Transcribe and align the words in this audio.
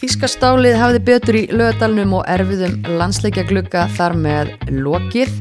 Þískastálið 0.00 0.78
hafði 0.80 1.00
betur 1.04 1.36
í 1.36 1.40
lögadalnum 1.52 2.14
og 2.16 2.28
erfiðum 2.32 2.78
landsleikja 2.96 3.42
glugga 3.50 3.82
þar 3.98 4.14
með 4.16 4.52
lokið. 4.72 5.34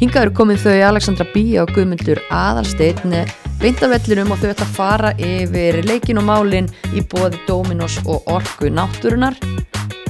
Hingaður 0.00 0.30
komið 0.38 0.62
þau 0.62 0.76
Alexandra 0.86 1.26
Bíja 1.34 1.64
og 1.66 1.72
Guðmundur 1.76 2.22
Aðalsteinn 2.32 3.12
beintavellinum 3.60 4.32
og 4.32 4.40
þau 4.40 4.48
ætla 4.54 4.64
að 4.64 4.72
fara 4.76 5.10
yfir 5.20 5.82
leikin 5.84 6.20
og 6.20 6.26
málin 6.28 6.70
í 6.96 7.04
bóði 7.04 7.42
Dominos 7.44 7.98
og 8.08 8.24
Orku 8.32 8.70
náttúrunar. 8.72 9.36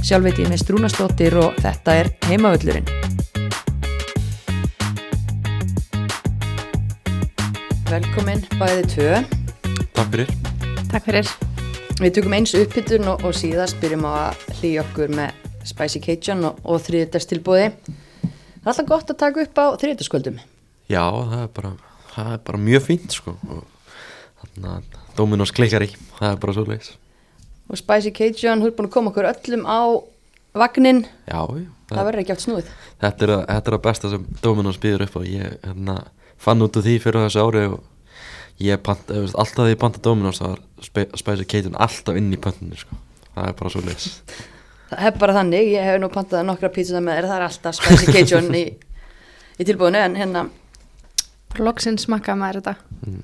Sjálf 0.07 0.29
veit 0.29 0.38
ég 0.38 0.52
með 0.52 0.62
Strúnastóttir 0.62 1.34
og 1.43 1.59
þetta 1.64 1.98
er 2.02 2.12
heimavöllurinn. 2.29 2.86
Velkomin 7.91 8.46
bæði 8.54 8.86
tvö. 8.95 9.11
Takk 9.98 10.14
fyrir. 10.14 10.32
Takk 10.95 11.11
fyrir. 11.11 11.46
Við 11.97 12.11
tökum 12.19 12.35
eins 12.37 12.51
upphittun 12.53 13.07
og, 13.09 13.23
og 13.25 13.33
síðast 13.33 13.79
byrjum 13.81 14.03
á 14.05 14.13
að 14.29 14.43
hlýja 14.59 14.83
okkur 14.83 15.13
með 15.17 15.46
Spicy 15.64 16.03
Cajun 16.04 16.45
og, 16.45 16.59
og 16.68 16.82
þriðdagstilbóði. 16.85 17.71
Það 17.73 18.61
er 18.61 18.68
alltaf 18.73 18.91
gott 18.91 19.13
að 19.14 19.18
taka 19.23 19.45
upp 19.46 19.61
á 19.64 19.67
þriðdagskvöldum. 19.81 20.37
Já, 20.93 21.01
það 21.01 21.40
er 21.40 21.49
bara, 21.57 21.71
það 22.13 22.29
er 22.35 22.43
bara 22.51 22.61
mjög 22.67 22.85
fínt 22.85 23.17
sko 23.17 23.35
þannig 24.43 24.68
að 24.75 25.01
Dominos 25.17 25.54
klikkar 25.57 25.87
í, 25.87 25.90
það 26.18 26.29
er 26.29 26.39
bara 26.45 26.57
svo 26.59 26.67
leiðis. 26.68 26.93
Og 27.73 27.81
Spicy 27.81 28.13
Cajun, 28.21 28.61
þú 28.61 28.68
er 28.68 28.76
búin 28.76 28.90
að 28.90 28.95
koma 28.99 29.15
okkur 29.15 29.31
öllum 29.32 29.65
á 29.65 29.81
vagnin. 30.67 31.03
Já, 31.25 31.40
já. 31.49 31.67
Það 31.95 32.06
verður 32.11 32.27
ekki 32.27 32.37
allt 32.37 32.45
snúið. 32.45 32.73
Er, 33.01 33.12
þetta 33.17 33.56
er 33.56 33.78
að 33.78 33.84
besta 33.89 34.12
sem 34.12 34.31
Dominos 34.45 34.83
býður 34.83 35.09
upp 35.09 35.17
á. 35.17 35.20
Ég 35.25 35.59
hérna, 35.65 36.01
fann 36.37 36.61
út 36.61 36.77
úr 36.77 36.84
því 36.84 37.01
fyrir 37.06 37.25
þessu 37.25 37.48
ári 37.48 37.69
og 37.70 37.81
ég 38.62 38.83
pant, 38.84 39.03
veist, 39.11 39.37
alltaf 39.37 39.67
því 39.67 39.75
ég 39.75 39.81
panta 39.81 40.03
Dominos 40.05 40.41
spe, 40.84 41.06
Spicy 41.19 41.47
Cajun 41.48 41.78
alltaf 41.87 42.19
inn 42.19 42.33
í 42.33 42.41
pöntinu 42.41 42.79
sko. 42.79 42.98
Það 43.34 43.48
er 43.51 43.56
bara 43.59 43.73
svo 43.73 43.83
leiðis. 43.84 44.12
Það 44.91 45.01
hef 45.03 45.17
bara 45.19 45.34
þannig, 45.34 45.73
ég 45.75 45.83
hef 45.83 45.97
nú 45.98 46.09
pantað 46.15 46.45
nokkra 46.47 46.69
pítsunar 46.70 47.03
með 47.03 47.17
þér, 47.19 47.27
það 47.27 47.37
er 47.37 47.45
alltaf 47.48 47.75
Spicy 47.75 48.13
Cajun 48.15 48.53
í, 48.55 48.61
í 49.59 49.67
tilbúinu 49.67 49.98
en 49.98 50.15
hérna, 50.15 50.45
Loksinn 51.59 51.97
smakkaði 51.98 52.39
maður 52.39 52.61
þetta. 52.61 52.75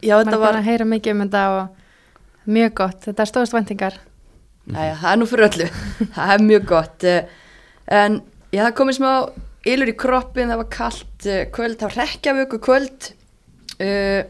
já 0.02 0.16
Maður 0.16 0.24
þetta 0.24 0.34
er 0.34 0.42
var, 0.42 0.58
að 0.58 0.66
heyra 0.66 0.88
mikið 0.90 1.14
um 1.14 1.22
þetta 1.22 1.42
og 1.52 2.50
mjög 2.56 2.74
gott. 2.80 2.98
Þetta 3.06 3.22
er 3.22 3.30
stóðast 3.30 3.54
vendingar. 3.54 4.00
Æja, 4.72 4.98
það 5.04 5.08
er 5.12 5.20
nú 5.20 5.30
fyrir 5.30 5.48
öllu, 5.48 5.70
það 6.16 6.34
er 6.34 6.44
mjög 6.48 6.66
gott 6.70 7.06
eh, 7.10 7.32
en 7.90 8.20
já, 8.50 8.60
það 8.64 8.76
komið 8.78 8.98
smá 8.98 9.10
ylur 9.72 9.90
í 9.90 9.96
kroppin, 9.98 10.50
það 10.50 10.60
var 10.60 10.68
kallt 10.76 11.26
kvöld, 11.54 11.78
það 11.80 11.88
var 11.88 11.98
rekkjavöku 12.00 12.60
kvöld 12.62 13.08
uh, 13.82 14.20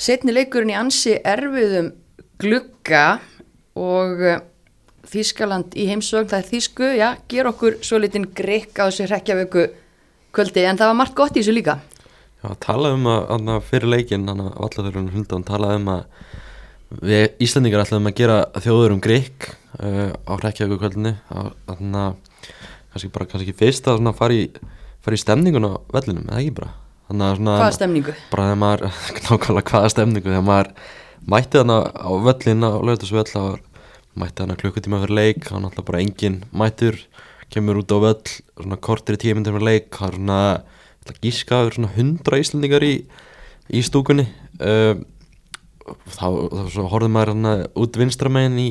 setni 0.00 0.32
leikurinn 0.34 0.72
í 0.72 0.78
ansi 0.78 1.18
erfiðum 1.18 1.92
glugga 2.40 3.20
og 3.78 4.24
uh, 4.24 4.40
Þískaland 5.10 5.74
í 5.80 5.86
heimsögn, 5.88 6.28
það 6.30 6.38
er 6.38 6.48
Þísku, 6.50 6.88
já, 6.94 7.06
ger 7.30 7.48
okkur 7.50 7.78
svo 7.84 7.98
litinn 7.98 8.28
grikk 8.36 8.78
á 8.78 8.86
þessu 8.86 9.08
rekkjavöku 9.10 9.64
kvöldi 10.36 10.66
en 10.68 10.78
það 10.78 10.92
var 10.92 10.98
margt 11.00 11.16
gott 11.18 11.34
í 11.34 11.40
þessu 11.40 11.54
líka. 11.56 11.78
Já, 12.40 12.52
talaði 12.62 12.98
um 13.00 13.08
að, 13.10 13.32
að 13.56 13.64
fyrir 13.66 13.90
leikinn, 13.90 14.28
þannig 14.28 14.50
að 14.50 14.60
vallathurinn 14.60 15.10
huldan 15.14 15.46
talaði 15.48 15.80
um 15.80 15.90
að 15.96 16.04
við 17.00 17.44
Íslandingar 17.46 17.84
ætlaðum 17.84 18.10
að 18.10 18.18
gera 18.20 18.36
þjóður 18.60 18.94
um 18.96 19.02
Greik 19.02 19.48
uh, 19.80 20.12
á 20.14 20.32
Reykjavíku 20.42 20.78
kvöldinni 20.82 21.14
þannig 21.30 21.98
að 22.04 22.14
kannski 22.90 23.12
bara 23.14 23.28
kannski 23.30 23.56
fyrst 23.56 23.90
að 23.90 24.12
fara 24.18 24.36
í, 24.36 24.46
fara 25.02 25.18
í 25.18 25.22
stemningun 25.22 25.68
á 25.70 25.72
vellinum, 25.94 26.28
eða 26.28 26.40
ekki 26.42 26.56
bara 26.60 26.72
Hvaða 27.60 27.76
stemningu? 27.76 28.14
maður, 28.60 28.86
nákvæmlega 29.26 29.72
hvaða 29.72 29.92
stemningu 29.94 30.30
þegar 30.30 30.46
maður 30.46 30.70
mætti 31.30 31.60
þarna 31.60 31.78
á 31.90 32.10
völlin 32.26 32.66
á 32.66 32.70
var 33.50 33.60
mætti 34.18 34.42
þarna 34.42 34.58
klukkutíma 34.58 35.00
fyrir 35.04 35.16
leik, 35.16 35.48
var 35.50 35.62
náttúrulega 35.64 35.88
bara 35.90 36.02
engin 36.02 36.40
mættur, 36.50 36.98
kemur 37.50 37.80
út 37.82 37.94
á 37.94 37.98
völl 38.02 38.34
svona 38.58 38.78
kortir 38.80 39.18
í 39.18 39.22
tíu 39.22 39.36
myndir 39.36 39.54
fyrir 39.56 39.68
leik 39.68 39.90
það 39.94 40.08
er 40.08 40.18
svona, 40.18 40.40
ég 40.50 41.04
ætla 41.04 41.16
að 41.16 41.22
gíska 41.26 41.56
það 41.56 41.66
eru 41.66 41.78
svona 41.78 41.94
hundra 41.96 42.40
íslendingar 42.42 42.86
í, 42.86 42.94
í 43.70 43.82
stúkunni 43.86 44.26
uh, 44.60 44.94
þá, 45.88 46.26
þá 46.52 46.62
svo 46.74 46.86
horfði 46.92 47.10
maður 47.14 47.32
hérna 47.34 47.54
út 47.82 47.98
vinstramegin 48.00 48.60
í, 48.60 48.68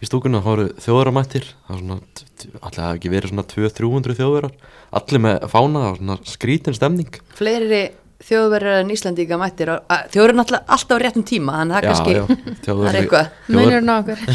í 0.00 0.08
stúkunni 0.08 0.40
og 0.40 0.46
þá 0.46 0.50
eru 0.54 0.66
þjóðaramættir. 0.84 1.48
Hafi 1.68 2.82
ekki 2.88 3.12
verið 3.12 3.32
svona 3.32 3.46
200-300 3.50 4.18
þjóðarar, 4.18 4.58
allir 5.00 5.24
með 5.24 5.48
fána 5.52 5.84
það 5.84 5.88
var 5.88 6.02
svona 6.02 6.20
skrítin 6.34 6.78
stemning. 6.78 7.18
Fleiri 7.38 7.82
þjóðverðar 8.18 8.80
en 8.82 8.88
Íslandíka 8.90 9.36
mættir 9.38 9.70
er 9.70 10.32
náttúrulega 10.34 10.74
alltaf 10.74 10.98
á 10.98 11.02
réttum 11.04 11.24
tíma 11.26 11.60
þannig 11.60 11.76
að 11.76 11.84
það 11.84 11.90
kannski, 11.92 12.14
það 12.18 12.48
er 12.50 12.64
þjóðverðar 12.64 12.98
eitthvað 12.98 13.28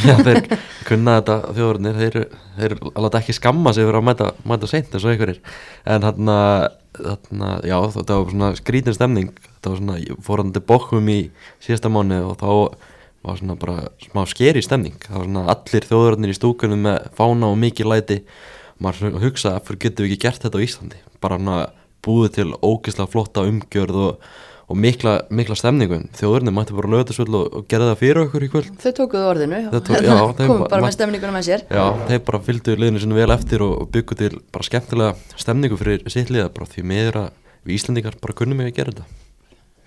þeir 0.27 0.61
kunna 0.87 1.15
þetta 1.17 1.35
þjóðurinnir, 1.57 1.99
þeir, 1.99 2.19
þeir 2.61 2.75
alveg 2.93 3.17
ekki 3.19 3.35
skamma 3.35 3.73
sig 3.75 3.87
fyrir 3.89 3.99
að 3.99 4.05
mæta, 4.07 4.29
mæta 4.47 4.69
seint 4.71 4.95
eins 4.95 5.03
og 5.03 5.11
einhverjir. 5.11 5.41
En 5.83 6.07
þarna, 6.07 6.37
þarna 6.95 7.51
já 7.67 7.75
þetta 7.97 8.21
var 8.21 8.31
svona 8.31 8.53
skrítin 8.61 8.95
stemning 8.95 9.33
þetta 9.63 9.71
var 9.71 9.79
svona, 9.79 9.95
ég 10.03 10.17
fór 10.27 10.41
hann 10.43 10.51
til 10.51 10.61
bókum 10.67 11.07
í 11.13 11.17
síðasta 11.63 11.87
mánu 11.95 12.17
og 12.27 12.35
þá 12.43 12.49
var 13.23 13.37
svona 13.39 13.55
bara 13.55 13.85
smá 14.03 14.25
skeri 14.27 14.59
stemning. 14.65 14.97
Það 15.07 15.15
var 15.21 15.27
svona 15.29 15.43
allir 15.55 15.85
þjóðurinnir 15.87 16.33
í 16.33 16.35
stúkunum 16.35 16.81
með 16.83 17.05
fána 17.15 17.47
og 17.53 17.59
mikið 17.61 17.87
læti. 17.87 18.17
Maður 18.83 18.99
svona 18.99 19.21
hugsa, 19.23 19.53
fyrir 19.63 19.79
getum 19.85 20.03
við 20.03 20.11
ekki 20.17 20.23
gert 20.25 20.43
þetta 20.43 20.59
á 20.59 20.65
Íslandi? 20.65 20.99
Bara 21.23 21.37
svona 21.39 21.61
búið 22.03 22.33
til 22.35 22.49
ógeðslega 22.59 23.07
flotta 23.13 23.45
umgjörð 23.47 23.99
og, 24.09 24.27
og 24.67 24.79
mikla, 24.83 25.13
mikla 25.31 25.55
stemningu. 25.55 26.01
Þjóðurinnir 26.19 26.57
mætti 26.57 26.75
bara 26.75 26.91
lögða 26.91 27.13
þessu 27.13 27.23
og, 27.29 27.47
og 27.61 27.65
gera 27.71 27.87
það 27.93 28.01
fyrir 28.03 28.21
okkur 28.25 28.43
í 28.43 28.51
kvöld. 28.51 28.75
Þau 28.83 28.91
tókuðu 28.99 29.29
orðinu. 29.31 29.61
Tóku- 29.71 30.03
já, 30.03 30.19
var- 30.51 30.67
bara 30.67 30.83
með 30.89 30.95
stemninguna 30.97 31.37
með 31.37 31.47
sér. 31.47 31.63
Já, 31.71 31.85
þeir 32.11 32.23
bara 32.27 32.43
fylgdu 32.49 32.75
liðinu 32.75 33.05
sinni 33.05 33.21
vel 33.21 33.31
eftir 33.39 33.63
og, 33.63 33.77
og 33.85 33.91
byggu 33.95 34.19
til 34.19 34.33
bara 34.51 34.67
skemmtilega 34.67 35.39
stemningu 35.39 35.79
fyrir 35.79 36.03
sitt 36.11 36.27
liða 36.33 36.51
bara 36.51 36.67
því 36.75 36.83
miður 36.91 37.21
að 37.23 37.29
við 37.63 37.77
Íslandingar 37.79 38.19
bara 38.19 38.35
kunnum 38.35 38.59
ekki 38.65 38.73
að 38.75 38.79
gera 38.81 38.97
þetta 38.97 39.22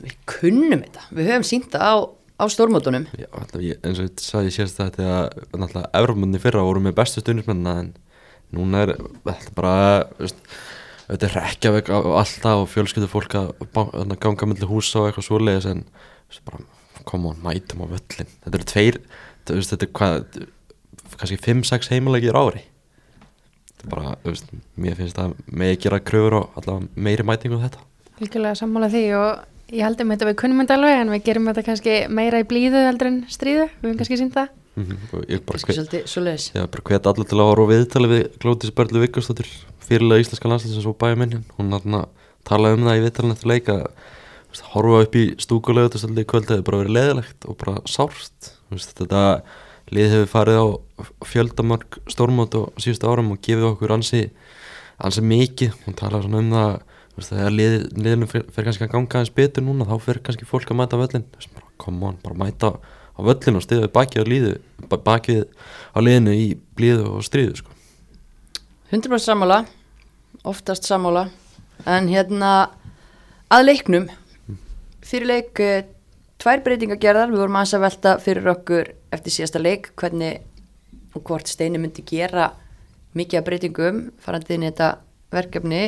Við 0.02 0.16
kunnum 0.28 0.84
þetta, 0.84 1.04
við 1.16 1.30
höfum 1.30 1.46
sínt 1.48 1.68
það 1.72 1.84
á, 1.88 1.94
á 2.36 2.44
stórmótunum. 2.52 3.06
Já, 3.16 3.28
alltaf, 3.32 3.60
ég, 3.64 3.78
eins 3.82 4.00
og 4.02 4.08
ég 4.08 4.24
sagði 4.24 4.50
ég 4.50 4.56
sést 4.56 4.80
þetta 4.80 5.06
að 5.12 5.44
náttúrulega 5.56 5.92
Evropmunni 6.00 6.40
fyrra 6.42 6.64
voru 6.66 6.82
með 6.84 6.98
bestu 6.98 7.22
stundismennina 7.22 7.76
en 7.82 7.92
núna 8.56 8.84
er 8.84 8.94
þetta 9.26 9.54
bara 9.56 9.76
veist, 10.20 10.42
þetta 11.06 11.28
er 11.28 11.36
rekkjaveg 11.40 11.92
og 11.96 12.10
alltaf 12.20 12.64
og 12.64 12.68
fjölskyldu 12.74 13.08
fólk 13.10 13.38
að 13.40 13.54
að 13.72 14.18
ganga 14.22 14.50
milli 14.50 14.68
húsa 14.68 15.00
og 15.00 15.08
eitthvað 15.08 15.28
svoleiðis 15.30 15.70
en 15.72 15.86
veist, 16.28 16.44
bara, 16.46 16.60
koma 17.08 17.32
on, 17.32 17.40
mætum 17.42 17.82
á 17.82 17.86
völlin 17.94 18.30
þetta 18.44 18.54
eru 18.58 18.68
tveir, 18.72 19.00
þetta, 19.40 19.58
veist, 19.58 19.74
þetta 19.74 19.88
er 19.88 19.96
hvað 19.96 20.46
kannski 21.16 21.38
5-6 21.40 21.90
heimilegir 21.94 22.36
á 22.36 22.40
ári. 22.44 22.62
Þetta 23.72 23.84
er 23.84 23.92
bara, 23.92 24.14
þú 24.22 24.32
veist, 24.32 24.54
mér 24.80 24.96
finnst 24.98 25.20
að 25.20 25.36
megi 25.46 25.82
gera 25.86 26.00
kröfur 26.04 26.40
og 26.40 26.58
allavega 26.60 27.06
meiri 27.06 27.26
mætingu 27.26 27.60
þetta. 27.62 27.84
Líkulega 28.20 28.58
sammála 28.58 28.88
því 28.92 29.04
og 29.18 29.44
ég 29.72 29.82
heldum 29.82 30.12
þetta 30.12 30.28
við 30.28 30.38
kunnum 30.42 30.62
þetta 30.62 30.76
alveg 30.78 31.00
en 31.00 31.12
við 31.14 31.24
gerum 31.26 31.50
þetta 31.50 31.64
kannski 31.66 31.96
meira 32.12 32.42
í 32.42 32.46
blíðu 32.48 32.82
heldur 32.86 33.10
en 33.10 33.18
stríðu. 33.32 33.66
Við 33.80 33.88
höfum 33.88 33.98
kannski 34.00 34.20
sínt 34.20 34.36
það. 34.36 34.52
mm 34.76 34.96
og 35.16 35.24
ég 35.32 35.40
bara 36.70 36.84
hvet 36.90 37.06
allir 37.06 37.26
til 37.26 37.38
að 37.40 37.48
horfa 37.50 37.64
á 37.64 37.72
viðtali 37.72 38.08
við 38.12 38.24
Glótis 38.42 38.74
Börlu 38.76 39.00
Viggarsdóttir 39.00 39.48
fyrirlega 39.80 40.20
íslenska 40.20 40.48
landslæsins 40.48 40.86
og 40.86 40.98
bæjumennin 41.00 41.44
hún 41.56 41.72
þarna 41.72 42.06
talaði 42.44 42.78
um 42.78 42.86
það 42.86 42.98
í 42.98 43.04
viðtalinu 43.06 43.36
eftir 43.36 43.50
leik 43.50 43.70
að 43.72 43.86
veist, 44.50 44.66
horfa 44.74 45.02
upp 45.06 45.16
í 45.16 45.24
stúkulegu 45.42 45.92
þetta 45.94 46.20
í 46.20 46.28
kvöld 46.28 46.50
hefur 46.50 46.66
bara 46.68 46.82
verið 46.82 46.96
leðilegt 46.96 47.48
og 47.48 47.56
bara 47.62 47.80
sárt. 47.88 48.52
Veist, 48.70 48.92
þetta 48.98 49.22
lið 49.94 50.12
hefur 50.12 50.32
farið 50.34 50.60
á 50.62 50.66
fjöldamörg 51.26 51.98
stórmót 52.10 52.54
og 52.58 52.82
síðustu 52.82 53.08
árum 53.08 53.32
og 53.34 53.40
gefið 53.42 53.70
okkur 53.72 53.94
ansi, 53.96 54.22
ansi 54.98 55.22
mikið. 55.22 55.74
Hún 55.86 55.98
talaði 55.98 56.30
um 56.34 56.52
það 56.54 56.95
þegar 57.24 57.50
lið, 57.54 57.74
liðinu 57.96 58.26
fer, 58.28 58.42
fer 58.52 58.64
kannski 58.66 58.84
að 58.84 58.92
ganga 58.92 59.16
aðeins 59.20 59.32
betur 59.34 59.64
núna 59.64 59.86
þá 59.88 59.96
fer 60.04 60.18
kannski 60.26 60.44
fólk 60.48 60.68
að 60.70 60.76
mæta 60.82 60.98
völlin 61.00 61.24
come 61.80 62.04
on, 62.10 62.18
bara 62.22 62.34
mæta 62.36 62.72
á 62.76 63.20
völlin 63.24 63.56
og 63.56 63.64
stiðið 63.64 63.88
bakið 63.94 64.22
á 64.22 64.26
líðu 64.28 64.52
ba- 64.90 65.00
bakið 65.06 65.44
á 65.96 65.98
liðinu 66.04 66.34
í 66.36 66.46
blíðu 66.76 67.06
og 67.16 67.24
stríðu 67.24 67.56
sko. 67.62 67.70
100% 68.92 69.18
sammála, 69.24 69.62
oftast 70.44 70.84
sammála. 70.86 71.26
En 71.86 72.08
hérna 72.08 72.50
að 73.52 73.64
leiknum 73.66 74.06
fyrir 75.06 75.26
leik 75.30 75.60
eh, 75.64 75.86
tvær 76.42 76.60
breytingar 76.64 77.00
gerðar, 77.00 77.32
við 77.32 77.40
vorum 77.42 77.56
aðeins 77.58 77.74
að 77.78 77.84
velta 77.86 78.12
fyrir 78.22 78.50
okkur 78.52 78.92
eftir 79.16 79.34
síðasta 79.34 79.62
leik 79.62 79.90
hvernig 79.96 80.42
og 81.16 81.24
hvort 81.24 81.48
Steini 81.48 81.80
myndi 81.80 82.04
gera 82.04 82.50
mikið 83.16 83.40
af 83.40 83.46
breytingum 83.46 84.00
farandi 84.20 84.56
inn 84.58 84.66
í 84.66 84.70
þetta 84.70 84.90
verkefni 85.32 85.82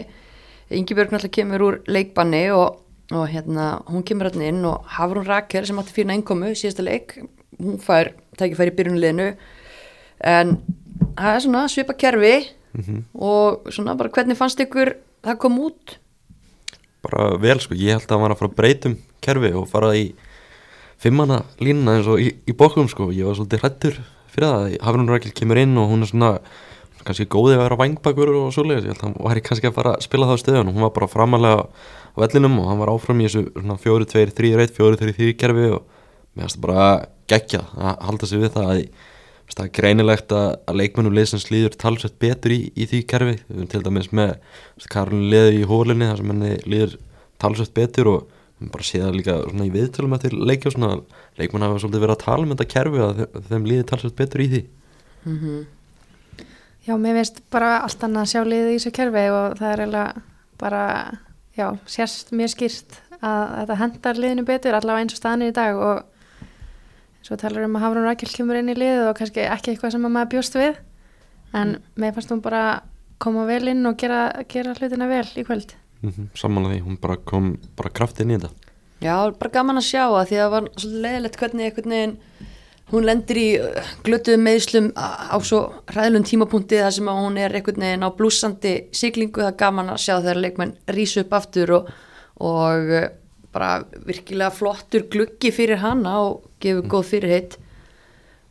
Ingibjörg 0.71 1.15
náttúrulega 1.15 1.37
kemur 1.39 1.65
úr 1.65 1.79
leikbanni 1.89 2.45
og, 2.53 2.83
og 3.15 3.25
hérna 3.33 3.81
hún 3.89 4.05
kemur 4.05 4.29
hérna 4.29 4.51
inn 4.51 4.65
og 4.69 4.85
Hafrún 4.99 5.27
Rakel 5.27 5.67
sem 5.67 5.79
átti 5.81 6.05
innkomu 6.05 6.53
í 6.53 6.59
síðasta 6.59 6.85
leik 6.85 7.17
hún 7.59 7.79
fær 7.81 8.13
tækifæri 8.39 8.73
í 8.73 8.77
byrjunliðinu 8.77 9.29
en 10.29 10.59
það 11.17 11.35
er 11.35 11.45
svona 11.45 11.65
svipa 11.73 11.97
kerfi 11.99 12.35
og 13.15 13.73
svona 13.73 13.97
bara 13.99 14.13
hvernig 14.13 14.39
fannst 14.39 14.61
ykkur 14.61 14.95
það 15.25 15.41
kom 15.43 15.59
út? 15.65 15.99
Bara 17.03 17.37
vel 17.41 17.61
sko, 17.63 17.75
ég 17.79 17.97
held 17.97 18.11
að 18.11 18.23
var 18.23 18.35
að 18.35 18.41
fara 18.41 18.51
að 18.51 18.59
breytum 18.59 18.97
kerfi 19.25 19.53
og 19.57 19.69
fara 19.71 19.93
í 19.97 20.13
fimmana 20.99 21.45
línuna 21.63 21.99
eins 21.99 22.09
og 22.11 22.23
í, 22.23 22.33
í 22.47 22.55
bókum 22.55 22.89
sko, 22.91 23.11
ég 23.15 23.27
var 23.27 23.39
svolítið 23.39 23.63
hrættur 23.65 24.01
fyrir 24.29 24.49
það 24.49 24.79
Hafrún 24.87 25.11
Rækil 25.11 25.35
kemur 25.35 25.61
inn 25.63 25.79
og 25.79 25.91
hún 25.93 26.05
er 26.05 26.11
svona 26.11 26.33
kannski 27.07 27.27
góði 27.31 27.55
að 27.57 27.63
vera 27.65 27.79
vangbakur 27.81 28.31
og 28.35 28.49
svoleiðis. 28.55 28.87
Ég 28.89 28.95
held 28.95 29.03
að 29.03 29.07
hann 29.09 29.29
væri 29.29 29.43
kannski 29.47 29.69
að 29.71 29.77
fara 29.79 29.93
að 29.97 30.05
spila 30.07 30.27
það 30.29 30.39
á 30.39 30.43
stöðun 30.43 30.73
hún 30.73 30.85
var 30.87 30.95
bara 30.97 31.09
framalega 31.13 31.61
á 31.63 32.17
vellinum 32.19 32.57
og 32.63 32.67
hann 32.71 32.81
var 32.83 32.91
áfram 32.95 33.21
í 33.23 33.29
þessu 33.29 33.45
svona 33.55 33.77
4-2-3-1 33.85 34.75
4-3-3 34.79 35.29
kerfi 35.39 35.69
og 35.77 35.85
mér 36.35 36.45
finnst 36.47 36.59
það 36.59 36.65
bara 36.67 36.89
geggja 37.29 37.61
að 37.77 38.03
halda 38.09 38.29
sig 38.31 38.43
við 38.43 38.53
það. 38.57 38.73
Að 39.49 39.55
það 39.57 39.65
er 39.65 39.71
greinilegt 39.79 40.33
að, 40.37 40.49
leikmennum 40.77 41.15
liðsins 41.17 41.47
líður 41.49 41.77
talsveit 41.81 42.19
betur 42.21 42.53
í, 42.53 42.59
í 42.77 42.85
því 42.91 42.99
kerfi. 43.09 43.37
Til 43.73 43.81
dæmis 43.87 44.11
með 44.13 44.35
Karolin 44.93 45.31
liði 45.33 45.63
í 45.63 45.69
hólinni 45.71 46.11
þar 46.11 46.21
sem 46.21 46.35
henni 46.35 46.51
líður 46.69 46.99
talsveit 47.41 47.73
betur 47.79 48.11
og 48.13 48.35
bara 48.75 48.85
séð 48.85 49.07
það 49.07 49.17
líka 49.17 49.39
í 49.65 49.71
viðtölum 49.73 50.15
eftir 50.19 50.35
svona. 50.75 50.99
Leikmenn 51.39 51.65
hafa 51.65 51.79
svolítið 51.81 52.03
verið 52.05 52.17
að 52.19 52.23
tala 52.27 52.45
um 52.45 52.53
þetta 52.53 52.69
kerfi 52.75 53.03
að 53.07 53.19
þe- 53.23 53.43
þeim 53.49 53.67
líður 53.71 53.89
talsveit 53.93 54.17
betur 54.19 54.43
í 54.45 54.49
því 54.53 54.63
Já, 56.89 56.95
mér 56.97 57.19
finnst 57.19 57.43
bara 57.53 57.83
allt 57.85 58.05
annað 58.07 58.23
að 58.25 58.31
sjá 58.33 58.41
liðið 58.49 58.71
í 58.71 58.77
þessu 58.79 58.93
kerfi 58.97 59.25
og 59.29 59.59
það 59.59 59.73
er 59.73 59.81
eiginlega 59.83 60.23
bara, 60.59 60.85
já, 61.59 61.67
sérst 61.85 62.31
mjög 62.33 62.55
skýrt 62.55 62.95
að 63.19 63.43
þetta 63.59 63.77
hendar 63.83 64.21
liðinu 64.23 64.45
betur 64.49 64.77
allavega 64.79 65.05
eins 65.05 65.17
og 65.17 65.21
staðan 65.21 65.45
er 65.45 65.53
í 65.53 65.57
dag 65.59 65.81
og 65.85 66.07
svo 67.27 67.37
talar 67.37 67.67
um 67.67 67.77
að 67.77 67.85
Hafrún 67.85 68.09
Rækjál 68.09 68.31
kemur 68.33 68.61
inn 68.61 68.73
í 68.73 68.79
liðið 68.79 69.11
og 69.11 69.19
kannski 69.19 69.45
ekki 69.45 69.75
eitthvað 69.75 69.95
sem 69.97 70.09
að 70.09 70.15
maður 70.15 70.33
bjóst 70.33 70.57
við 70.57 70.79
en 71.59 71.75
mér 72.01 72.15
fannst 72.17 72.33
hún 72.33 72.43
bara 72.47 72.63
koma 73.21 73.45
vel 73.49 73.69
inn 73.69 73.85
og 73.91 73.99
gera, 74.01 74.23
gera 74.49 74.73
hlutina 74.79 75.11
vel 75.11 75.27
í 75.37 75.45
kvöld. 75.45 75.75
mm 76.01 76.11
-hmm, 76.11 76.29
samanlega 76.35 76.75
því, 76.75 76.83
hún 76.87 77.01
bara 77.01 77.17
kom 77.17 77.59
bara 77.77 77.91
kraft 77.91 78.21
inn 78.21 78.31
í 78.31 78.39
þetta 78.39 78.55
Já, 78.99 79.31
bara 79.31 79.51
gaman 79.51 79.79
að 79.79 79.91
sjá 79.93 80.05
að 80.09 80.29
því 80.29 80.37
að 80.37 80.43
það 80.43 80.51
var 80.51 80.65
svolítið 80.77 81.03
leiðilegt 81.03 81.37
hvernig 81.37 81.65
einhvern 81.65 81.91
veginn 81.91 82.17
hún 82.93 83.07
lendir 83.07 83.41
í 83.41 83.47
uh, 83.61 83.93
glötuðum 84.07 84.45
meðslum 84.47 84.91
á 84.97 85.37
svo 85.45 85.61
ræðlum 85.93 86.25
tímapunkti 86.27 86.81
þar 86.81 86.95
sem 86.97 87.11
hún 87.13 87.39
er 87.41 87.57
einhvern 87.59 87.85
veginn 87.85 88.07
á 88.07 88.11
blúsandi 88.17 88.75
siglingu, 88.97 89.43
það 89.43 89.53
er 89.53 89.59
gaman 89.61 89.93
að 89.93 90.03
sjá 90.07 90.15
þegar 90.17 90.43
leikmenn 90.45 90.77
rísu 90.97 91.25
upp 91.25 91.37
aftur 91.39 91.75
og, 91.79 91.91
og 92.41 92.95
uh, 92.97 93.09
bara 93.53 93.83
virkilega 94.09 94.53
flottur 94.55 95.09
gluggi 95.13 95.53
fyrir 95.55 95.83
hana 95.83 96.19
og 96.25 96.49
gefur 96.63 96.89
góð 96.89 97.13
fyrirheit. 97.13 97.59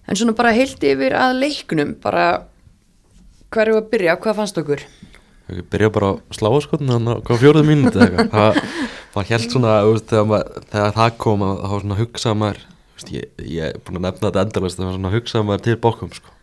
En 0.08 0.18
svona 0.18 0.38
bara 0.38 0.56
heilt 0.56 0.84
yfir 0.84 1.16
að 1.18 1.42
leiknum 1.42 1.98
bara 2.02 2.28
hverju 3.54 3.80
að 3.80 3.92
byrja, 3.92 4.18
hvað 4.24 4.40
fannst 4.42 4.62
okkur? 4.62 4.86
Ég 5.48 5.68
byrja 5.72 5.92
bara 5.96 6.14
að 6.14 6.36
slá 6.36 6.50
skotna 6.64 6.98
þannig 6.98 7.14
að 7.14 7.22
hvað 7.28 7.44
fjóruðu 7.44 7.76
eitthvað? 7.76 8.58
Það 9.14 9.22
var 9.22 9.30
helt 9.32 9.54
svona, 9.54 9.76
þegar, 10.10 10.92
það 10.98 11.14
kom 11.24 11.46
að 11.48 11.62
þá 11.62 11.72
svona 11.82 12.00
hugsaði 12.02 12.40
maður 12.42 12.66
ég, 13.14 13.30
ég 13.44 13.70
er 13.70 13.78
búin 13.84 14.00
að 14.00 14.08
nefna 14.08 14.30
þetta 14.30 14.44
endalast 14.48 14.80
það 14.80 14.90
var 14.90 14.98
svona 14.98 15.14
hugsaði 15.14 15.48
maður 15.48 15.64
til 15.68 15.78
bókum 15.84 16.12
sko. 16.16 16.34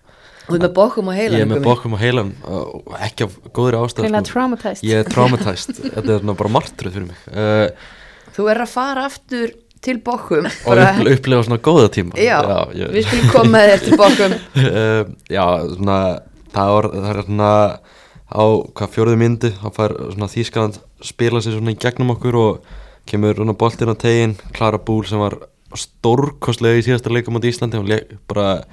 Þú 0.44 0.56
er 0.58 0.62
með 0.66 0.72
bókum 0.76 1.08
og 1.08 1.16
heila 1.16 1.38
ég 1.38 1.46
er 1.46 1.50
með 1.50 1.64
bókum 1.64 1.96
og 1.96 2.00
heilan 2.02 2.32
og 2.44 2.96
ekki 3.00 3.26
af 3.26 3.36
góðri 3.56 3.80
ástæð 3.80 4.08
sko. 4.10 4.22
traumatized. 4.28 4.84
ég 4.84 5.00
er 5.00 5.08
traumatized, 5.08 5.80
þetta 5.94 6.16
er 6.18 6.26
bara 6.30 6.52
martröð 6.52 6.98
fyrir 6.98 7.06
mig 7.08 7.28
uh, 7.32 7.92
Þú 8.34 8.48
er 8.52 8.60
að 8.64 8.72
fara 8.74 9.06
aftur 9.08 9.54
til 9.84 9.96
bókum 10.04 10.44
og 10.44 10.82
upple, 10.84 11.16
upplefa 11.16 11.46
svona 11.48 11.60
góða 11.64 11.88
tíma 11.96 12.20
Já, 12.20 12.38
ég, 12.76 12.92
við 12.92 13.08
skulum 13.08 13.32
koma 13.32 13.64
þér 13.70 13.84
til 13.86 13.98
bókum 14.02 14.36
uh, 14.36 15.02
já, 15.32 15.44
svona 15.72 15.98
það, 16.52 16.72
var, 16.76 16.90
það 16.94 17.10
er 17.10 17.22
svona 17.28 17.50
á 18.34 18.44
hvað 18.74 18.94
fjóruðu 18.94 19.20
myndi 19.20 19.52
þá 19.56 19.66
fær 19.76 19.96
svona 20.12 20.30
Þýskaland 20.32 20.80
spila 21.04 21.42
sér 21.44 21.58
svona 21.58 21.74
í 21.74 21.80
gegnum 21.80 22.14
okkur 22.16 22.40
og 22.40 22.72
kemur 23.08 23.36
svona 23.38 23.56
boltinn 23.58 23.92
á 23.92 23.96
tegin 23.96 24.36
Klara 24.56 24.80
Búl 24.80 25.04
sem 25.08 25.20
var 25.20 25.36
stórkostlega 25.78 26.80
í 26.80 26.84
síðasta 26.86 27.12
leikum 27.12 27.38
á 27.38 27.44
Íslandi. 27.44 27.80
Hún 27.80 27.90
leik, 27.90 28.14
bara 28.30 28.64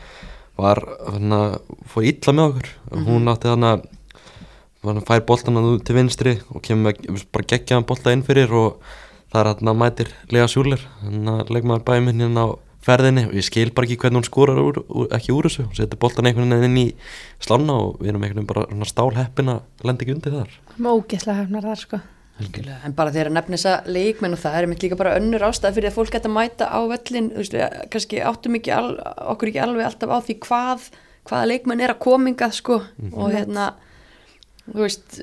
var 0.60 0.82
svona, 1.08 1.42
fór 1.90 2.08
illa 2.08 2.36
með 2.36 2.48
okkur. 2.48 2.72
Hún 3.08 3.32
átti 3.32 3.52
þannig 3.52 3.88
að 4.82 5.06
fær 5.08 5.24
boltan 5.30 5.62
að 5.62 5.70
til 5.86 5.96
vinstri 5.98 6.36
og 6.50 6.64
kemur 6.66 6.96
með 6.98 7.26
bara 7.34 7.48
geggjaðan 7.54 7.88
bolta 7.90 8.14
inn 8.16 8.26
fyrir 8.26 8.54
og 8.58 8.82
það 9.32 9.42
er 9.42 9.50
hann 9.52 9.72
að 9.72 9.80
mætir 9.82 10.12
Lea 10.34 10.48
Sjúler 10.50 10.84
hann 11.04 11.30
að 11.30 11.54
leikmaður 11.54 11.86
bæði 11.88 12.06
minn 12.08 12.24
hérna 12.26 12.46
á 12.46 12.48
ferðinni. 12.82 13.28
Og 13.30 13.36
ég 13.38 13.46
skil 13.46 13.70
bara 13.76 13.88
ekki 13.88 14.00
hvernig 14.02 14.22
hún 14.22 14.30
skorar 14.30 14.62
úr, 14.62 14.82
ekki 15.14 15.36
úr 15.36 15.50
þessu, 15.50 15.68
hún 15.68 15.78
setur 15.78 16.02
boltan 16.02 16.30
einhvern 16.30 16.50
veginn 16.56 16.72
inn 16.72 16.82
í 16.82 16.88
slána 17.44 17.78
og 17.78 18.02
við 18.02 18.14
erum 18.14 18.26
einhvern 18.26 18.42
veginn 18.42 18.50
bara 18.50 18.90
stál 18.90 19.12
heppin 19.18 19.54
að 19.54 19.86
lenda 19.86 20.06
ekki 20.06 20.18
undir 20.18 20.40
þar. 20.40 20.58
Mógislega 20.82 21.44
hefnar 21.44 21.70
þar 21.70 21.86
sko. 21.86 22.02
Algjörlega, 22.40 22.78
En 22.88 22.94
bara 22.98 23.12
þegar 23.14 23.30
að 23.30 23.36
nefna 23.38 23.58
þessa 23.58 23.74
leikmenn 23.92 24.34
og 24.34 24.40
það 24.42 24.56
er 24.62 24.68
mitt 24.72 24.84
líka 24.86 24.98
bara 24.98 25.16
önnur 25.20 25.44
ástæð 25.46 25.76
fyrir 25.78 25.92
að 25.92 25.98
fólk 26.00 26.12
geta 26.16 26.32
mæta 26.32 26.70
á 26.72 26.80
völlin 26.90 27.30
þú 27.36 27.42
veist, 27.44 27.54
við 27.54 27.78
kannski 27.94 28.22
áttum 28.26 28.56
ekki 28.58 28.74
al, 28.74 28.90
okkur 29.36 29.52
ekki 29.52 29.62
alveg 29.62 29.86
alltaf 29.90 30.10
á 30.10 30.18
því 30.26 30.38
hvað 30.48 30.88
hvaða 31.30 31.50
leikmenn 31.52 31.84
er 31.86 31.94
að 31.94 32.00
komingað 32.08 32.56
sko 32.58 32.80
og 33.12 33.28
hérna 33.36 33.68
þú 34.66 34.80
veist, 34.88 35.20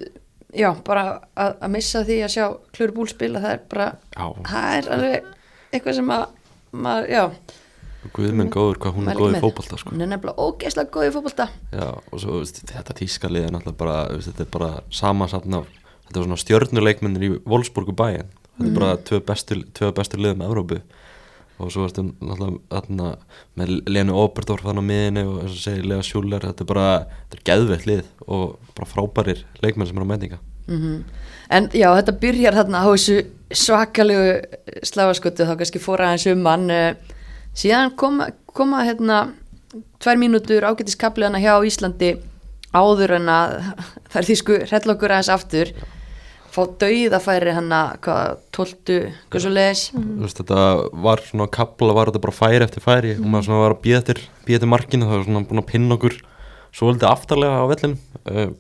já, 0.55 0.71
bara 0.87 1.07
að, 1.35 1.57
að 1.59 1.73
missa 1.75 2.05
því 2.07 2.21
að 2.27 2.35
sjá 2.37 2.45
Klöru 2.77 2.95
Búl 3.01 3.09
spila 3.11 3.43
það 3.43 3.57
er 3.57 3.65
bara, 3.73 3.89
Já. 4.15 4.27
það 4.53 4.77
er 4.79 4.93
alveg 4.99 5.33
eitthvað 5.73 5.99
sem 5.99 6.13
að 6.15 6.29
maður, 6.73 7.09
já, 7.17 7.25
Guðmenn 8.15 8.49
góður 8.55 8.79
hvað 8.81 8.95
hún 8.95 9.09
er 9.11 9.19
góð 9.19 9.29
í 9.29 9.35
með. 9.35 9.43
fótbolta 9.43 9.77
sko. 9.81 9.91
hún 9.93 10.05
er 10.05 10.09
nefnilega 10.13 10.45
ógeðslega 10.47 10.93
góð 10.95 11.09
í 11.09 11.13
fótbolta 11.17 11.47
Já, 11.75 11.89
og 11.99 12.21
svo 12.23 12.39
veist, 12.39 12.61
þetta 12.71 12.95
tískalið 12.97 13.49
er 13.49 13.53
náttúrulega 13.57 13.81
bara 13.83 13.97
veist, 14.15 14.31
þetta 14.31 14.45
er 14.47 14.53
bara 14.55 14.69
samansatn 14.95 15.57
af 15.59 15.67
þetta 16.09 16.21
er 16.21 16.27
svona 16.27 16.41
stjörnuleikmennir 16.43 17.27
í 17.27 17.31
Wolfsburgu 17.49 17.95
bæin 17.97 18.33
þetta 18.59 18.71
er 18.71 18.79
bara 18.79 18.97
tvö 19.09 19.21
bestu, 19.29 19.61
tvö 19.77 19.93
bestu 19.95 20.21
liðum 20.21 20.43
Evrópu. 20.49 20.81
Og 21.59 21.73
svo 21.75 21.89
ertu 21.89 22.05
náttúrulega 22.23 23.09
með 23.59 23.73
Lenu 23.91 24.15
Oberdorf 24.15 24.63
þannig 24.63 24.85
á 24.87 24.91
miðinu 24.91 25.25
og 25.27 25.41
eins 25.43 25.57
og 25.57 25.63
segir 25.65 25.89
Lea 25.91 26.05
Sjúler 26.07 26.45
þetta 26.47 26.63
er 26.63 26.69
bara, 26.71 26.91
þetta 27.25 27.39
er 27.41 27.47
geðveitt 27.49 27.89
lið 27.89 28.05
og 28.27 28.53
bara 28.79 28.91
frábærir 28.93 29.43
leikmenn 29.65 29.91
sem 29.91 29.99
eru 29.99 30.07
á 30.07 30.11
meðninga 30.13 30.39
mm 30.69 31.01
En 31.49 31.71
já, 31.73 31.89
þetta 31.97 32.13
byrjar 32.21 32.57
þarna 32.59 32.83
á 32.85 32.87
þessu 32.93 33.15
svakalegu 33.57 34.33
slafaskotu 34.85 35.47
þá 35.49 35.55
kannski 35.57 35.81
fór 35.81 36.03
aðeins 36.05 36.27
um 36.29 36.43
hann 36.45 36.67
uh, 36.69 37.15
síðan 37.57 37.95
koma, 37.97 38.29
koma 38.53 38.83
hérna 38.85 39.21
tvær 40.03 40.21
mínútur 40.21 40.67
ágættiskapliðana 40.69 41.41
hjá 41.41 41.55
Íslandi 41.65 42.19
áður 42.77 43.17
en 43.17 43.31
að 43.33 43.55
það 44.13 44.21
er 44.21 44.29
því 44.29 44.37
sko 44.43 44.59
hrellokkur 44.67 45.15
aðeins 45.17 45.33
aftur 45.33 45.73
fá 46.55 46.63
dauðafæri 46.81 47.55
hann 47.57 47.73
að 47.75 47.93
hvað, 48.07 48.41
tóltu, 48.57 48.99
hvað 49.29 49.45
svo 49.45 49.53
leiðis. 49.53 49.85
Veist, 50.23 50.41
þetta 50.41 50.65
var 51.07 51.23
svona 51.27 51.49
kapla 51.59 51.97
var 51.97 52.11
þetta 52.11 52.25
bara 52.25 52.39
færi 52.39 52.65
eftir 52.65 52.85
færi. 52.85 53.15
Og 53.19 53.29
maður 53.29 53.49
svona 53.49 53.65
var 53.67 53.77
að 53.77 53.85
býða 53.85 54.01
eftir, 54.03 54.23
býða 54.47 54.61
eftir 54.61 54.73
markinu 54.73 55.09
það 55.09 55.17
var 55.17 55.29
svona 55.29 55.45
búin 55.51 55.63
að 55.63 55.71
pinna 55.73 55.99
okkur 55.99 56.19
svolítið 56.79 57.09
aftarlega 57.11 57.63
á 57.65 57.71
vellinu 57.71 57.99
uh, 58.29 58.51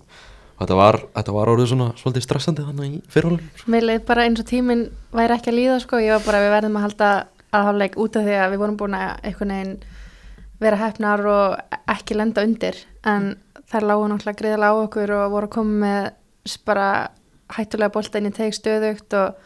þetta 0.59 0.79
var, 0.79 1.01
þetta 1.17 1.35
var 1.37 1.53
orðið 1.53 1.71
svona 1.73 1.89
svolítið 1.99 2.25
stressandi 2.25 2.67
þannig 2.67 2.95
í 2.97 3.01
fyrirhólinu 3.13 3.71
Mér 3.75 3.89
leið 3.89 4.07
bara 4.09 4.27
eins 4.27 4.43
og 4.43 4.49
tíminn 4.49 4.87
væri 5.15 5.37
ekki 5.37 5.53
að 5.53 5.59
líða 5.59 5.81
sko, 5.85 6.01
ég 6.03 6.17
var 6.17 6.25
bara 6.27 6.43
við 6.45 6.55
verðum 6.57 6.79
að 6.79 6.87
halda 6.87 7.11
aðháleik 7.59 7.99
út 8.01 8.19
af 8.19 8.27
því 8.27 8.39
að 8.39 8.55
við 8.55 8.63
vorum 8.65 8.79
búin 8.81 8.97
að 8.99 9.13
einhvern 9.29 9.55
veginn 9.55 9.77
vera 10.59 10.81
hefnar 10.81 11.23
og 11.31 11.77
ekki 11.89 12.17
lenda 12.19 12.43
undir. 12.45 12.81
En 13.07 13.37
þær 13.71 13.87
lágu 13.87 14.09
náttúrulega 14.11 14.41
greiðlega 14.41 14.75
á 14.75 14.83
okkur 14.83 15.13
og 15.15 15.35
voru 15.37 15.49
að 15.49 15.55
koma 15.55 15.77
með 15.85 16.59
bara 16.67 16.89
hættulega 17.57 18.03
í 18.21 18.35
teg 18.37 18.57
stöðugt 18.57 19.17
og 19.19 19.41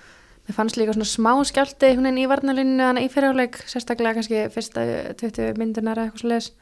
mér 0.46 0.56
fannst 0.56 0.78
líka 0.80 0.94
svona 0.96 1.08
smá 1.08 1.32
skjálti 1.46 1.88
einhvern 1.88 2.10
veginn 2.10 2.22
í 2.24 2.28
varnalinu 2.30 2.82
þannig 2.82 3.06
í 3.06 3.12
fyrirháleik 3.12 3.58
sérstaklega 3.70 4.18
kannski 4.18 4.44
fyrsta 4.54 4.86
20 5.20 5.58
myndunar 5.60 6.00
eða 6.00 6.10
eitthvað 6.10 6.32
leis 6.34 6.52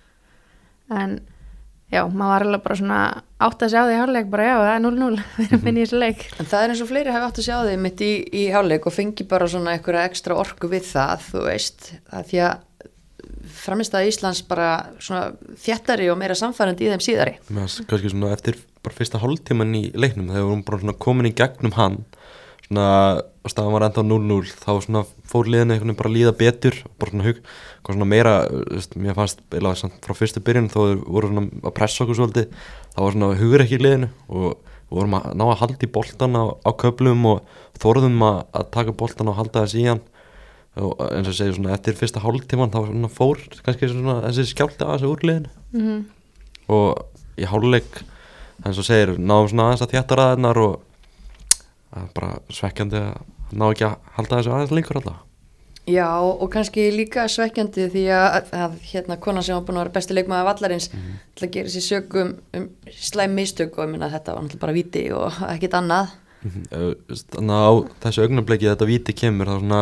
en 0.91 1.21
já, 1.91 2.03
maður 2.07 2.31
var 2.31 2.47
alveg 2.47 2.65
bara 2.65 2.79
svona 2.79 3.01
átt 3.43 3.65
að 3.65 3.73
sjá 3.75 3.81
því 3.83 3.99
hálfleik 3.99 4.31
bara 4.33 4.47
já, 4.47 4.55
það 4.61 4.73
er 4.73 4.83
0-0 4.87 5.11
við 5.39 5.47
erum 5.47 5.71
inn 5.71 5.79
í 5.79 5.85
þessu 5.85 6.01
leik. 6.01 6.25
En 6.39 6.51
það 6.51 6.65
er 6.65 6.75
eins 6.75 6.83
og 6.85 6.91
fleiri 6.91 7.15
hafi 7.15 7.29
átt 7.29 7.41
að 7.43 7.49
sjá 7.49 7.57
þig 7.67 7.85
mitt 7.85 8.03
í, 8.05 8.11
í 8.43 8.47
háleik 8.55 8.89
og 8.89 8.97
fengi 8.97 9.27
bara 9.31 9.49
svona 9.51 9.77
einhverja 9.77 10.07
ekstra 10.11 10.39
orku 10.39 10.71
við 10.71 10.87
það, 10.91 11.29
þú 11.31 11.45
veist, 11.49 11.93
það 12.11 12.29
því 12.31 12.43
að 12.47 12.67
framist 13.61 13.95
að 13.97 14.11
Íslands 14.11 14.43
bara 14.47 14.71
svona 15.03 15.55
þjættari 15.61 16.11
og 16.13 16.19
meira 16.21 16.37
samfærandi 16.39 16.87
í 16.87 16.93
þeim 16.93 17.05
síðari. 17.05 17.39
Mér 17.49 17.65
fannst 17.65 17.87
kannski 17.91 18.13
svona 18.13 18.35
eftir 18.37 18.61
bara 18.85 18.97
fyrsta 18.97 19.21
hálftíman 19.21 19.75
í 19.77 19.83
leiknum 19.95 20.31
þegar 20.31 20.47
vorum 20.49 20.65
bara 20.67 20.81
svona 20.83 20.97
komin 21.05 21.29
í 21.31 21.35
gegnum 21.37 21.75
hann 21.77 21.99
svona 22.67 22.87
og 23.41 23.53
staðan 23.53 23.75
var 23.75 23.87
enda 23.89 24.05
0-0 24.05 24.53
þá 24.61 24.71
svona 24.85 25.03
fór 25.29 25.49
liðinu 25.51 25.75
einhvern 25.75 25.91
veginn 25.91 26.01
bara 26.01 26.11
að 26.11 26.17
líða 26.17 26.35
betur 26.39 26.77
bara 27.01 27.15
svona 27.15 27.27
hug, 27.27 27.41
hvað 27.83 27.97
svona 27.97 28.11
meira 28.11 28.35
veist, 28.51 28.97
mér 29.01 29.17
fannst 29.17 29.41
eða 29.57 29.73
samt 29.81 30.05
frá 30.05 30.17
fyrstu 30.17 30.43
byrjun 30.45 30.71
þó 30.73 30.81
voru 31.07 31.31
svona 31.31 31.47
að 31.65 31.75
pressa 31.79 32.05
okkur 32.05 32.19
svolítið 32.21 32.53
þá 32.95 33.01
var 33.01 33.17
svona 33.17 33.33
hugur 33.41 33.65
ekki 33.65 33.81
í 33.81 33.83
liðinu 33.87 34.11
og 34.29 34.71
vorum 34.91 35.19
að 35.21 35.27
ná 35.39 35.45
að 35.47 35.59
halda 35.63 35.87
í 35.87 35.93
boltan 35.95 36.39
á, 36.39 36.45
á 36.51 36.71
köflum 36.79 37.27
og 37.31 37.59
þorðum 37.81 38.25
að, 38.27 38.39
að 38.59 38.71
taka 38.77 38.97
boltan 39.03 39.31
og 39.31 39.39
halda 39.39 39.65
þess 39.65 39.79
í 39.79 39.89
hann 39.89 40.05
og 40.81 41.03
eins 41.11 41.29
og 41.31 41.35
segja 41.37 41.57
svona 41.57 41.75
eftir 41.75 41.99
fyrsta 41.99 42.23
hálftíman 42.23 42.73
þá 42.75 42.81
svona 42.87 43.11
fór 43.11 43.43
kannski 43.65 43.91
svona 43.91 44.21
þessi 44.29 44.51
skjálta 44.51 44.87
að 44.87 44.97
þessu 45.01 45.13
úr 45.15 45.25
liðinu. 45.27 45.53
Mm 45.75 46.01
og 46.71 47.41
í 47.41 47.49
háluleik 47.49 48.03
eins 48.65 48.79
og 48.79 48.87
segir, 48.87 49.15
náðum 49.19 49.49
svona 49.53 49.67
aðeins 49.71 49.83
að 49.87 49.93
þjætta 49.95 50.19
ræðinar 50.21 50.61
og 50.65 50.79
það 51.91 52.05
er 52.05 52.13
bara 52.15 52.31
svekkjandi 52.55 53.01
að 53.01 53.59
ná 53.61 53.67
ekki 53.73 53.87
að 53.89 53.99
halda 54.17 54.37
þessu 54.41 54.55
aðeins 54.55 54.75
lengur 54.77 55.01
alltaf. 55.01 55.19
Já, 55.91 56.07
og 56.23 56.45
kannski 56.53 56.85
líka 56.95 57.25
svekkjandi 57.33 57.87
því 57.91 58.03
að, 58.15 58.51
að 58.55 58.75
hérna 58.93 59.17
konan 59.19 59.43
sem 59.43 59.57
var 59.57 59.65
búin 59.67 59.79
að 59.81 59.87
vera 59.87 59.95
besti 59.97 60.15
leikmaður 60.15 60.47
vallarins 60.51 60.91
Mhm. 60.93 61.15
til 61.35 61.47
að 61.49 61.53
gera 61.57 61.73
sér 61.73 61.87
sögum 61.89 62.35
um 62.55 62.69
slæm 62.95 63.35
mistök 63.35 63.79
og 63.79 63.87
ég 63.89 63.91
minna 63.97 64.11
þetta 64.13 64.35
var 64.37 64.43
náttúrulega 64.45 64.61
bara 64.61 64.77
viti 64.77 65.07
og 65.17 65.33
ekkit 65.55 65.75
annað. 65.81 66.13
Þannig 66.71 67.51
að 67.57 67.67
á 67.67 67.73
þessu 68.05 68.23
augnableiki 68.25 68.69
þetta 68.71 68.87
víti 68.89 69.13
kemur 69.17 69.47
þá 69.51 69.57
svona 69.61 69.81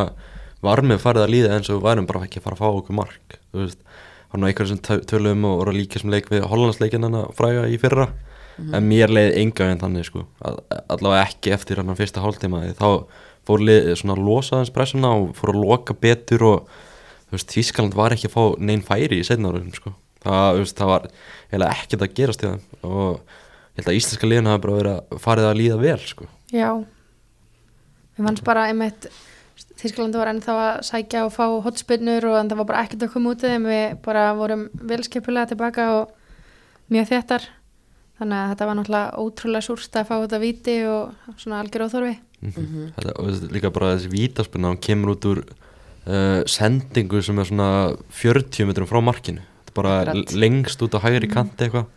var 0.64 0.82
mér 0.82 0.98
farið 1.02 1.26
að 1.26 1.32
líða 1.34 1.52
eins 1.58 1.68
og 1.70 1.82
værum 1.84 2.06
bara 2.08 2.24
ekki 2.26 2.40
að 2.40 2.46
fara 2.48 2.56
að 2.56 2.62
fá 2.62 2.68
okkur 2.80 2.96
mark 2.98 3.36
þú 3.52 3.60
veist, 3.62 3.78
hann 4.32 4.40
var 4.42 4.50
einhverjum 4.50 4.72
sem 4.72 4.80
tö- 4.88 5.04
töluðum 5.06 5.44
og 5.50 5.58
voru 5.60 5.70
að 5.74 5.78
líka 5.82 6.00
sem 6.02 6.10
leik 6.10 6.30
við 6.32 6.46
Hollandsleikin 6.50 7.06
hann 7.06 7.14
að 7.20 7.28
fræga 7.38 7.68
í 7.70 7.78
fyrra 7.78 8.08
en 8.58 8.88
mér 8.88 9.12
leiði 9.12 9.42
enga 9.42 9.70
en 9.72 9.80
þannig 9.82 10.08
sko. 10.08 10.24
All, 10.44 10.58
allavega 10.90 11.24
ekki 11.28 11.54
eftir 11.54 11.80
hann 11.80 11.96
fyrsta 11.98 12.22
hálftíma. 12.24 12.64
Þá 12.78 12.88
fór 13.48 13.64
lið 13.64 13.92
svona 14.00 14.16
að 14.18 14.24
losa 14.26 14.60
hans 14.60 14.72
pressuna 14.74 15.14
og 15.16 15.30
fór 15.38 15.54
að 15.54 15.62
loka 15.62 15.96
betur 15.96 16.44
og 16.48 16.74
þú 17.28 17.36
veist, 17.36 17.54
Þískaland 17.54 17.96
var 17.96 18.16
ekki 18.16 18.28
að 18.28 18.36
fá 18.36 18.42
neinn 18.70 18.84
færi 18.84 19.20
í 19.20 19.26
seinna 19.26 19.52
árum 19.52 19.72
sko. 19.76 19.94
Það, 20.24 20.60
veist, 20.60 20.76
það 20.78 20.92
var 20.92 21.08
eiginlega 21.48 21.78
ekkert 21.78 22.04
að 22.04 22.14
gerast 22.18 22.44
í 22.44 22.50
þeim. 22.50 22.66
Og 22.88 23.08
ég 23.14 23.80
held 23.80 23.92
að 23.92 23.98
íslenska 24.00 24.30
liðin 24.30 24.50
hafa 24.50 24.64
bara 24.66 24.78
verið 24.80 24.98
að 24.98 25.24
farið 25.24 25.48
að 25.48 25.58
líða 25.62 25.80
vel 25.84 25.98
sko. 26.10 26.28
Já. 26.52 26.70
Við 28.18 28.28
fannst 28.28 28.46
bara 28.46 28.68
einmitt 28.72 29.10
Þísklandi 29.78 30.18
var 30.18 30.30
ennþá 30.32 30.54
að 30.58 30.80
sækja 30.88 31.20
og 31.26 31.32
fá 31.34 31.44
hotspinnur 31.62 32.24
og 32.26 32.36
en 32.40 32.48
það 32.50 32.60
var 32.60 32.66
bara 32.66 32.80
ekkert 32.82 33.04
að 33.06 33.12
koma 33.12 33.30
út 33.34 33.44
við 33.46 33.84
bara 34.02 34.24
vorum 34.34 34.64
velskipulega 34.74 35.52
tilbaka 35.52 35.86
og 36.00 36.12
mjög 36.90 37.08
þéttar 37.12 37.46
þannig 38.18 38.38
að 38.38 38.50
þetta 38.52 38.68
var 38.68 38.78
náttúrulega 38.78 39.22
ótrúlega 39.22 39.66
súrst 39.68 39.98
að 39.98 40.08
fá 40.10 40.14
þetta 40.16 40.42
viti 40.42 40.76
og 40.90 41.36
svona 41.38 41.62
algjör 41.62 41.86
óþorfi 41.86 42.16
mm 42.42 42.90
þetta, 42.96 43.14
og 43.18 43.30
þessi, 43.30 43.48
líka 43.54 43.72
bara 43.74 43.94
þessi 43.96 44.12
vítaspinna 44.12 44.72
hann 44.72 44.82
kemur 44.82 45.14
út 45.16 45.28
úr 45.30 45.44
uh, 46.08 46.42
sendingu 46.48 47.22
sem 47.24 47.38
er 47.38 47.48
svona 47.48 47.70
40 48.14 48.68
metrum 48.68 48.88
frá 48.90 49.00
markinu. 49.04 49.44
Þetta 49.62 49.72
er 49.72 49.78
bara 49.78 49.94
Akkurat. 50.02 50.36
lengst 50.44 50.84
út 50.84 50.96
á 50.96 51.04
hægri 51.04 51.30
kanti 51.30 51.66
eitthvað. 51.66 51.88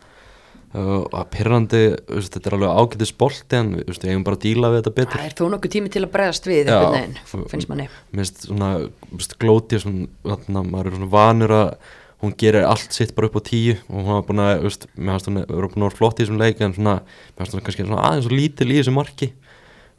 Uh, 0.72 1.04
og 1.04 1.26
pyrrandi 1.28 1.82
þetta 2.08 2.48
er 2.48 2.54
alveg 2.56 2.70
ágætið 2.80 3.08
spolti 3.10 3.58
en 3.58 3.72
við 3.76 4.06
eigum 4.08 4.22
bara 4.24 4.38
að 4.38 4.44
díla 4.46 4.70
við 4.72 4.78
þetta 4.80 4.92
betur. 4.96 5.18
Það 5.18 5.26
er 5.28 5.34
þó 5.36 5.42
nokkuð 5.52 5.72
tími 5.74 5.90
til 5.92 6.04
að 6.06 6.12
bregðast 6.14 6.48
við 6.48 6.62
Já. 6.62 6.76
einhvern 6.78 6.94
veginn, 6.96 7.48
finnst 7.52 7.68
manni. 7.68 7.88
mér 8.08 8.22
finnst 8.22 8.46
svona 8.46 8.70
veist, 9.10 9.34
glóti 9.42 9.80
svona, 9.82 10.06
þarna, 10.24 10.62
maður 10.70 10.88
er 10.88 10.96
svona 10.96 11.10
vanur 11.12 11.54
að 11.58 11.74
hún 12.22 12.34
gerir 12.38 12.66
allt 12.68 12.94
sitt 12.94 13.14
bara 13.16 13.28
upp 13.28 13.40
á 13.40 13.42
tíu 13.42 13.74
og 13.88 13.96
hún 13.98 14.12
var 14.14 14.26
búin 14.28 14.42
að, 14.44 14.52
veist, 14.68 14.86
mér 14.94 15.16
finnst 15.16 15.28
hún 15.30 15.40
er 15.42 15.48
búin 15.50 15.82
að 15.82 15.88
vera 15.88 15.98
flott 15.98 16.20
í 16.20 16.24
þessum 16.24 16.38
leik 16.38 16.62
en 16.62 16.76
svona, 16.76 16.94
mér 17.34 17.42
finnst 17.42 17.56
hún 17.56 17.66
kannski 17.66 17.86
svona 17.88 18.04
aðeins 18.06 18.28
svo 18.28 18.38
lítil 18.38 18.68
í 18.70 18.78
þessu 18.78 18.94
marki. 18.94 19.32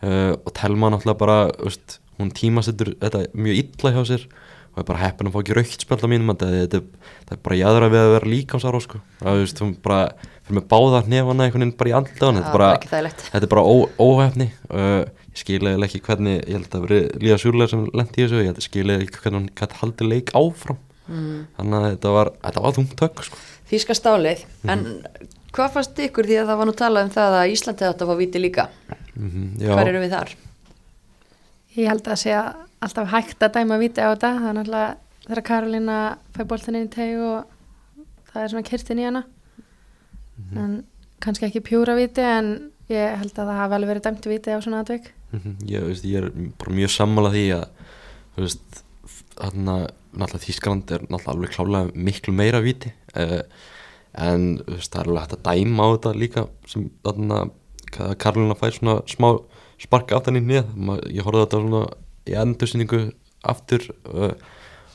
Uh, 0.04 0.34
og 0.40 0.52
Telma 0.56 0.92
náttúrulega 0.92 1.20
bara, 1.20 1.38
veist, 1.60 2.00
hún 2.20 2.32
tímasettur 2.36 2.94
þetta 3.02 3.26
mjög 3.36 3.62
illa 3.62 3.94
hjá 3.96 4.04
sér 4.08 4.28
og 4.74 4.82
er 4.82 4.88
bara 4.88 5.02
heppin 5.04 5.30
að 5.30 5.36
fá 5.36 5.42
ekki 5.44 5.56
raukt 5.58 5.84
spjöld 5.86 6.06
á 6.06 6.10
mínum 6.10 6.32
að 6.34 6.46
þetta, 6.50 6.80
þetta 7.20 7.36
er 7.36 7.42
bara 7.46 7.58
jáðra 7.60 7.90
við 7.94 8.02
að 8.02 8.14
vera 8.16 8.32
líkamsára 8.32 8.80
sko. 8.82 9.02
það, 9.20 9.42
veist, 9.44 9.62
hún 9.62 9.76
bara 9.86 10.00
fyrir 10.44 10.58
með 10.58 10.66
báða 10.72 11.02
hnefana 11.06 11.46
einhvern 11.46 11.66
veginn 11.66 11.76
bara 11.80 11.92
í 11.92 11.96
andla 12.00 12.32
Það 12.40 12.48
þetta 12.88 13.28
þetta 13.28 13.48
er 13.48 13.52
bara 13.54 13.66
ó, 13.70 13.76
óhefni 14.02 14.48
uh, 14.74 15.04
ég 15.30 15.44
skil 15.44 15.60
eiginlega 15.62 15.90
ekki 15.92 16.02
hvernig 16.08 16.40
ég 16.42 16.58
held 16.58 16.74
að 16.74 16.88
veri 16.88 17.00
Líða 17.22 17.38
Sjúrlega 17.44 17.74
sem 17.74 17.86
lendi 17.94 18.18
í 18.18 18.26
þessu 18.26 18.42
ég 18.42 18.50
held 18.50 18.60
að 18.60 18.68
skil 18.68 18.84
eiginlega 18.84 19.06
ekki 19.06 19.22
hvernig 19.24 19.40
hann 19.40 19.54
gæti 19.62 19.80
haldið 19.84 20.12
leik 20.12 20.34
áfram 20.42 20.82
mm. 21.08 21.40
þannig 21.58 21.78
að 21.80 21.88
þetta 21.90 22.16
var, 22.18 22.34
þetta 22.48 22.66
var 22.66 22.76
þungt 22.78 23.06
högg 23.06 23.24
sko. 23.28 23.42
Þíska 23.74 23.98
stálið, 23.98 24.44
en 24.70 24.84
hvað 25.54 25.78
fannst 25.78 26.02
ykkur 26.06 26.30
því 26.30 26.40
að 26.42 26.50
það 26.52 26.60
var 26.60 26.70
nú 26.70 26.76
talað 26.78 27.08
um 27.08 27.14
það 27.14 27.38
að 27.40 27.54
Íslandi 27.54 27.88
átt 27.88 28.04
að 28.04 28.12
fá 28.12 28.20
viti 28.20 28.42
líka? 28.42 28.68
Mm 29.14 29.56
Hvar 29.62 29.90
eru 29.90 30.02
við 30.04 30.14
þar? 30.14 30.36
Ég 31.74 31.90
held 31.90 32.08
að 32.08 32.22
sé 32.22 32.36
alltaf 32.84 33.10
hægt 33.14 33.44
að 33.46 33.56
dæma 33.58 33.80
viti 33.82 34.04
á 34.04 34.14
þetta. 34.14 34.32
Það 34.40 34.50
er 34.50 34.58
náttúrulega 34.60 34.90
þegar 35.24 35.44
Karolina 35.48 35.98
fæ 36.36 36.44
boltan 36.50 36.78
inn 36.78 36.90
í 36.90 36.94
teg 36.94 37.16
og 37.24 38.06
það 38.32 38.44
er 38.44 38.54
svona 38.54 38.68
kyrstin 38.68 39.02
í 39.02 39.08
hana. 39.08 39.24
En 40.58 40.76
kannski 41.24 41.48
ekki 41.48 41.64
pjúra 41.66 41.96
viti 41.98 42.24
en 42.26 42.54
ég 42.92 43.18
held 43.22 43.34
að 43.38 43.50
það 43.50 43.60
hafi 43.62 43.78
alveg 43.78 43.92
verið 43.94 44.08
dæmt 44.08 44.30
viti 44.30 44.54
á 44.54 44.60
svona 44.62 44.82
atvik. 44.84 45.12
Mm 45.34 45.56
ég, 45.70 45.86
veist, 45.88 46.06
ég 46.06 46.22
er 46.22 46.30
bara 46.60 46.76
mjög 46.78 46.94
sammála 46.94 47.32
því 47.34 47.46
að 47.56 47.64
þú 48.36 48.44
veist, 48.46 48.84
þarna 49.38 49.78
náttúrulega 50.14 50.46
Þískaland 50.46 50.94
er 50.96 51.06
náttúrulega 51.08 51.34
alveg 51.34 51.56
klálega 51.56 52.06
miklu 52.10 52.36
meira 52.36 52.62
viti 52.64 52.94
uh, 53.18 53.42
en 54.14 54.60
þú 54.62 54.78
veist, 54.78 54.94
það 54.94 55.02
er 55.02 55.10
alveg 55.10 55.24
hægt 55.24 55.38
að 55.38 55.46
dæma 55.50 55.84
á 55.84 55.88
þetta 55.94 56.16
líka 56.22 56.46
sem 56.70 56.90
þarna 57.06 57.40
hvað 57.94 58.16
Karolina 58.24 58.58
fær 58.60 58.78
svona 58.78 58.98
smá 59.10 59.30
sparka 59.82 60.18
aftan 60.18 60.40
í 60.40 60.44
nýð 60.44 60.70
ég 61.12 61.26
horfði 61.26 61.46
þetta 61.46 61.64
svona 61.64 61.86
í 62.30 62.38
endursýningu 62.44 63.02
aftur 63.54 63.90
uh, 64.10 64.36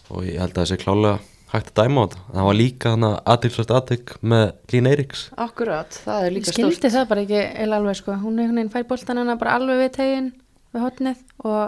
og 0.08 0.24
ég 0.24 0.38
held 0.40 0.54
að 0.54 0.62
það 0.62 0.70
sé 0.70 0.80
klálega 0.80 1.18
hægt 1.52 1.70
að 1.72 1.78
dæma 1.80 2.04
á 2.04 2.06
þetta. 2.06 2.22
Það 2.32 2.46
var 2.48 2.58
líka 2.58 2.92
þannig 2.92 3.14
aðtilsvært 3.32 3.74
aðtök 3.78 4.14
með 4.32 4.44
Lín 4.72 4.88
Eiríks 4.90 5.22
Akkurat, 5.40 6.00
það 6.04 6.26
er 6.26 6.34
líka 6.36 6.52
skildi 6.52 6.76
stórt. 6.76 6.94
það 6.94 7.08
bara 7.12 7.24
ekki 7.24 7.40
eða 7.44 7.78
alveg 7.78 7.98
sko. 8.00 8.16
Hún 8.20 8.36
einhvern 8.40 8.60
veginn 8.60 8.72
fær 8.74 8.88
boltan 8.90 9.22
hana 9.22 9.38
bara 9.40 9.56
alveg 9.56 9.80
við 9.82 9.94
tegin 9.96 10.28
við 10.74 10.84
hotnið 10.84 11.22
og 11.44 11.62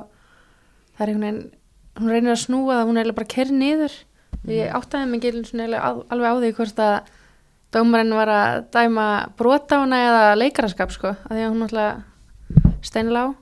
það 0.97 1.05
er 1.05 1.13
einhvern 1.13 1.27
veginn 1.27 1.43
hún 1.99 2.09
reynir 2.13 2.33
að 2.35 2.45
snúa 2.45 2.77
það, 2.81 2.87
hún 2.91 2.99
er 3.03 3.13
bara 3.13 3.27
kerð 3.35 3.51
niður. 3.57 3.93
Ég 4.49 4.71
áttaði 4.73 5.09
mig 5.11 5.25
á- 5.25 6.05
alveg 6.11 6.31
á 6.31 6.35
því 6.41 6.53
hvort 6.57 6.79
að 6.81 7.01
dómarinn 7.73 8.15
var 8.15 8.29
að 8.29 8.71
dæma 8.73 9.07
brota 9.37 9.77
á 9.79 9.83
hana 9.85 9.99
eða 10.09 10.39
leikaraskap 10.41 10.91
sko 10.91 11.09
að 11.13 11.31
því 11.37 11.43
að 11.45 11.51
hún 11.51 11.61
náttúrulega 11.63 12.03
steinlá 12.83 13.35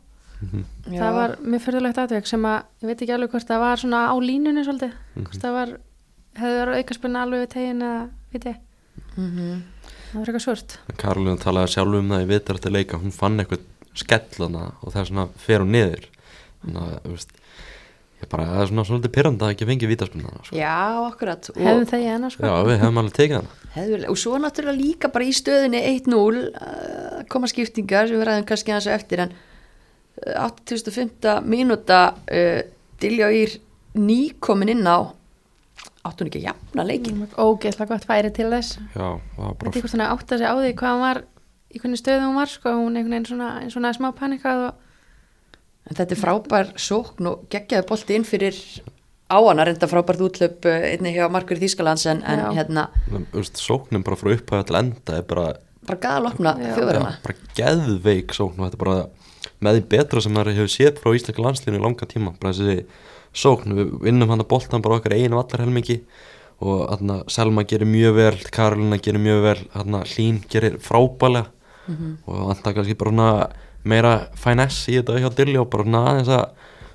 Já. 0.89 1.01
það 1.01 1.13
var 1.17 1.37
mjög 1.43 1.63
fyrðulegt 1.65 1.99
atveg 2.03 2.27
sem 2.27 2.43
að 2.47 2.59
ég 2.83 2.87
veit 2.91 3.01
ekki 3.03 3.15
alveg 3.15 3.31
hvort 3.33 3.49
það 3.49 3.63
var 3.65 3.77
svona 3.83 4.03
á 4.11 4.15
línunni 4.21 4.63
svolítið 4.67 4.93
hvort 5.17 5.41
það 5.43 5.57
var 5.57 5.73
hefði 6.39 6.59
verið 6.61 6.79
aukarspunna 6.83 7.23
alveg 7.25 7.41
við 7.43 7.51
tegin 7.55 7.83
eða 7.83 8.03
veit 8.33 8.45
ég, 8.45 8.59
Mhm. 9.17 9.63
það 10.13 10.19
var 10.19 10.27
eitthvað 10.29 10.45
svört. 10.47 10.77
Karolina 10.97 11.37
talaði 11.43 11.73
sjálf 11.75 11.95
um 11.99 12.09
það 12.13 12.23
í 12.23 12.29
vitar 12.29 12.55
eftir 12.59 12.71
leika 12.73 12.99
hún 13.01 13.13
fann 13.13 13.39
eitthvað 13.41 13.65
skellana 13.95 14.73
og 14.83 14.93
það 14.93 15.01
er 15.01 15.09
svona 15.11 15.29
fer 15.37 15.59
hún 15.65 15.73
niður. 15.75 16.05
Þannig 16.63 16.83
að 16.83 17.01
þú 17.03 17.11
veist 17.17 17.33
ég 18.19 18.31
bara, 18.33 18.47
það 18.49 18.63
er 18.63 18.71
svona 18.71 18.85
svolítið 18.89 19.13
pyrranda 19.15 19.47
að 19.47 19.55
ekki 19.55 19.69
fengi 19.69 19.91
vítaspunna 19.91 20.33
sko. 20.43 20.57
Já, 20.59 20.79
akkurat. 21.07 21.51
Og, 21.53 21.61
hefðum 21.63 21.87
það 21.91 22.05
í 22.05 22.09
hana 22.13 22.31
sko? 22.35 22.47
Já, 22.49 22.55
við 22.69 22.81
hefum 22.83 23.03
alveg 23.03 23.19
tekið 23.19 23.37
hana. 23.39 23.59
Hefðulega, 23.75 24.11
og 24.15 24.19
svo 24.23 24.41
náttúrulega 24.43 24.81
líka 24.81 25.13
bara 25.15 25.29
í 25.29 25.37
stöðinni 25.39 25.83
1-0 25.93 26.17
uh, 26.19 27.21
koma 27.31 27.51
skiptingar 27.51 28.11
sem 28.11 28.19
við 28.19 28.27
ræðum 28.29 28.49
kannski 28.49 28.75
aðeins 28.75 28.91
eftir 28.97 29.25
en 29.27 29.37
uh, 29.37 30.49
85. 30.49 31.31
mínúta 31.47 32.01
uh, 32.17 32.61
Dilja 32.99 33.31
Ír 33.35 33.55
nýkomin 33.99 34.75
inn 34.75 34.87
á 34.89 35.15
áttu 36.09 36.25
hún 36.25 36.31
ekki 36.31 36.43
að 36.43 36.49
jafna 36.49 36.85
leikin 36.87 37.25
ógeðslega 37.39 37.93
gott 37.93 38.07
færi 38.09 38.31
til 38.35 38.49
þess. 38.51 38.79
Já, 38.95 39.19
það 39.37 39.45
var 39.45 39.59
bara 39.61 39.71
ekki 39.71 39.83
hvort 39.85 39.95
hann 39.95 40.07
átti 40.09 40.35
að 40.35 40.43
segja 40.43 40.53
á 40.55 40.57
því 40.59 40.75
hvað 40.79 40.93
hann 40.95 41.05
var 41.05 41.21
í 41.69 41.81
hvernig 41.83 42.01
stöðu 42.01 42.27
hún 42.27 42.39
var 42.39 42.51
sko, 42.51 42.75
hún 42.79 42.97
einhvern 42.97 43.15
veginn 43.15 43.29
svona, 43.29 43.49
svona 43.73 43.95
smá 43.97 44.09
panikað 44.17 44.65
og 44.69 44.85
en 45.89 45.99
þetta 45.99 46.15
er 46.15 46.23
frábær 46.23 46.73
sókn 46.81 47.31
og 47.33 47.47
geggjaði 47.53 47.89
bolti 47.89 48.19
inn 48.19 48.27
fyrir 48.29 48.59
á 49.29 49.39
hana 49.41 49.67
reynda 49.69 49.89
frábært 49.91 50.25
útlöp 50.25 50.69
uh, 50.69 50.85
einni 50.93 51.15
hjá 51.17 51.29
Markur 51.33 51.61
Þýskalands 51.61 52.07
en, 52.13 52.23
en 52.25 52.45
hérna 52.57 52.89
sóknin 53.53 54.05
bara 54.07 54.21
frá 54.21 54.35
upphæða 54.37 54.69
til 54.69 54.81
enda 54.83 55.19
er 55.21 55.27
bara, 55.29 55.49
bara 55.89 56.03
galopna 56.05 56.57
já, 56.61 56.77
bara 56.79 57.39
geðveik 57.59 58.37
sókn 58.37 58.61
og 58.61 58.69
þetta 58.69 58.81
er 58.81 58.85
bara 58.87 59.01
með 59.65 59.79
því 59.79 59.85
betra 59.93 60.23
sem 60.23 60.35
maður 60.35 60.57
hefur 60.59 60.73
séð 60.73 60.99
frá 61.03 61.15
íslenska 61.17 61.45
landslínu 61.45 61.79
í 61.79 61.83
langa 61.83 62.09
tíma. 62.09 62.35
Bara 62.41 62.55
þessi 62.55 62.85
sókn, 63.37 63.77
við 63.77 63.95
vinnum 64.07 64.33
hann 64.33 64.43
að 64.43 64.51
boltan 64.53 64.85
bara 64.85 64.99
okkar 64.99 65.17
einu 65.19 65.41
allar 65.41 65.65
helmingi 65.65 66.01
og 66.65 66.85
þarna 66.89 67.21
Selma 67.31 67.65
gerir 67.71 67.87
mjög 67.87 68.17
vel 68.17 68.37
Karolina 68.55 68.99
gerir 69.03 69.23
mjög 69.23 69.45
vel, 69.45 69.61
þarna 69.75 70.03
Hlín 70.11 70.41
gerir 70.51 70.79
frábælega 70.83 71.47
og 71.89 72.49
vantar 72.51 72.75
kannski 72.77 72.97
bara 72.99 73.13
svona 73.15 73.29
meira 73.85 74.29
finesse 74.35 74.91
í 74.93 74.99
þetta 74.99 75.19
hjá 75.23 75.31
Dilli 75.39 75.59
og 75.61 75.71
bara 75.71 75.85
aðeins 75.85 76.29
að 76.29 76.45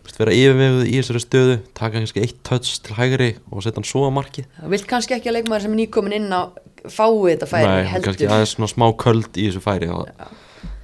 þú 0.04 0.08
veist, 0.10 0.20
vera 0.20 0.36
yfirveguð 0.36 0.86
í 0.90 0.96
þessari 1.00 1.22
stöðu 1.24 1.58
taka 1.74 1.98
kannski 2.00 2.22
eitt 2.26 2.40
touch 2.44 2.82
til 2.84 2.96
hægri 2.98 3.30
og 3.52 3.64
setja 3.64 3.80
hann 3.80 3.88
svo 3.88 4.06
að 4.10 4.16
markið 4.18 4.46
það 4.60 4.70
vilt 4.76 4.88
kannski 4.92 5.16
ekki 5.16 5.30
að 5.32 5.38
leikmaður 5.40 5.62
sem 5.68 5.72
er 5.76 5.80
nýkomin 5.80 6.18
inn 6.18 6.28
á 6.36 6.42
fái 6.84 7.12
þetta 7.32 7.48
færi 7.48 7.68
Nei, 7.70 7.84
heldur. 7.88 8.10
kannski 8.10 8.28
aðeins 8.28 8.56
svona 8.58 8.72
smá 8.74 8.88
köld 9.00 9.40
í 9.40 9.46
þessu 9.48 9.62
færi 9.64 9.88
og, 9.96 10.10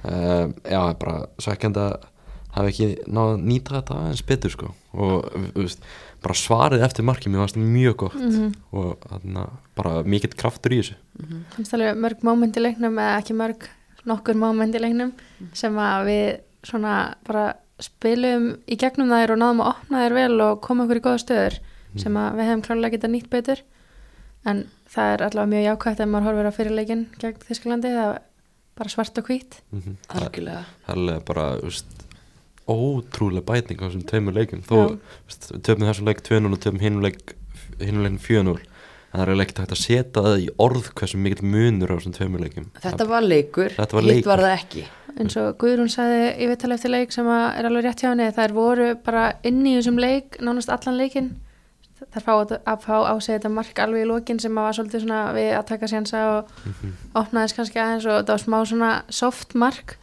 uh, 0.08 0.46
já, 0.64 0.80
bara 1.02 1.18
svekkjandi 1.42 1.82
að 1.84 2.06
hafa 2.56 2.70
ekki 2.72 2.86
náð 3.06 3.34
að 3.34 3.42
nýta 3.46 3.74
þetta 3.76 3.96
aðeins 4.00 4.22
betur 4.26 4.50
sko. 4.50 4.70
Og 4.98 5.28
þú 5.54 5.60
veist, 5.62 5.84
bara 6.24 6.34
svarið 6.34 6.82
eftir 6.82 7.04
markið 7.06 7.30
mér 7.30 7.44
varst 7.44 7.58
mjög 7.60 7.94
gott 8.00 8.16
Mhm. 8.18 8.48
og 8.72 9.04
þarna 9.06 9.44
bara 9.76 10.02
mikill 10.02 10.32
kraftur 10.34 10.72
í 10.74 10.80
þessu. 10.80 10.96
Finnst 11.54 11.76
alveg 11.76 11.94
mörg 12.00 12.24
móment 12.26 12.56
í 12.58 12.64
leiknum 12.64 12.98
eða 12.98 13.20
ekki 13.20 13.36
mörg, 13.38 13.68
nokkur 14.08 14.38
móment 14.38 14.74
í 14.74 14.80
leiknum 14.82 15.12
sem 15.56 15.76
að 15.80 16.06
við 16.08 16.28
svona 16.68 16.94
bara 17.26 17.44
spilum 17.80 18.50
í 18.68 18.76
gegnum 18.80 19.12
þær 19.12 19.34
og 19.34 19.40
náðum 19.40 19.62
að 19.64 19.70
opna 19.74 20.04
þær 20.04 20.16
vel 20.18 20.40
og 20.46 20.60
koma 20.64 20.84
okkur 20.84 21.00
í 21.00 21.04
góða 21.04 21.22
stöður 21.22 21.60
sem 21.98 22.18
að 22.20 22.38
við 22.38 22.50
hefum 22.50 22.64
klálega 22.66 22.94
getað 22.96 23.14
nýtt 23.14 23.30
betur. 23.32 23.62
En 24.48 24.64
það 24.90 25.14
er 25.14 25.24
allavega 25.26 25.52
mjög 25.52 25.64
jákvægt 25.66 26.02
ef 26.02 26.10
maður 26.10 26.28
horfir 26.28 26.48
á 26.48 26.52
fyrirleikin 26.56 27.06
gegn 27.20 27.42
Þísklandi 27.48 27.94
það 27.94 28.12
er 28.12 28.20
bara 28.80 28.92
svart 28.92 29.18
og 29.20 29.26
hvít 29.28 29.60
mm 29.70 29.80
-hmm. 29.80 29.96
algjörlega. 30.08 30.62
Það 30.86 31.10
er 31.14 31.20
bara 31.26 31.46
þú 31.56 31.68
veist, 31.68 32.06
ótrúlega 32.70 33.46
bæting 33.50 33.82
á 33.82 33.84
þessum 33.86 34.06
tveimur 34.06 34.34
leikum 34.34 34.62
þó, 34.62 34.98
töfum 35.62 35.86
þessum 35.86 36.08
leik 36.08 36.22
2-0 36.22 36.52
og 36.52 36.60
töfum 36.60 36.80
hinum 36.80 37.02
leik 37.02 37.36
hinum 37.80 38.02
leikin 38.04 38.18
4-0 38.18 38.58
en 38.58 38.69
það 39.12 39.22
er 39.34 39.42
ekkert 39.44 39.58
hægt 39.64 39.74
að 39.76 39.80
setja 39.82 40.22
það 40.24 40.38
í 40.44 40.48
orð 40.62 40.88
hversu 40.98 41.18
mikill 41.20 41.44
munur 41.50 41.92
á 41.92 41.96
þessum 41.98 42.14
tveimur 42.16 42.44
leikum 42.44 42.70
Þetta 42.84 43.06
var 43.10 43.26
leikur, 43.26 43.74
Þetta 43.76 43.96
var 43.98 44.02
hitt 44.06 44.12
leikur. 44.14 44.30
var 44.32 44.44
það 44.46 44.56
ekki. 44.60 44.84
Eins 45.20 45.36
og 45.42 45.56
Guðrún 45.60 45.90
sagði 45.90 46.20
í 46.38 46.46
vittali 46.48 46.76
eftir 46.78 46.92
leik 46.94 47.12
sem 47.12 47.26
að 47.28 47.46
er 47.58 47.66
alveg 47.68 47.84
rétt 47.88 48.02
hjá 48.04 48.10
henni 48.12 48.28
þær 48.36 48.52
voru 48.56 48.90
bara 49.04 49.24
inn 49.44 49.64
í 49.66 49.72
þessum 49.80 49.98
leik 50.00 50.38
nánast 50.40 50.70
allan 50.70 50.96
leikin 51.00 51.32
þær 52.14 52.22
fá 52.24 52.30
að, 52.38 52.52
að 52.64 52.84
fá 52.86 52.94
á 53.10 53.14
sig 53.20 53.34
þetta 53.36 53.50
mark 53.52 53.80
alveg 53.82 54.06
í 54.06 54.08
lokin 54.08 54.38
sem 54.40 54.54
að 54.56 54.64
var 54.68 54.76
svolítið 54.78 55.02
svona 55.02 55.18
við 55.36 55.50
að 55.58 55.66
taka 55.68 55.88
sénsa 55.90 56.22
og 56.38 56.54
opnaðist 57.20 57.58
kannski 57.58 57.82
aðeins 57.82 58.06
og 58.08 58.14
þetta 58.22 58.36
var 58.36 58.44
smá 58.46 58.58
svona 58.70 58.92
soft 59.12 59.52
mark. 59.58 59.96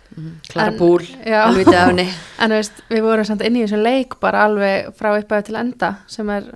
Klara 0.51 0.71
En- 0.75 0.77
Búl, 0.77 1.07
af 1.25 1.57
henni. 1.57 2.05
En 2.43 2.51
þú 2.53 2.59
veist, 2.59 2.83
við 2.91 3.01
vorum 3.07 3.25
samt 3.31 3.41
inn 3.47 3.57
í 3.57 3.63
þessum 3.65 3.81
leik 3.87 4.19
bara 4.21 4.43
alveg 4.45 4.91
frá 4.99 5.09
upphæðu 5.17 5.47
til 5.49 5.57
enda 5.63 5.89
sem 6.11 6.29
er 6.35 6.51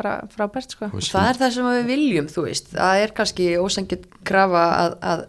bara 0.00 0.16
frábært 0.32 0.74
sko. 0.74 0.90
Það 0.96 1.28
er 1.28 1.40
það 1.40 1.54
sem 1.56 1.70
við 1.70 1.86
viljum, 1.90 2.28
þú 2.32 2.46
veist. 2.48 2.72
Það 2.74 3.04
er 3.04 3.14
kannski 3.20 3.48
ósangið 3.60 4.08
krafa 4.26 4.66
að, 4.80 4.98
að 5.12 5.24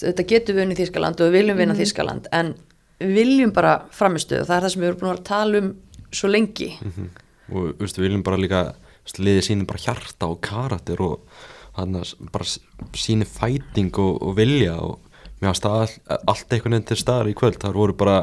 þetta 0.00 0.28
getur 0.34 0.56
við 0.56 0.66
unni 0.66 0.78
Þískaland 0.78 1.20
og 1.20 1.28
við 1.28 1.38
viljum 1.38 1.60
vinna 1.60 1.78
Þískaland 1.78 2.28
en 2.32 2.54
við 3.02 3.16
viljum 3.18 3.52
bara 3.54 3.74
framistuð 3.94 4.42
og 4.42 4.48
það 4.48 4.56
er 4.56 4.66
það 4.66 4.74
sem 4.74 4.82
við 4.82 4.90
erum 4.90 5.00
búin 5.02 5.12
að 5.12 5.24
tala 5.28 5.62
um 5.62 5.72
svo 6.12 6.30
lengi. 6.30 6.70
Mhm. 6.80 7.10
og 7.52 7.64
þú 7.76 7.84
veist, 7.84 7.98
við 7.98 8.06
viljum 8.06 8.24
bara 8.24 8.40
líka 8.40 8.60
þú 8.72 9.08
veist, 9.08 9.18
liðið 9.26 9.46
sínum 9.48 9.68
bara 9.68 9.82
hjarta 9.82 10.28
og 10.30 10.40
karakter 10.44 11.02
og 11.02 11.40
hann 11.76 11.98
bara 12.32 12.46
síni 12.96 13.26
fæting 13.28 13.92
og, 13.98 14.22
og 14.22 14.36
vilja 14.36 14.76
og 14.78 15.00
mér 15.40 15.50
varst 15.50 15.66
all, 15.66 15.90
allt 16.30 16.54
einhvern 16.54 16.76
veginn 16.76 16.88
til 16.92 17.00
staðar 17.00 17.30
í 17.32 17.36
kvöld. 17.36 17.58
Þar 17.60 17.76
voru 17.76 17.96
bara 17.98 18.16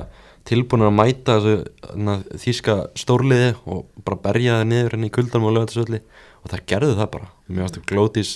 tilbúin 0.50 0.86
að 0.86 0.96
mæta 0.98 1.38
þessu 1.40 2.40
þýska 2.44 2.76
stórliði 2.98 3.50
og 3.70 3.86
bara 4.06 4.22
berja 4.24 4.60
það 4.60 4.70
niður 4.72 4.96
henni 4.96 5.10
í 5.10 5.14
kuldanum 5.14 5.50
og 5.50 5.56
lögðarsöldi 5.58 6.00
og 6.40 6.54
það 6.54 6.64
gerðu 6.72 6.96
það 6.98 7.12
bara. 7.16 7.30
Mér 7.48 7.66
varst 7.66 7.80
að 7.80 7.90
glótis 7.92 8.32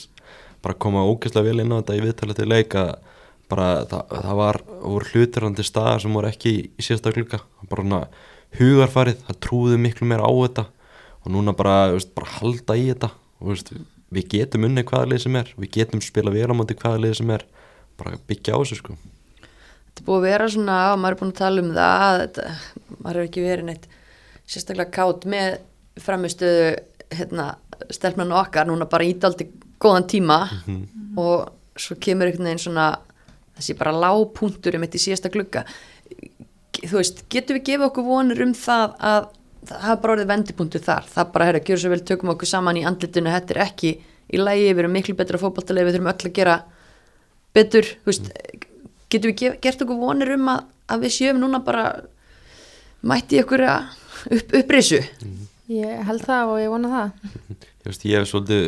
bara 0.64 0.78
koma 0.86 1.06
ógeðslega 1.08 1.50
vel 1.50 1.64
inn 1.64 1.74
á 1.74 1.80
þetta 1.80 1.98
í 1.98 2.04
viðtalið 2.04 2.40
til 2.40 2.50
leik 2.52 2.78
að 2.80 2.92
bara 3.52 3.70
það, 3.90 4.14
það 4.26 4.38
var 4.40 4.62
til 5.58 5.66
staðar 5.68 6.04
sem 6.04 6.18
voru 6.18 6.30
ekki 6.30 6.54
í, 6.54 6.62
í 6.78 6.86
síðasta 6.86 7.14
glugga. 7.16 7.42
Bara 7.70 7.86
svona 7.86 8.04
hugarfarið, 8.60 9.26
það 9.28 9.42
trúði 9.48 9.80
miklu 9.82 10.08
meira 10.10 10.30
á 10.30 10.32
þetta. 10.32 10.68
Og 11.24 11.34
núna 11.34 11.56
bara, 11.56 11.94
veist, 11.94 12.14
bara 12.16 12.38
halda 12.40 12.78
í 12.78 12.88
þetta. 12.92 13.10
Og 13.42 13.54
veist, 13.54 13.74
við 14.14 14.30
getum 14.36 14.68
unni 14.68 14.86
hvaða 14.88 15.12
lið 15.12 15.26
sem 15.26 15.40
er. 15.40 15.52
Við 15.60 15.74
getum 15.80 16.04
spila 16.04 16.34
vel 16.34 16.50
á 16.52 16.56
móti 16.56 16.78
hvaða 16.78 17.04
lið 17.04 17.18
sem 17.20 17.34
er. 17.36 17.46
Bara 18.00 18.20
byggja 18.30 18.58
á 18.58 18.62
þessu 18.62 18.80
sko 18.80 18.98
Þetta 19.94 20.02
er 20.02 20.08
búið 20.08 20.18
að 20.18 20.26
vera 20.26 20.48
svona, 20.50 20.78
og 20.92 21.02
maður 21.02 21.16
er 21.16 21.20
búin 21.20 21.34
að 21.34 21.40
tala 21.40 21.62
um 21.62 21.74
það 21.76 22.06
að 22.08 22.20
þetta, 22.24 22.46
maður 22.98 23.20
hefur 23.20 23.28
ekki 23.30 23.44
verið 23.46 23.68
neitt 23.68 23.84
sérstaklega 24.50 24.94
kátt 24.96 25.28
með 25.30 25.60
framistöðu 26.02 26.64
hérna, 27.14 27.46
stelpnan 27.94 28.34
okkar 28.34 28.66
núna 28.68 28.88
bara 28.90 29.06
ídaldi 29.06 29.48
góðan 29.84 30.08
tíma. 30.10 30.40
Og 31.22 31.52
svo 31.78 31.98
kemur 32.02 32.30
einhvern 32.30 32.50
veginn 32.50 32.64
svona 32.66 32.88
þessi 33.58 33.78
bara 33.78 33.94
lágpunktur 33.94 34.76
um 34.78 34.86
þetta 34.86 34.98
í 34.98 35.04
síðasta 35.06 35.32
glugga. 35.34 35.64
Þú 36.84 36.98
veist, 36.98 37.24
getum 37.30 37.60
við 37.60 37.68
gefið 37.70 37.88
okkur 37.92 38.08
vonur 38.08 38.42
um 38.44 38.54
það 38.58 38.98
að 38.98 39.30
það 39.64 39.86
hafa 39.86 40.02
bara 40.02 40.16
orðið 40.18 40.32
vendipunktur 40.34 40.84
þar? 40.84 41.06
Það 41.14 41.32
bara, 41.36 41.48
herra, 41.48 41.64
gjör 41.64 41.82
svo 41.84 41.94
vel, 41.94 42.02
tökum 42.04 42.34
okkur 42.34 42.50
saman 42.50 42.80
í 42.82 42.86
andlitinu 42.88 43.32
þetta 43.32 43.56
er 43.56 43.62
ekki 43.68 43.94
í 44.34 44.42
lægi, 44.42 44.74
við 44.74 44.84
erum 44.84 44.96
miklu 44.98 45.16
betra 45.16 45.40
fótballtalegi, 45.40 45.88
við 45.88 45.98
þurfum 45.98 46.12
öll 46.12 46.28
að 46.28 46.36
gera 46.40 46.58
betur, 47.54 47.90
þú 48.02 48.10
veist 48.10 48.32
getum 49.14 49.34
við 49.34 49.58
gert 49.64 49.84
okkur 49.86 50.00
vonir 50.02 50.34
um 50.36 50.50
að, 50.54 50.64
að 50.92 51.06
við 51.06 51.16
sjöum 51.18 51.42
núna 51.42 51.62
bara 51.66 51.84
mætti 53.04 53.42
ykkur 53.42 53.66
upp, 53.68 54.56
upprisu? 54.60 55.02
Ég 55.72 56.08
held 56.08 56.26
það 56.26 56.54
og 56.54 56.62
ég 56.62 56.74
vona 56.74 56.92
það. 56.92 57.30
Ég, 57.54 57.86
veist, 57.88 58.08
ég 58.08 58.20
hef 58.20 58.30
svolítið 58.32 58.66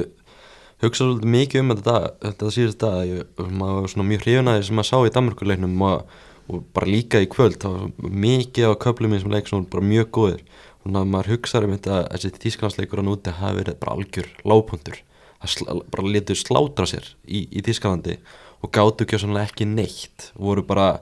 hugsað 0.84 1.10
svolítið 1.10 1.34
mikið 1.36 1.64
um 1.64 1.74
þetta, 1.74 1.98
þetta 2.26 2.52
síðast 2.56 2.84
dag. 2.84 3.02
Ég, 3.10 3.42
maður 3.48 3.82
var 3.82 3.92
svona 3.94 4.08
mjög 4.12 4.24
hrifin 4.26 4.52
að 4.52 4.60
því 4.60 4.70
sem 4.70 4.80
maður 4.80 4.92
sá 4.92 4.98
í 5.00 5.16
Danmarkuleiknum 5.18 5.84
og, 5.88 6.16
og 6.52 6.70
bara 6.76 6.92
líka 6.92 7.24
í 7.24 7.32
kvöld 7.32 7.60
það 7.64 7.82
var 7.82 8.16
mikið 8.28 8.72
á 8.72 8.82
köflum 8.86 9.16
í 9.16 9.20
þessum 9.20 9.36
leik 9.36 9.50
sem 9.50 9.60
voru 9.60 9.74
bara 9.76 9.90
mjög 9.92 10.14
góðir. 10.20 10.46
Og 10.76 10.88
þannig 10.88 11.02
að 11.02 11.12
maður 11.16 11.34
hugsaður 11.34 11.68
um 11.68 11.76
þetta 11.76 12.00
að 12.00 12.08
þessi 12.16 12.42
tískalandsleikur 12.46 13.04
á 13.04 13.08
núti 13.08 13.36
hafi 13.40 13.62
verið 13.62 13.80
bara 13.82 13.98
algjör 13.98 14.32
lágpuntur 14.46 15.04
það 15.46 15.54
sl 15.54 15.84
bara 15.92 16.12
letur 16.12 16.40
slátra 16.40 16.88
sér 16.90 17.08
í, 17.26 17.46
í 17.52 17.64
Þískalandi 17.66 18.18
og 18.64 18.72
gátu 18.74 19.06
ekki 19.08 19.68
neitt 19.68 20.32
voru 20.36 20.64
bara 20.66 21.00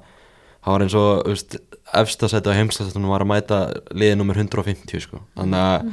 það 0.63 0.71
var 0.71 0.85
eins 0.85 0.95
og 0.97 1.27
veist, 1.27 1.57
efstasæti 1.93 2.49
á 2.49 2.57
heimstasættunum 2.57 3.11
var 3.11 3.25
að 3.25 3.31
mæta 3.33 3.59
liði 3.91 4.17
nummer 4.19 4.39
150 4.39 5.03
sko. 5.03 5.21
þannig 5.35 5.59
að 5.59 5.87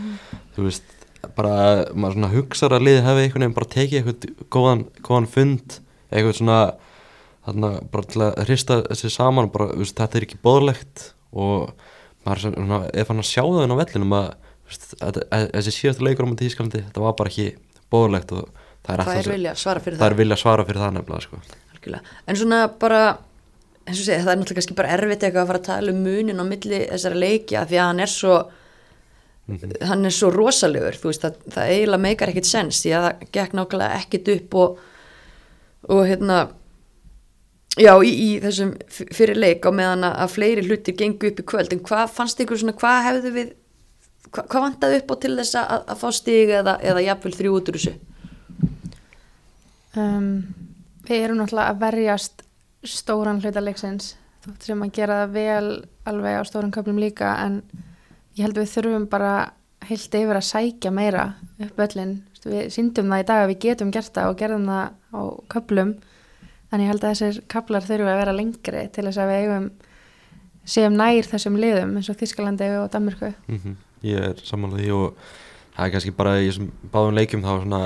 þú 0.56 0.66
veist 0.68 0.96
bara 1.36 1.54
maður 1.92 2.16
svona 2.16 2.32
hugsaður 2.34 2.76
að 2.78 2.86
liði 2.86 3.04
hefði 3.04 3.24
einhvern 3.24 3.44
veginn 3.44 3.56
bara 3.58 3.72
tekið 3.74 3.98
eitthvað 4.00 4.46
góðan, 4.54 4.84
góðan 5.04 5.30
fund 5.30 5.80
eitthvað 6.10 6.36
svona 6.38 6.60
þarna 7.46 7.72
bara 7.92 8.08
til 8.12 8.22
að 8.24 8.38
hrista 8.46 8.78
þessi 8.86 9.10
saman 9.14 9.50
bara, 9.52 9.70
veist, 9.76 9.96
þetta 9.98 10.18
er 10.18 10.26
ekki 10.26 10.40
bóðlegt 10.44 11.10
og 11.30 11.72
maður 12.26 12.46
svona, 12.46 12.80
er 12.92 13.08
fann 13.08 13.22
að 13.22 13.30
sjá 13.30 13.42
það 13.42 13.64
inn 13.64 13.74
á 13.74 13.80
vellinum 13.82 14.16
að 14.16 14.30
þessi 14.70 15.74
síðasta 15.74 16.06
leikur 16.06 16.28
á 16.28 16.30
mútið 16.30 16.50
Ískalandi 16.50 16.82
þetta 16.86 17.04
var 17.04 17.16
bara 17.18 17.32
ekki 17.32 17.48
bóðlegt 17.90 18.34
og 18.36 18.66
það 18.86 19.00
er, 19.00 19.18
er 19.20 19.32
vilja 19.34 19.56
svara 19.58 19.82
fyrir 19.84 19.98
það 19.98 20.04
það. 20.04 20.12
er 20.12 20.20
vilja 20.20 20.38
svara 20.40 20.68
fyrir 20.68 20.84
það 20.84 20.94
nefnilega 20.98 21.26
sko. 21.26 21.42
En 22.28 22.38
svona 22.38 22.60
bara 22.80 23.02
segja, 23.88 24.20
það 24.22 24.32
er 24.32 24.40
náttúrulega 24.40 24.60
kannski 24.60 24.78
bara 24.78 24.94
erfitt 24.94 25.26
eitthvað 25.26 25.42
að 25.42 25.50
fara 25.50 25.60
að 25.60 25.68
tala 25.68 25.92
um 25.94 26.00
munin 26.04 26.42
á 26.42 26.44
milli 26.46 26.80
þessara 26.90 27.20
leikja 27.20 27.66
því 27.68 27.78
að 27.80 27.86
hann 27.88 28.04
er 28.04 28.12
svo 28.12 28.38
hann 29.90 30.06
er 30.06 30.14
svo 30.14 30.30
rosalegur 30.30 30.98
veist, 31.02 31.24
það, 31.24 31.38
það 31.50 31.72
eiginlega 31.74 32.04
meikar 32.04 32.32
ekkit 32.32 32.48
sens 32.48 32.82
því 32.84 32.94
að 32.94 33.06
það 33.06 33.24
gekk 33.36 33.56
nákvæmlega 33.58 34.00
ekkit 34.00 34.30
upp 34.36 34.56
og, 34.60 34.82
og 35.90 36.02
hérna 36.06 36.36
já, 37.80 37.92
í, 38.04 38.10
í 38.10 38.28
þessum 38.44 38.74
fyrir 38.90 39.40
leik 39.40 39.66
á 39.66 39.70
meðan 39.74 40.06
að, 40.10 40.36
fleiri 40.36 40.66
hlutir 40.68 40.96
gengu 40.98 41.32
upp 41.32 41.42
í 41.42 41.48
kvöld, 41.52 41.74
en 41.74 41.82
hvað 41.86 42.14
fannst 42.14 42.44
ykkur 42.44 42.62
svona, 42.62 42.76
hvað 42.78 43.02
hefðu 43.08 43.34
við 43.36 43.50
hvað, 44.28 44.44
hvað 44.44 44.64
vantaði 44.66 45.00
upp 45.00 45.10
á 45.10 45.16
til 45.24 45.34
þess 45.40 45.58
að, 45.58 45.74
að 45.80 46.04
fá 46.04 46.08
stig 46.20 46.54
eða, 46.60 46.76
eða 46.92 47.04
jafnvel 47.08 47.36
þrjú 47.40 47.56
út 47.58 47.72
úr 47.72 47.80
þessu 47.80 47.96
um, 49.98 50.30
við 51.08 51.24
erum 51.24 51.40
náttúrulega 51.40 51.74
að 51.74 51.80
verjast 51.84 52.44
stóran 52.86 53.40
hluta 53.42 53.62
leiksins 53.62 54.14
þótt 54.44 54.66
sem 54.68 54.84
að 54.84 54.92
gera 54.96 55.22
það 55.22 55.34
vel 55.36 55.70
alveg 56.08 56.40
á 56.40 56.42
stóran 56.48 56.74
köflum 56.74 57.00
líka 57.00 57.32
en 57.44 57.60
ég 58.36 58.46
held 58.46 58.56
að 58.56 58.64
við 58.64 58.74
þurfum 58.74 59.08
bara 59.12 59.34
heilt 59.88 60.14
yfir 60.14 60.38
að 60.38 60.48
sækja 60.48 60.92
meira 60.92 61.26
upp 61.60 61.84
öllin 61.84 62.16
við 62.44 62.70
síndum 62.72 63.12
það 63.12 63.22
í 63.22 63.28
dag 63.28 63.42
að 63.42 63.50
við 63.50 63.60
getum 63.66 63.92
gert 63.92 64.14
það 64.16 64.32
og 64.32 64.40
gerðum 64.40 64.70
það 64.70 64.86
á 65.12 65.20
köflum 65.52 65.92
en 66.70 66.82
ég 66.84 66.90
held 66.92 67.04
að 67.04 67.12
þessir 67.12 67.44
köflar 67.52 67.86
þurfum 67.86 68.12
að 68.12 68.20
vera 68.22 68.36
lengri 68.36 68.84
til 68.94 69.06
þess 69.08 69.20
að 69.20 69.32
við 69.32 69.44
eigum 69.44 69.70
séum 70.70 70.96
nær 70.96 71.28
þessum 71.28 71.58
liðum 71.60 71.96
eins 71.98 72.10
og 72.12 72.18
Þískalandi 72.20 72.68
og 72.78 72.90
Danmörku. 72.92 73.32
Mm 73.50 73.76
ég 74.06 74.30
er 74.30 74.38
samanlega 74.44 74.80
því 74.80 74.92
og 74.96 75.16
það 75.74 75.86
er 75.86 75.92
kannski 75.94 76.14
bara 76.16 76.36
í 76.40 76.46
þessum 76.48 76.70
báðum 76.92 77.18
leikjum 77.18 77.44
þá 77.44 77.50
svona 77.50 77.80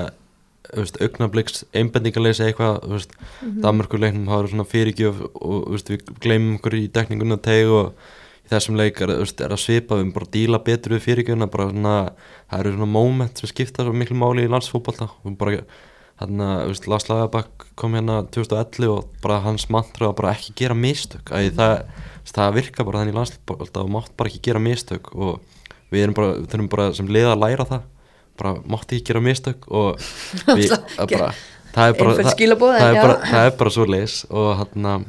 augnabliks 0.75 1.63
einbendingarleysi 1.73 2.43
eitthvað 2.49 2.75
mm 2.87 2.97
-hmm. 2.97 3.61
Danmarkuleiknum 3.63 4.27
þá 4.27 4.35
er 4.37 4.51
svona 4.51 4.67
fyrirgjöf 4.73 5.23
og 5.33 5.71
veist, 5.71 5.89
við 5.89 6.05
gleymum 6.21 6.59
okkur 6.59 6.75
í 6.75 6.87
dekningunna 6.91 7.37
teg 7.37 7.67
og 7.67 7.93
í 8.45 8.49
þessum 8.49 8.77
leik 8.77 9.01
er, 9.01 9.15
veist, 9.19 9.41
er 9.41 9.51
að 9.51 9.63
svipa 9.63 9.95
við 9.95 10.13
bara 10.13 10.31
díla 10.31 10.59
betur 10.59 10.95
við 10.95 11.05
fyrirgjöfuna 11.07 11.47
bara 11.47 11.69
svona, 11.69 11.95
það 12.49 12.59
eru 12.59 12.71
svona 12.75 12.91
moment 12.91 13.37
sem 13.37 13.49
skipta 13.49 13.83
svo 13.83 13.93
miklu 13.93 14.15
máli 14.15 14.45
í 14.45 14.51
landsfótbolta 14.51 15.09
og 15.23 15.37
bara 15.37 15.63
að 16.21 16.67
veist, 16.69 16.87
Lars 16.87 17.09
Lagerbakk 17.09 17.65
kom 17.75 17.93
hérna 17.97 18.23
2011 18.31 18.87
og 18.87 19.09
bara 19.21 19.41
hans 19.43 19.67
mantra 19.69 20.07
var 20.07 20.15
bara 20.15 20.35
ekki 20.35 20.53
gera 20.55 20.77
mistök 20.77 21.31
að 21.31 21.49
það, 21.57 21.75
það 22.31 22.55
virka 22.55 22.85
bara 22.87 23.01
þannig 23.01 23.13
í 23.13 23.17
landsfólkbólta 23.17 23.83
og 23.83 23.91
mátt 23.91 24.15
bara 24.15 24.29
ekki 24.29 24.45
gera 24.47 24.59
mistök 24.59 25.11
og 25.15 25.41
við 25.91 26.05
erum 26.05 26.15
bara, 26.15 26.37
þurfum 26.45 26.71
bara 26.71 26.93
sem 26.95 27.09
liða 27.11 27.33
að 27.35 27.43
læra 27.43 27.67
það 27.67 27.83
bara 28.39 28.55
mátt 28.69 28.89
ekki 28.89 29.09
gera 29.11 29.23
mistök 29.23 29.67
og 29.71 30.01
við, 30.57 30.73
að 30.99 31.13
bara, 31.15 31.33
það 31.75 31.91
er 31.91 31.99
bara 31.99 32.15
það, 32.15 32.31
það, 32.35 32.87
er 32.87 33.01
bara, 33.01 33.19
það 33.25 33.49
er 33.49 33.59
bara 33.61 33.75
svo 33.77 33.87
leis 33.89 34.21
og 34.29 34.49
hann 34.61 35.05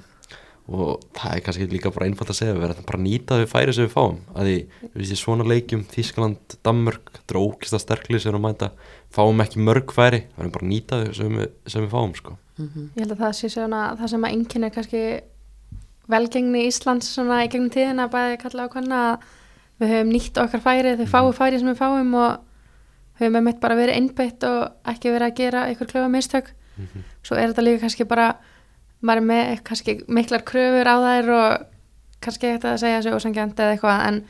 og 0.66 1.02
það 1.14 1.34
er 1.36 1.42
kannski 1.46 1.68
líka 1.70 1.92
bara 1.94 2.08
einfalt 2.08 2.32
að 2.32 2.38
segja 2.40 2.54
við 2.56 2.64
verðum 2.64 2.86
bara 2.88 2.98
að 2.98 3.04
nýta 3.04 3.36
þau 3.38 3.50
færi 3.52 3.74
sem 3.76 3.86
við 3.86 3.92
fáum 3.92 4.16
að 4.32 4.48
því, 4.48 4.56
þú 4.80 4.90
veist, 4.96 5.12
í 5.12 5.18
svona 5.20 5.46
leikjum 5.46 5.84
Þískland, 5.92 6.56
Danmörk, 6.66 7.12
drókist 7.30 7.76
að 7.76 7.84
sterkli 7.84 8.20
sem 8.22 8.34
við 8.34 8.42
mæta, 8.42 8.72
fáum 9.14 9.44
ekki 9.44 9.62
mörg 9.62 9.94
færi 9.94 10.24
við 10.24 10.40
verðum 10.40 10.56
bara 10.56 10.66
að 10.66 10.72
nýta 10.72 10.98
þau 11.04 11.14
sem 11.20 11.38
við, 11.38 11.48
sem 11.70 11.86
við 11.86 11.94
fáum 11.94 12.16
sko. 12.18 12.34
Ég 12.58 12.98
held 13.04 13.14
að 13.14 13.22
það 13.22 13.36
sé 13.38 13.52
svona 13.52 13.82
það 14.00 14.12
sem 14.12 14.26
að 14.26 14.36
enginn 14.36 14.66
er 14.66 14.74
kannski 14.74 15.04
velgengni 16.10 16.66
Íslands 16.66 17.12
svona 17.14 17.44
í 17.44 17.50
gegnum 17.52 17.70
tíðina 17.74 18.08
bæði 18.10 18.40
kalla 18.42 18.66
á 18.66 18.74
konna 18.74 19.00
að 19.12 19.30
við 19.82 19.94
höfum 19.94 20.12
nýtt 20.16 20.42
okkar 20.42 20.66
færi, 20.66 20.96
þau 20.98 21.08
fáu 21.14 21.32
færi 21.36 21.62
sem 21.62 21.70
við 21.70 21.78
fáum 21.78 22.14
og 22.18 22.42
höfum 23.20 23.36
með 23.36 23.46
mitt 23.48 23.60
bara 23.60 23.78
verið 23.78 23.98
einbeitt 24.00 24.44
og 24.48 24.90
ekki 24.92 25.12
verið 25.14 25.30
að 25.30 25.38
gera 25.40 25.64
einhver 25.68 25.90
klöfa 25.90 26.10
mistök. 26.12 26.52
Svo 27.24 27.36
er 27.36 27.50
þetta 27.50 27.64
líka 27.64 27.84
kannski 27.86 28.04
bara 28.04 28.34
maður 29.00 29.22
er 29.22 29.26
með 29.30 29.62
kannski 29.64 29.96
miklar 30.08 30.44
kröfur 30.44 30.88
á 30.88 30.96
þær 31.04 31.30
og 31.36 31.66
kannski 32.24 32.50
ekkert 32.50 32.68
að 32.72 32.82
segja 32.82 33.00
þessu 33.00 33.16
ósangjant 33.16 33.60
eða 33.60 33.76
eitthvað 33.76 34.04
en 34.08 34.20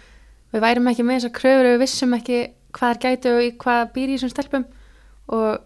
við 0.52 0.64
værum 0.66 0.88
ekki 0.90 1.06
með 1.06 1.20
þessar 1.20 1.34
kröfur 1.40 1.70
við 1.70 1.82
vissum 1.82 2.14
ekki 2.16 2.38
hvað 2.76 2.94
er 2.94 3.02
gæti 3.02 3.32
og 3.32 3.42
í 3.42 3.50
hvað 3.62 3.82
býr 3.94 4.08
í 4.08 4.16
þessum 4.16 4.32
stelpum. 4.34 4.66
Og 5.32 5.60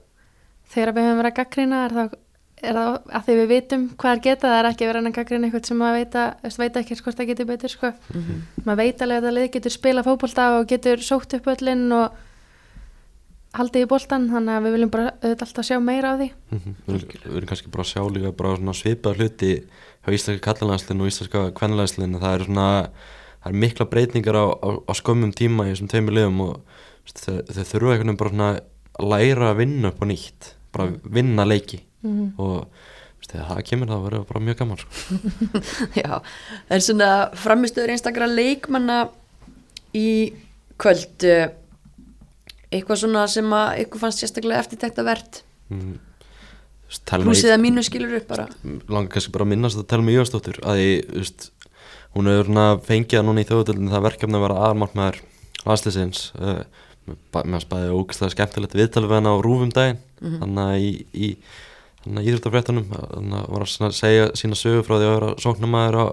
þegar 0.72 0.94
við 0.96 1.08
höfum 1.08 1.20
verið 1.20 1.32
að 1.32 1.38
gaggrina 1.40 1.84
er 1.84 1.96
það, 1.96 2.16
er 2.60 2.78
það 2.78 2.98
að 3.18 3.26
því 3.26 3.36
við 3.40 3.52
vitum 3.54 3.86
hvað 4.00 4.16
er 4.16 4.24
geta 4.26 4.48
það 4.48 4.58
er 4.60 4.70
ekki 4.70 4.90
verið 4.90 5.10
að 5.10 5.16
gaggrina 5.18 5.48
eitthvað 5.48 5.68
sem 5.68 5.80
maður 5.80 6.00
veita, 6.00 6.24
veita 6.62 6.80
ekki 6.80 6.98
hvort 7.00 7.20
það 7.20 7.30
getur 7.32 7.50
betur 7.50 7.74
sko. 7.74 7.92
maður 8.64 8.80
veit 8.82 9.02
alveg 9.02 9.24
að 9.24 9.38
það 9.40 9.54
getur 9.56 9.76
spila 9.76 10.06
fótbolta 10.06 10.50
og 10.58 10.68
getur 10.70 11.02
sótt 11.04 11.36
upp 11.38 11.50
öllin 11.50 11.86
og 11.96 12.20
haldið 13.58 13.82
í 13.84 13.88
boltan 13.90 14.28
þannig 14.30 14.54
að 14.56 14.64
við 14.66 14.74
viljum 14.76 14.90
bara 14.94 15.06
auðvitað 15.20 15.46
alltaf 15.46 15.66
sjá 15.66 15.78
meira 15.82 16.12
á 16.12 16.14
því 16.20 16.28
Mhm. 16.50 16.74
Við 16.86 16.94
erum- 16.94 17.22
við 17.24 17.36
erum 17.36 17.48
kannski 17.50 17.70
bara 17.70 17.84
að 17.84 17.92
sjá 17.92 18.02
líka 18.14 18.36
bara 18.36 18.56
svona 18.56 18.74
svipað 18.78 19.16
hluti 19.18 19.52
hjá 20.04 20.10
íslenska 20.14 20.44
kallanlæslinn 20.46 21.00
og 21.00 21.08
íslenska 21.10 21.40
kvennlæslinn 21.58 22.20
það 22.20 22.34
eru 22.34 22.44
svona 22.44 22.68
það 23.42 23.50
eru 23.50 23.58
mikla 23.64 23.86
breytingar 23.90 24.36
á, 24.38 24.46
á, 24.54 24.68
á 24.86 24.92
skömmum 24.94 25.32
tíma 25.34 25.66
í 25.66 25.72
þessum 25.74 25.88
tveimur 25.90 26.14
liðum 26.14 26.40
og 26.40 26.60
veist, 27.04 27.18
þau, 27.24 27.42
þurfa 27.64 27.92
einhvern 27.96 28.06
veginn 28.06 28.16
bara 28.22 28.30
svona 28.30 28.50
að 29.00 29.08
læra 29.10 29.50
að 29.50 29.56
vinna 29.56 29.88
upp 29.88 30.00
á 30.00 30.06
nýtt 30.06 30.52
bara 30.72 30.92
vinna 31.04 31.44
leiki 31.44 31.80
Mhm. 32.04 32.34
og 32.38 32.66
veist, 33.18 33.32
þegar 33.32 33.48
það 33.50 33.64
kemur 33.68 33.86
það 33.90 34.04
verður 34.06 34.26
bara 34.28 34.40
mjög 34.40 34.56
gaman 34.56 34.76
sko. 34.78 34.90
Já, 36.04 36.22
en 36.70 36.80
svona 36.80 37.10
framistöður 37.34 37.90
einstakra 37.96 38.26
leikmanna 38.30 39.08
í 39.94 40.32
kvöld 40.78 41.24
eh, 41.24 41.48
eitthvað 42.70 43.02
svona 43.02 43.24
sem 43.30 43.56
að 43.56 43.72
eitthvað 43.80 44.04
fannst 44.04 44.22
sérstaklega 44.22 44.62
eftirtekta 44.64 45.06
verð 45.06 45.42
mm. 45.74 45.98
Plussið 46.90 47.52
að 47.54 47.60
mínu 47.62 47.82
skilur 47.86 48.16
upp 48.18 48.30
bara. 48.32 48.48
Langar 48.90 49.12
kannski 49.14 49.30
bara 49.30 49.44
að 49.46 49.50
minnast 49.52 49.78
að 49.78 49.84
tala 49.92 50.02
með 50.02 50.16
Ívarsdóttur 50.16 50.56
að 50.66 50.80
ég, 50.82 51.12
veist, 51.14 51.44
hún 52.16 52.26
hefur 52.26 52.48
svona 52.48 52.64
fengið 52.82 53.20
að 53.20 53.26
núna 53.28 53.44
í 53.44 53.46
þjóðutöldin 53.46 53.92
það 53.92 54.06
verkefni 54.08 54.38
að 54.38 54.42
vera 54.48 54.64
aðmarkmaður 54.66 55.20
landsliðsins 55.60 56.22
uh, 56.40 56.64
með 57.06 57.56
að 57.60 57.64
spæði 57.64 57.92
ógæslega 57.94 58.34
skemmtilegt 58.34 58.74
viðtalið 58.80 59.12
við 59.12 59.20
hana 59.20 59.34
á 59.34 59.44
rúfum 59.44 59.70
daginn 59.74 60.00
þannig 60.18 60.64
að 60.64 60.82
í, 60.82 60.90
í 61.14 61.28
íþróttafréttunum 62.10 62.90
þannig 62.90 63.38
að 63.38 63.54
var 63.54 63.66
að 63.66 63.96
segja 64.00 64.26
sína 64.38 64.58
sögu 64.58 64.82
frá 64.86 64.96
því 64.96 65.06
að 65.06 65.14
vera 65.14 65.30
sóknumæður 65.44 66.00
á 66.00 66.06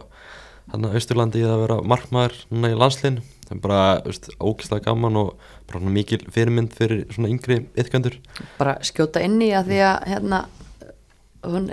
þannig 0.67 0.89
að 0.89 0.99
Austurlandi 0.99 1.41
í 1.41 1.47
að 1.47 1.63
vera 1.63 1.79
markmaður 1.93 2.37
núna 2.51 2.71
í 2.73 2.77
landsliðinu 2.77 3.25
það 3.47 3.55
er 3.57 3.61
bara 3.63 3.81
þú 4.03 4.11
veist, 4.11 4.29
ógæslega 4.39 4.85
gaman 4.89 5.17
og 5.23 5.31
bara 5.67 5.79
svona 5.81 5.95
mikil 5.95 6.19
fyrirmynd 6.35 6.75
fyrir 6.75 7.05
svona 7.15 7.31
yngri 7.31 7.61
ytkandur 7.79 8.19
bara 8.59 8.77
skjóta 8.85 9.23
inn 9.23 9.39
í 9.41 9.49
að 9.55 9.71
því 9.71 9.81
að 9.87 10.07
hérna, 10.13 10.43
hún 11.47 11.71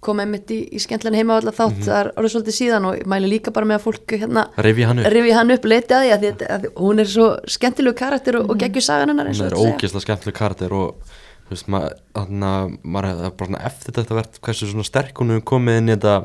kom 0.00 0.20
einmitt 0.22 0.48
í, 0.48 0.62
í 0.72 0.78
skemmtlen 0.80 1.12
heima 1.18 1.34
allar 1.36 1.52
þátt 1.52 1.74
Mhm. 1.76 1.84
það 1.84 1.98
er 2.00 2.08
orðið 2.16 2.32
svolítið 2.34 2.56
síðan 2.56 2.86
og 2.88 3.02
mæli 3.12 3.28
líka 3.34 3.52
bara 3.52 3.66
með 3.68 3.76
að 3.76 3.84
fólk 3.84 4.14
hérna 4.22 4.44
Rifi 4.64 4.86
hann 4.88 4.98
upp 5.02 5.10
rifi 5.12 5.32
hann 5.36 5.50
upp 5.52 5.64
leiti 5.68 5.92
að 5.92 6.04
því 6.06 6.12
að, 6.14 6.22
því 6.40 6.46
að 6.54 6.64
hún 6.80 7.00
er 7.04 7.10
svo 7.10 7.26
skemmtilegu 7.56 7.96
karakter 8.00 8.38
og, 8.40 8.48
og 8.50 8.56
geggjur 8.62 8.86
sagan 8.86 9.12
hennar 9.12 9.28
eins 9.28 9.36
hún 9.42 9.44
og 9.44 9.50
er 9.50 9.56
þetta 9.58 9.60
segja. 9.60 9.74
ógeðslega 9.76 10.06
skemmtileg 10.06 10.38
karakter 10.40 10.72
og 10.72 10.94
þú 11.50 11.52
veist, 11.52 11.68
maður, 11.68 11.98
þannig 12.16 12.48
að 12.48 12.72
maður 12.96 13.10
er 13.10 13.30
bara 13.36 13.50
svona 13.50 13.62
eftir 13.68 13.96
þetta 14.00 14.16
verð 14.22 14.40
hversu 14.48 14.70
svona 14.72 14.88
sterk 14.88 15.20
hún 15.20 15.34
hefur 15.34 15.46
komið 15.52 15.78
inn 15.82 15.90
í 15.92 15.96
þetta 15.98 16.16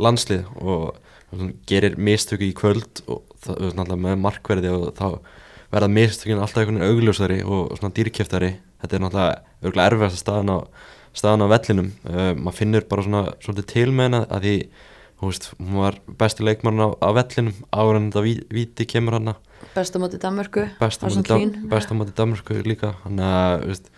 landslið 0.00 0.44
og 0.64 0.96
svona, 1.34 1.52
gerir 1.68 1.96
mistöku 2.00 2.48
í 2.48 2.54
kvöld 2.56 3.04
og 3.06 3.29
það 3.44 3.60
þú 3.90 3.96
með 4.04 4.18
markverði 4.24 4.72
og 4.74 4.86
þá 4.98 5.06
verða 5.70 5.90
mistökin 5.94 6.40
alltaf 6.42 6.62
einhvern 6.64 6.80
veginn 6.82 6.96
augljósari 6.98 7.40
og 7.46 7.74
svona 7.78 7.94
dýrkjöftari 7.94 8.52
þetta 8.82 8.96
er 8.96 9.04
náttúrulega 9.04 9.42
auðvitað 9.62 9.84
erfiðast 9.86 10.22
staðan 10.24 10.50
á, 10.50 10.58
staðan 11.14 11.44
á 11.46 11.52
vellinum. 11.52 11.90
Uh, 12.06 12.32
maður 12.38 12.58
finnur 12.58 12.86
bara 12.90 13.04
svona 13.06 13.22
svolítið 13.44 13.68
til 13.74 13.90
með 13.92 14.08
hennar 14.08 14.26
að 14.30 14.46
því 14.46 14.54
þú 15.20 15.28
veist, 15.30 15.46
hún 15.60 15.76
var 15.82 15.98
besti 16.20 16.46
leikmann 16.46 16.80
á, 16.80 16.88
á 16.96 17.08
vellinum 17.20 17.58
áður 17.70 17.98
en 18.00 18.08
þetta 18.10 18.24
ví- 18.24 18.46
víti 18.56 18.86
kemur 18.88 19.18
hana 19.18 19.36
besta 19.74 20.00
móti 20.00 20.18
Danmörku 20.18 20.64
besta 20.80 21.06
Arsen 21.06 21.20
móti, 21.22 21.28
Klein. 21.28 21.52
Dam, 21.52 21.68
besta 21.70 21.94
móti 21.94 22.14
Danmarku 22.16 22.56
líka. 22.64 22.94
Þannig 23.04 23.26
að 23.28 23.54
þú 23.60 23.68
veist, 23.70 23.90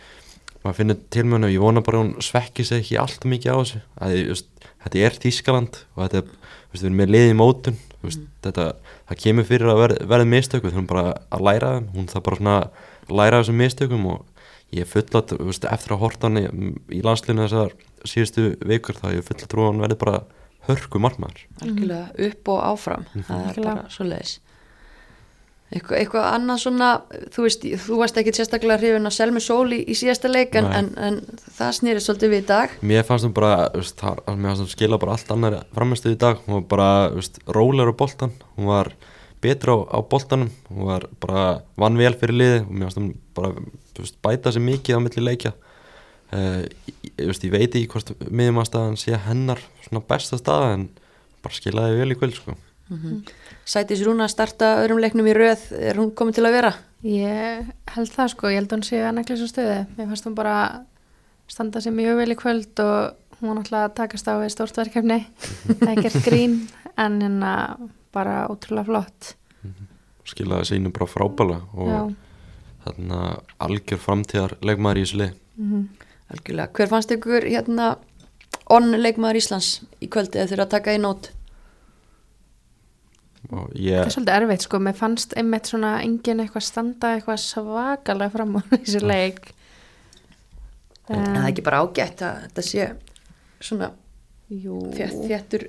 maður 0.62 0.78
finnur 0.80 0.98
til 1.14 1.24
með 1.26 1.36
henni 1.38 1.48
og 1.48 1.54
ég 1.54 1.62
vona 1.62 1.84
bara 1.86 2.02
hún 2.02 2.12
svekki 2.22 2.66
sig 2.66 2.82
ekki 2.82 2.98
allt 3.00 3.24
mikið 3.30 3.54
á 3.54 3.58
þessu. 3.62 3.80
Að, 4.02 4.16
ég, 4.18 4.28
veist, 4.32 4.68
þetta 4.82 5.04
er 5.06 5.18
Þískaland 5.22 5.78
og 5.94 6.02
þetta 6.04 6.20
er, 6.20 6.26
þú 6.26 6.74
veist, 6.74 6.82
við 6.82 6.88
erum 6.90 7.00
með 7.02 7.14
liði 7.14 7.38
mótun 7.38 7.78
þú 8.02 8.10
veist, 8.10 8.26
þetta, 8.44 8.66
það 9.08 9.22
kemur 9.22 9.48
fyrir 9.48 9.72
að 9.72 9.80
verð, 9.82 10.02
verða 10.10 10.28
mistök 10.32 10.66
við 10.66 10.74
þurfum 10.74 10.90
bara 10.90 11.06
að 11.30 11.46
læra 11.48 11.72
hún 11.94 12.10
þarf 12.10 12.26
bara 12.26 12.40
svona 12.40 12.58
að 12.58 13.16
læra 13.22 13.40
þessum 13.40 13.60
mistökum 13.62 14.06
og 14.12 14.44
ég 14.72 14.84
er 14.84 14.90
fullat, 14.90 15.32
þú 15.32 15.48
veist, 15.48 15.66
eftir 15.70 15.96
að 15.96 16.02
horta 16.02 16.28
hann 16.28 16.40
í, 16.42 16.72
í 16.98 17.02
landslinu 17.04 17.46
þessar 17.46 17.74
síðustu 18.08 18.46
vikur 18.66 18.98
þá 18.98 19.08
ég 19.12 19.22
er 19.22 19.28
fullat 19.28 19.50
trú 19.52 19.64
að 19.64 19.70
hann 19.70 19.84
verði 19.86 20.00
bara 20.02 20.22
hörku 20.66 21.02
margmæður 21.02 21.44
algjörlega 21.62 22.28
upp 22.28 22.50
og 22.54 22.64
áfram. 22.72 23.06
Það 23.14 23.46
er 23.50 23.62
bara 23.62 23.86
svo 23.92 24.06
leiðis 24.08 24.38
eitthvað, 25.72 25.98
eitthvað 25.98 26.26
annað 26.28 26.60
svona 26.62 26.88
þú 27.32 27.46
veist, 27.46 27.64
þú 27.84 27.98
varst 28.00 28.18
ekkit 28.20 28.38
sérstaklega 28.38 28.78
hrifin 28.80 29.08
að 29.08 29.16
Selmi 29.16 29.42
Sól 29.42 29.72
í, 29.74 29.80
í 29.88 29.96
síðasta 29.96 30.30
leik 30.30 30.56
en, 30.60 30.68
en, 30.68 30.90
en 31.00 31.18
það 31.56 31.72
snýrið 31.78 32.04
svolítið 32.04 32.32
við 32.34 32.42
í 32.42 32.46
dag. 32.50 32.76
Mér 32.92 33.06
fannst 33.08 33.26
hún 33.28 33.34
bara, 33.36 33.54
veist, 33.74 33.96
það, 34.00 34.20
mér 34.36 34.50
fannst 34.50 34.64
hún 34.64 34.72
skila 34.74 35.00
bara 35.02 35.16
allt 35.16 35.32
annar 35.34 35.58
framistuð 35.76 36.16
í 36.16 36.20
dag, 36.22 36.40
hún 36.46 36.58
var 36.58 36.66
bara, 36.74 36.88
veist, 37.16 37.40
rólegur 37.58 37.94
á 37.96 38.00
boltan, 38.02 38.34
hún 38.58 38.70
var 38.70 38.92
betra 39.42 39.76
á, 39.76 39.78
á 39.96 39.98
boltanum, 40.06 40.50
hún 40.70 40.88
var 40.90 41.06
bara 41.22 41.44
vann 41.80 42.00
vel 42.00 42.14
fyrir 42.20 42.38
liði 42.38 42.58
og 42.64 42.72
mér 42.72 42.88
fannst 42.88 43.00
hún 43.00 43.12
bara, 43.36 43.52
þú 43.96 44.04
veist, 44.06 44.18
bæta 44.24 44.52
sér 44.54 44.66
mikið 44.66 45.00
á 45.00 45.04
milli 45.04 45.24
leikja. 45.28 45.54
Uh, 46.32 46.62
ég, 46.88 46.94
ég, 47.18 47.26
veist, 47.28 47.42
ég 47.44 47.52
veit 47.52 47.74
ekki 47.76 47.88
hvort 47.92 48.12
miðjumannstæðan 48.24 49.00
sé 49.00 49.18
hennar 49.26 49.60
svona 49.84 50.00
besta 50.08 50.38
staða 50.40 50.70
en 50.78 50.86
bara 51.44 51.58
skilaði 51.58 51.98
vel 51.98 52.14
í 52.14 52.16
kvöld, 52.16 52.38
sko. 52.38 52.54
Sætis 53.64 54.02
Rúna 54.04 54.26
að 54.26 54.34
starta 54.34 54.72
öðrum 54.82 55.00
leiknum 55.02 55.28
í 55.30 55.34
röð 55.36 55.60
er 55.78 55.96
hún 56.00 56.12
komin 56.14 56.34
til 56.34 56.44
að 56.46 56.56
vera? 56.56 56.72
Ég 57.02 57.68
held 57.94 58.12
það 58.14 58.32
sko, 58.34 58.50
ég 58.52 58.60
held 58.60 58.72
hún 58.76 58.84
sé 58.86 59.00
að 59.02 59.16
nekla 59.18 59.36
svo 59.38 59.48
stöðu. 59.50 59.78
Mér 59.96 60.08
fannst 60.10 60.26
hún 60.28 60.36
bara 60.38 60.56
standa 61.50 61.82
sér 61.82 61.94
mjög 61.96 62.20
vel 62.20 62.34
í 62.34 62.38
kvöld 62.38 62.82
og 62.84 63.38
hún 63.40 63.50
var 63.50 63.58
náttúrulega 63.58 63.88
að 63.88 63.96
takast 63.98 64.28
á 64.30 64.34
við 64.38 64.52
stórt 64.54 64.76
verkefni, 64.78 65.18
ekkert 65.92 66.20
grín, 66.26 66.58
en 66.96 67.18
hérna 67.22 67.52
bara 68.14 68.44
ótrúlega 68.52 68.86
flott. 68.86 69.32
Skilaði 70.28 70.68
sínu 70.68 70.92
bara 70.94 71.10
frábæla 71.10 71.58
Já, 71.58 71.98
og 72.06 72.14
þarna 72.84 73.18
algjör 73.58 73.98
framtíðar 73.98 74.56
leikmaður 74.62 75.00
í 75.00 75.04
þessu 75.06 75.20
lið. 75.22 75.36
mhm. 75.58 75.84
Algjörlega. 76.32 76.72
Hver 76.72 76.88
fannst 76.88 77.10
ykkur 77.12 77.44
hérna 77.44 77.96
onn 78.72 78.94
leikmaður 78.96 79.40
Íslands 79.42 79.82
í 80.00 80.08
kvöldi 80.08 80.38
eða 80.38 80.52
þurfa 80.52 80.64
að 80.68 80.74
taka 80.76 80.94
í 80.94 81.00
nót? 81.02 81.32
Og 83.52 83.66
það 83.68 83.80
ég, 83.84 83.98
er 84.00 84.14
svolítið 84.14 84.36
erfitt 84.38 84.66
sko, 84.66 84.80
mér 84.80 84.96
fannst 84.96 85.34
einmitt 85.36 85.68
svona 85.68 85.96
engin 86.04 86.40
eitthvað 86.40 86.64
standa 86.64 87.10
eitthvað 87.16 87.42
svakalega 87.42 88.32
fram 88.32 88.56
á 88.56 88.60
þessu 88.72 89.02
leik. 89.04 89.52
En 91.10 91.20
það 91.20 91.42
er 91.42 91.50
ekki 91.50 91.66
bara 91.66 91.82
ágætt 91.84 92.24
að 92.24 92.40
þetta 92.46 92.64
sé 92.70 92.88
svona 93.62 93.92
Jú, 94.52 94.78
fjett, 94.92 95.20
þéttur 95.28 95.68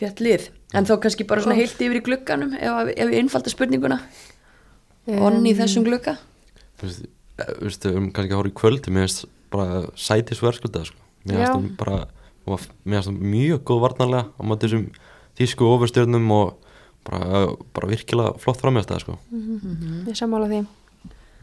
þétt 0.00 0.24
lið. 0.24 0.48
En 0.76 0.86
þá 0.88 0.94
kannski 1.02 1.24
bara 1.28 1.44
svona 1.44 1.56
Ó. 1.56 1.60
heilt 1.60 1.80
yfir 1.80 2.00
í 2.00 2.02
glugganum 2.04 2.52
ef, 2.56 2.90
ef 2.94 3.12
ég 3.12 3.20
einfalda 3.20 3.52
spurninguna. 3.52 4.00
Onn 5.10 5.46
í 5.48 5.54
þessum 5.56 5.86
glugga? 5.86 6.18
þú 6.80 6.88
veist, 6.88 7.04
eh, 7.38 7.52
þú 7.58 7.68
veist, 7.68 7.86
um 7.90 8.08
kannski 8.14 8.32
að 8.32 8.40
horfa 8.40 8.52
í 8.52 8.58
kvöldi 8.60 8.94
mér 8.94 9.06
finnst 9.06 9.28
bara 9.52 9.82
sæti 9.98 10.36
sverskölda 10.38 10.84
sko. 10.88 10.96
mér 11.28 11.52
hún 11.52 11.76
bara 11.76 12.08
mér 12.46 13.00
finnst 13.00 13.10
hún 13.10 13.20
mjög 13.20 13.64
góð 13.68 13.82
varnarlega 13.84 14.24
á 14.32 14.42
móti 14.42 14.68
þessum 14.68 14.86
þýsku 15.40 15.68
ofurstjörnum 15.74 16.30
og 16.36 16.70
bara, 17.08 17.46
bara 17.74 17.90
virkilega 17.90 18.34
flott 18.42 18.60
framjast 18.60 18.92
sko. 19.02 19.16
Ég 20.06 20.16
sammála 20.18 20.50
því. 20.50 20.64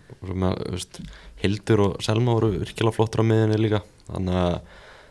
og 0.07 0.29
svo 0.29 0.35
með, 0.39 0.59
þú 0.63 0.75
veist, 0.75 0.99
Hildur 1.43 1.83
og 1.83 1.95
Selma 2.05 2.35
voru 2.37 2.51
virkilega 2.55 3.07
á 3.07 3.23
miðinni 3.25 3.61
líka. 3.61 3.81
Þannig 4.07 4.37
að 4.41 4.59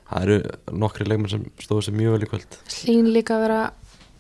það 0.07 0.23
eru 0.23 0.37
nokkri 0.83 1.07
leikmenn 1.07 1.33
sem 1.33 1.49
stóðu 1.63 1.87
sér 1.87 1.99
mjög 1.99 2.15
vel 2.15 2.27
í 2.27 2.31
kvöld. 2.31 2.61
Hlín 2.81 3.11
líka 3.15 3.37
að 3.37 3.45
vera 3.47 3.61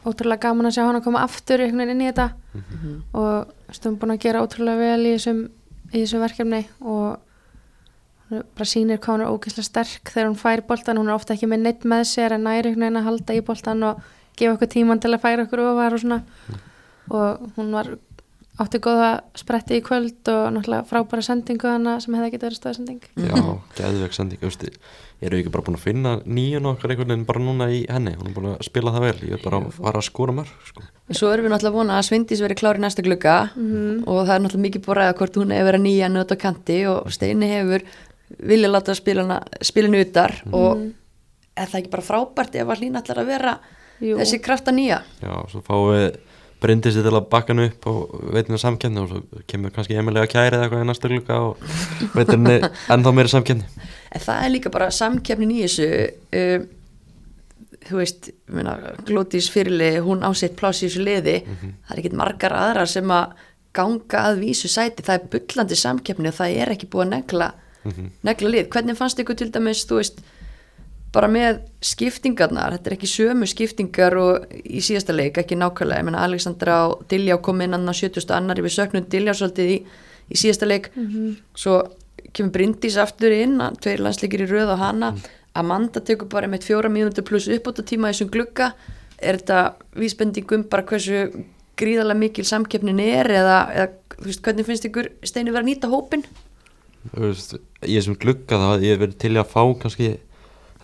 ótrúlega 0.06 0.46
gaman 0.46 0.68
að 0.68 0.76
sjá 0.76 0.84
hann 0.86 0.98
að 1.00 1.06
koma 1.06 1.22
aftur 1.26 1.62
inn 1.66 2.02
í 2.02 2.08
þetta. 2.10 2.28
Og 3.16 3.74
stum 3.74 3.96
búin 4.00 4.14
að 4.14 4.24
gera 4.26 4.42
ótrúlega 4.44 4.82
vel 4.82 5.06
í 5.06 5.14
þessum, 5.16 5.46
í 5.92 6.02
þessum 6.02 6.26
verkefni 6.26 6.62
og 6.80 7.22
hún 8.26 8.42
bara 8.58 8.66
sýnir 8.66 8.98
hvað 8.98 9.14
hún 9.14 9.24
er 9.24 9.32
ógeðslega 9.32 9.70
sterk. 9.70 10.10
Þegar 10.10 10.28
hún 10.30 10.38
fær 10.40 10.62
boltan, 10.66 10.98
hún 10.98 11.10
er 11.10 11.16
ofta 11.16 11.34
ekki 11.34 11.48
með 11.50 11.64
neitt 11.66 11.86
með 11.86 12.06
sér 12.10 12.34
en 12.34 12.46
næri 12.46 12.72
einhvern 12.72 12.86
veginn 12.86 13.00
að 13.02 13.08
halda 13.10 13.36
í 13.36 13.42
boltan 13.46 13.86
og 13.86 14.06
gefa 14.36 14.56
okkur 14.56 14.72
tíman 14.72 15.02
til 15.02 15.14
að 15.14 15.22
færa 15.24 15.46
okkur 15.46 15.64
ofar 15.70 15.96
og 15.96 16.02
svona. 16.02 16.20
Og 17.06 17.56
hún 17.56 17.72
var 17.74 17.94
átti 18.56 18.80
góða 18.80 19.08
spretti 19.36 19.76
í 19.76 19.82
kvöld 19.84 20.28
og 20.32 20.46
náttúrulega 20.54 20.86
frábæra 20.88 21.24
sendingu 21.24 21.68
hana 21.68 21.98
sem 22.00 22.14
hefði 22.16 22.30
ekki 22.30 22.40
verið 22.40 22.56
stöðsending 22.56 23.02
já, 23.20 23.34
geðveik 23.76 24.16
sending. 24.16 24.40
Þú 24.40 24.48
veist, 24.48 24.64
eru 25.28 25.40
ekki 25.40 25.52
bara 25.52 25.66
búin 25.66 25.76
að 25.76 25.84
finna 25.84 26.14
nýjun 26.24 26.70
okkar 26.72 26.94
einhvern 26.94 27.12
veginn 27.12 27.26
bara 27.28 27.44
núna 27.44 27.68
í 27.68 27.82
henni? 27.84 28.14
Hún 28.16 28.30
er 28.30 28.36
búin 28.38 28.48
að 28.54 28.64
spila 28.64 28.94
það 28.96 29.06
vel, 29.06 29.14
ég 29.28 29.36
er 29.36 29.44
bara 29.44 29.60
að 29.60 29.76
fara 29.76 30.00
að 30.00 30.08
skora 30.08 30.36
mörg 30.40 30.66
sko. 30.70 30.88
Svo 31.12 31.30
erum 31.34 31.46
við 31.46 31.52
náttúrulega 31.52 31.76
vona 31.76 32.00
að 32.00 32.08
Svindís 32.08 32.42
veri 32.42 32.56
klár 32.58 32.80
í 32.80 32.84
næsta 32.86 33.04
glugga. 33.04 33.36
Og 33.54 34.20
það 34.24 34.34
er 34.38 34.44
náttúrulega 34.46 34.66
mikið 34.66 34.86
búið 34.86 34.96
að 34.96 35.00
ræða 35.02 35.16
hvort 35.20 35.40
hún 35.42 35.54
hefur 35.54 35.70
verið 35.70 35.84
nýja 35.84 36.12
nöt 36.16 36.32
á 36.32 36.36
kanti 36.40 36.78
og 36.90 37.12
Steini 37.12 37.52
hefur 37.52 37.84
vilja 38.40 38.72
láta 38.72 38.96
spila 38.96 39.22
hana, 39.22 39.42
spila 39.60 39.90
henni 39.90 40.00
utar 40.02 40.40
og 40.50 40.86
er 41.56 41.68
það 41.70 41.80
ekki 41.82 41.92
bara 41.92 42.08
frábært 42.08 42.56
ef 42.58 42.72
að 42.72 42.82
hlýna 42.82 43.02
allar 43.04 43.20
að 43.22 43.30
vera 43.30 43.58
Jú. 44.00 44.16
þessi 44.20 44.40
krafta 44.44 44.74
nýja. 44.74 45.02
Já, 45.22 45.34
svo 45.52 45.62
fáum 45.66 45.90
við 45.94 46.22
Bryndisi 46.56 47.02
til 47.04 47.12
að 47.12 47.26
bakka 47.28 47.52
hann 47.52 47.66
upp 47.66 47.84
og 47.90 48.14
veitum 48.32 48.54
við 48.56 48.62
samkefni 48.62 49.02
og 49.02 49.10
svo 49.10 49.42
kemur 49.46 49.74
kannski 49.74 49.98
Emilega 50.00 50.30
kæri 50.30 50.56
eða 50.56 50.64
eitthvað 50.64 50.86
í 50.86 50.88
næstu 50.88 51.10
glugga 51.12 51.36
og 51.44 51.66
veitum 52.16 52.46
við 52.48 52.64
ennþá 52.94 53.12
meiri 53.12 53.32
samkefni 53.34 53.66
en 54.16 54.24
það 54.24 54.40
er 54.40 54.52
líka 54.54 54.72
bara 54.72 54.88
samkeppnin 54.94 55.52
í 55.52 55.58
þessu 55.66 55.90
um, 56.40 56.64
þú 57.86 58.00
veist 58.00 58.30
meina, 58.52 58.76
Glótís 59.06 59.50
fyrirlið, 59.52 60.00
hún 60.06 60.24
á 60.26 60.30
sitt 60.36 60.56
pláss 60.58 60.82
í 60.82 60.88
þessu 60.88 61.04
liði, 61.06 61.36
það 61.46 61.92
er 61.92 62.02
ekkit 62.02 62.16
margar 62.18 62.56
aðrar 62.56 62.90
sem 62.90 63.12
að 63.14 63.36
ganga 63.76 64.22
að 64.30 64.40
vísu 64.42 64.70
sæti. 64.72 65.04
Það 65.06 65.18
er 65.18 65.28
bullandi 65.34 65.78
samkeppni 65.78 66.32
og 66.32 66.38
það 66.38 66.58
er 66.62 66.72
ekki 66.74 66.88
búið 66.92 67.06
að 67.06 67.12
negla, 67.14 67.50
negla 68.26 68.52
lið. 68.54 68.70
Hvernig 68.72 68.98
fannst 68.98 69.22
ykkur 69.22 69.38
til 69.38 69.50
dæmis, 69.54 69.84
þú 69.88 70.00
veist 70.00 70.22
bara 71.16 71.28
með 71.32 71.62
skiptingarnar 71.84 72.76
þetta 72.76 72.90
er 72.90 72.96
ekki 72.98 73.08
sömu 73.08 73.48
skiptingar 73.48 74.16
og 74.20 74.50
í 74.52 74.82
síðasta 74.84 75.14
leik, 75.16 75.38
ekki 75.40 75.56
nákvæmlega, 75.56 76.02
ég 76.02 76.08
menna 76.10 76.24
Alexandra 76.26 76.80
og 76.90 77.06
Diljá 77.10 77.38
kom 77.42 77.62
inn 77.64 77.76
annar 77.76 77.96
70. 77.96 78.28
annari 78.36 78.64
við 78.66 78.76
söknum 78.76 79.06
Diljá 79.12 79.32
svolítið 79.36 79.72
í, 79.72 79.78
í 80.28 80.40
síðasta 80.40 80.68
leik. 80.68 80.90
Svo 81.56 81.78
kemur 82.36 82.52
Bryndís 82.52 82.98
aftur 83.00 83.32
inn, 83.32 83.56
að 83.64 83.80
tveir 83.86 84.04
landsleikir 84.04 84.44
í 84.44 84.50
röð 84.50 84.74
á 84.76 84.82
hana, 84.84 85.12
Amanda 85.56 86.02
tekur 86.04 86.28
bara 86.28 86.50
með 86.52 86.66
fjóra 86.68 86.90
mínútur 86.92 87.24
pluss 87.24 87.48
uppbóta 87.48 87.84
tíma 87.86 88.10
í 88.10 88.12
þessum 88.12 88.32
glugga, 88.34 88.74
er 89.16 89.38
þetta 89.40 89.60
vísbendingum 89.96 90.66
bara 90.68 90.84
hversu 90.84 91.30
gríðarlega 91.80 92.20
mikil 92.20 92.44
samkeppnin 92.44 93.00
er 93.00 93.30
eða, 93.32 93.56
eða 93.72 94.18
þú 94.18 94.28
veist, 94.28 94.42
hvernig 94.44 94.68
finnst 94.68 94.88
ykkur 94.90 95.08
Steini 95.24 95.54
verið 95.54 95.62
að 95.62 95.70
nýta 95.70 95.90
hópin? 95.92 96.26
Þú 97.06 97.22
veist, 97.22 97.56
Ég 97.86 98.02
sem 98.02 98.16
glugga 98.18 98.58
þá 98.58 98.82
ég 98.82 99.00
verið 99.00 99.18
til 99.22 99.34
að 99.36 99.50
fá 99.52 99.60
kannski 99.80 100.08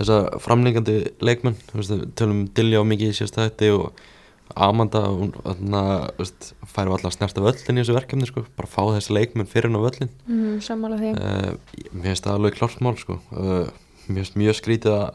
þessa 0.02 0.40
framlengandi 0.42 0.96
leikmenn 1.24 1.58
Þú 1.70 1.78
veist, 1.78 1.94
við 1.94 2.08
tölum 2.18 2.42
um 2.42 2.48
Dilja 2.56 2.82
á 2.82 2.84
mikið 2.86 3.12
í 3.12 3.30
þetta 3.32 3.70
og 3.76 4.02
Amanda 4.58 5.02
hún 5.06 5.32
þarna, 5.32 5.82
þú 6.12 6.24
veist, 6.24 6.48
færi 6.68 6.92
alltaf 6.92 7.14
snert 7.14 7.38
af 7.40 7.48
öllin 7.52 7.78
í 7.78 7.82
þessu 7.82 7.96
verkefni 7.96 8.28
sko, 8.28 8.44
bara 8.58 8.68
fá 8.68 8.82
þessi 8.90 9.14
leikmenn 9.16 9.48
fyrir 9.48 9.70
hann 9.70 9.80
á 9.80 9.88
öllin 9.88 10.10
mm, 10.28 10.58
sammála 10.64 10.98
því. 11.00 11.12
Uh, 11.16 11.86
mér 11.94 12.10
finnst 12.10 12.26
það 12.26 12.38
alveg 12.38 12.58
klársmál 12.58 12.98
sko. 13.00 13.18
uh, 13.32 13.70
mér 14.08 14.20
finnst 14.20 14.36
mjög 14.40 14.58
skrítið 14.58 14.96
að 14.98 15.06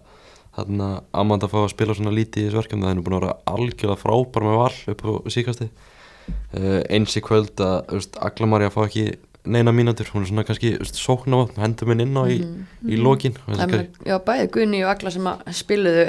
þarna 0.57 0.89
Amanda 1.21 1.49
fá 1.51 1.59
að 1.61 1.69
spila 1.75 1.97
svona 1.97 2.15
lítið 2.15 2.41
í 2.41 2.47
þessu 2.47 2.61
verkefni. 2.61 2.87
Það 2.87 2.93
er 2.93 2.97
nú 2.97 3.05
búin 3.05 3.17
að 3.19 3.25
vera 3.25 3.37
algjörlega 3.53 4.01
frábær 4.01 4.47
með 4.47 4.59
val 4.63 4.95
upp 4.95 5.05
á 5.05 5.11
síkasti 5.35 5.69
uh, 5.69 6.81
eins 6.89 7.17
í 7.19 7.25
kvöld 7.25 7.61
að 7.61 7.77
þú 7.91 8.01
veist, 8.01 8.21
Agla 8.29 8.51
Marja 8.53 8.73
fá 8.73 8.81
ekki 8.87 9.07
neina 9.47 9.73
mínútur 9.75 10.09
hún 10.13 10.25
er 10.25 10.29
svona 10.29 10.45
kannski 10.47 10.73
þú 10.75 10.81
veist, 10.83 10.99
sóknavapn 11.01 11.61
hendur 11.63 11.89
minn 11.91 12.03
inn 12.03 12.17
á 12.19 12.23
í, 12.29 12.39
í 12.87 12.99
lokin 12.99 13.37
og 13.45 13.53
Það 13.53 13.61
þessi 13.63 13.79
er, 13.79 14.09
já, 14.11 14.15
bæði 14.27 14.49
Gunni 14.55 14.81
og 14.85 14.91
Agla 14.93 15.13
sem 15.13 15.29
að 15.31 15.45
spiluðu, 15.59 16.07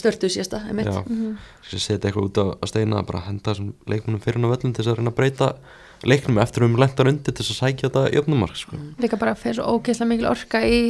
störtu 0.00 0.30
síðasta, 0.32 0.60
einmitt. 0.68 0.90
Já, 0.90 1.00
þessi 1.68 1.82
setja 1.86 2.10
eitthvað 2.10 2.28
út 2.28 2.42
á 2.44 2.66
steina 2.70 3.02
bara 3.06 3.24
henda 3.28 3.52
þessum 3.54 3.72
leikmunum 3.90 4.22
fyrir 4.24 4.40
hann 4.40 4.48
á 4.48 4.52
völlum 4.54 4.76
til 4.76 4.82
þess 4.82 4.92
að 4.92 5.00
reyna 5.00 5.14
að 5.14 5.18
breyta 5.22 5.50
leiknum 6.04 6.42
eftir 6.42 6.66
um 6.66 6.76
lentar 6.80 7.08
undir 7.08 7.32
til 7.32 7.40
þess 7.40 7.54
að 7.54 7.60
sækja 7.62 7.88
þetta 7.88 8.04
í 8.12 8.20
öfnumark 8.20 8.58
sko. 8.58 8.78
líka 9.00 9.18
bara 9.20 9.34
fyrir 9.38 9.58
svo 9.60 9.78
ógeðslega 9.78 10.10
mikil 10.10 10.30
orka 10.30 10.60
í 10.66 10.80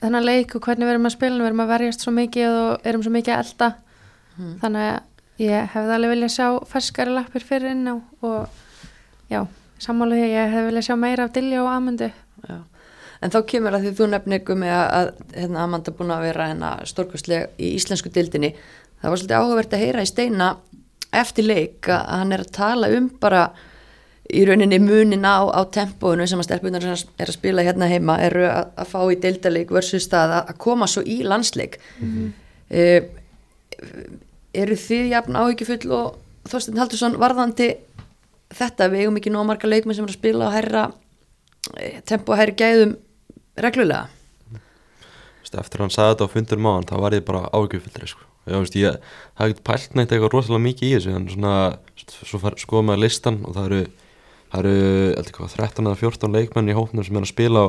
þennan 0.00 0.24
leik 0.24 0.54
og 0.56 0.64
hvernig 0.64 0.88
við 0.88 0.94
erum 0.94 1.08
að 1.10 1.16
spila 1.16 1.40
við 1.42 1.50
erum 1.50 1.62
að 1.64 1.72
verjast 1.74 2.04
svo 2.04 2.14
mikið 2.16 2.58
og 2.62 2.88
erum 2.88 3.04
svo 3.04 3.12
mikið 3.14 3.34
að 3.34 3.42
elda 3.44 3.70
þannig 4.62 4.86
að 4.86 5.44
ég 5.44 5.70
hefði 5.74 5.96
alveg 5.96 6.14
viljað 6.14 6.34
sjá 6.36 6.46
ferskari 6.68 7.16
lappir 7.16 7.44
fyrir 7.44 7.74
inn 7.74 7.88
á 7.88 7.94
og 7.96 8.48
já, 9.32 9.42
sammála 9.80 10.18
því 10.18 10.26
að 10.26 10.34
ég 10.34 10.52
hefði 10.54 10.66
viljað 10.68 10.86
sjá 10.88 10.96
meira 11.00 11.26
af 11.26 11.32
Dilja 11.36 11.62
og 11.64 11.70
Amundu 11.72 12.10
Já. 12.48 12.58
En 13.20 13.32
þá 13.32 13.40
kemur 13.50 13.74
að 13.76 13.82
því 13.84 13.90
þú 13.98 14.06
nefnir 14.08 14.40
ykkur 14.40 14.56
með 14.56 14.74
að, 14.80 15.08
hérna, 15.34 15.64
Amanda 15.66 15.92
búin 15.92 16.12
að 16.14 16.22
vera 16.24 16.46
hérna, 16.48 16.70
stórkostlega 16.88 17.50
í 17.60 17.74
íslensku 17.76 18.08
dildinni. 18.14 18.54
Það 19.02 19.12
var 19.12 19.20
svolítið 19.20 19.36
áhugavert 19.36 19.74
að 19.76 19.82
heyra 19.84 20.04
í 20.04 20.08
steina 20.08 20.46
eftir 21.20 21.44
leik 21.44 21.90
að 21.92 22.06
hann 22.14 22.32
er 22.32 22.44
að 22.46 22.54
tala 22.56 22.88
um 22.96 23.10
bara 23.20 23.42
í 24.30 24.44
rauninni 24.48 24.78
munin 24.80 25.26
á, 25.28 25.42
á 25.52 25.60
tempóinu 25.68 26.24
sem 26.30 26.40
að 26.40 26.48
stelpunar 26.48 26.86
er 26.86 27.26
að 27.26 27.34
spila 27.34 27.66
hérna 27.66 27.90
heima 27.90 28.16
eru 28.24 28.46
að, 28.48 28.72
að 28.78 28.90
fá 28.94 29.00
í 29.10 29.20
deildaleik 29.20 29.74
versus 29.74 30.08
það 30.08 30.36
að, 30.38 30.52
að 30.54 30.60
koma 30.64 30.88
svo 30.88 31.04
í 31.04 31.20
landsleik. 31.26 31.76
Mm 32.00 32.30
eru 34.54 34.76
þið 34.78 35.12
jafn 35.14 35.38
áhyggjufull 35.38 35.94
og 35.94 36.18
Þorstein 36.50 36.80
Haldursson 36.80 37.18
varðandi 37.20 37.68
þetta 38.54 38.88
við 38.90 39.04
eigum 39.04 39.20
ekki 39.20 39.32
nóg 39.34 39.46
marga 39.48 39.70
leikmenn 39.70 39.96
sem 39.96 40.06
er 40.06 40.12
að 40.12 40.18
spila 40.18 40.48
og 40.48 40.56
herra 40.56 40.86
tempo 42.08 42.34
að 42.34 42.42
herra 42.42 42.58
gæðum 42.62 42.96
reglulega 43.60 44.08
eftir 45.58 45.80
að 45.80 45.86
hann 45.86 45.94
sagði 45.94 46.12
þetta 46.12 46.26
á 46.30 46.34
fundur 46.34 46.60
máðan 46.62 46.86
þá 46.86 46.96
var 47.02 47.16
ég 47.16 47.24
bara 47.26 47.48
ágjöfildri 47.50 48.06
sko. 48.06 48.26
ég, 48.50 48.98
hafði 49.38 49.56
pælt 49.66 49.96
neitt 49.96 50.12
eitthvað 50.12 50.34
rosalega 50.34 50.62
mikið 50.62 50.88
í 50.88 50.92
þessu 50.94 51.14
en 51.16 51.26
svona, 51.30 51.54
svo 52.22 52.52
skoðum 52.56 52.90
maður 52.90 53.02
listan 53.04 53.40
og 53.44 53.56
það 53.56 53.66
eru, 53.66 53.80
það 54.52 54.68
eru 54.70 55.34
hvað, 55.36 55.56
13 55.56 55.90
eða 55.90 56.00
14 56.04 56.36
leikmenn 56.36 56.70
í 56.70 56.76
hópnum 56.78 57.06
sem 57.06 57.18
er 57.18 57.26
að 57.26 57.32
spila 57.32 57.64
á 57.66 57.68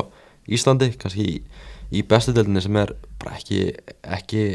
Íslandi 0.52 0.91
kannski 0.98 1.26
í, 1.26 1.34
í 1.94 2.04
bestudeldinni 2.06 2.63
sem 2.63 2.78
er 2.82 2.94
bara 3.22 3.38
ekki, 3.38 3.74
ekki 4.02 4.46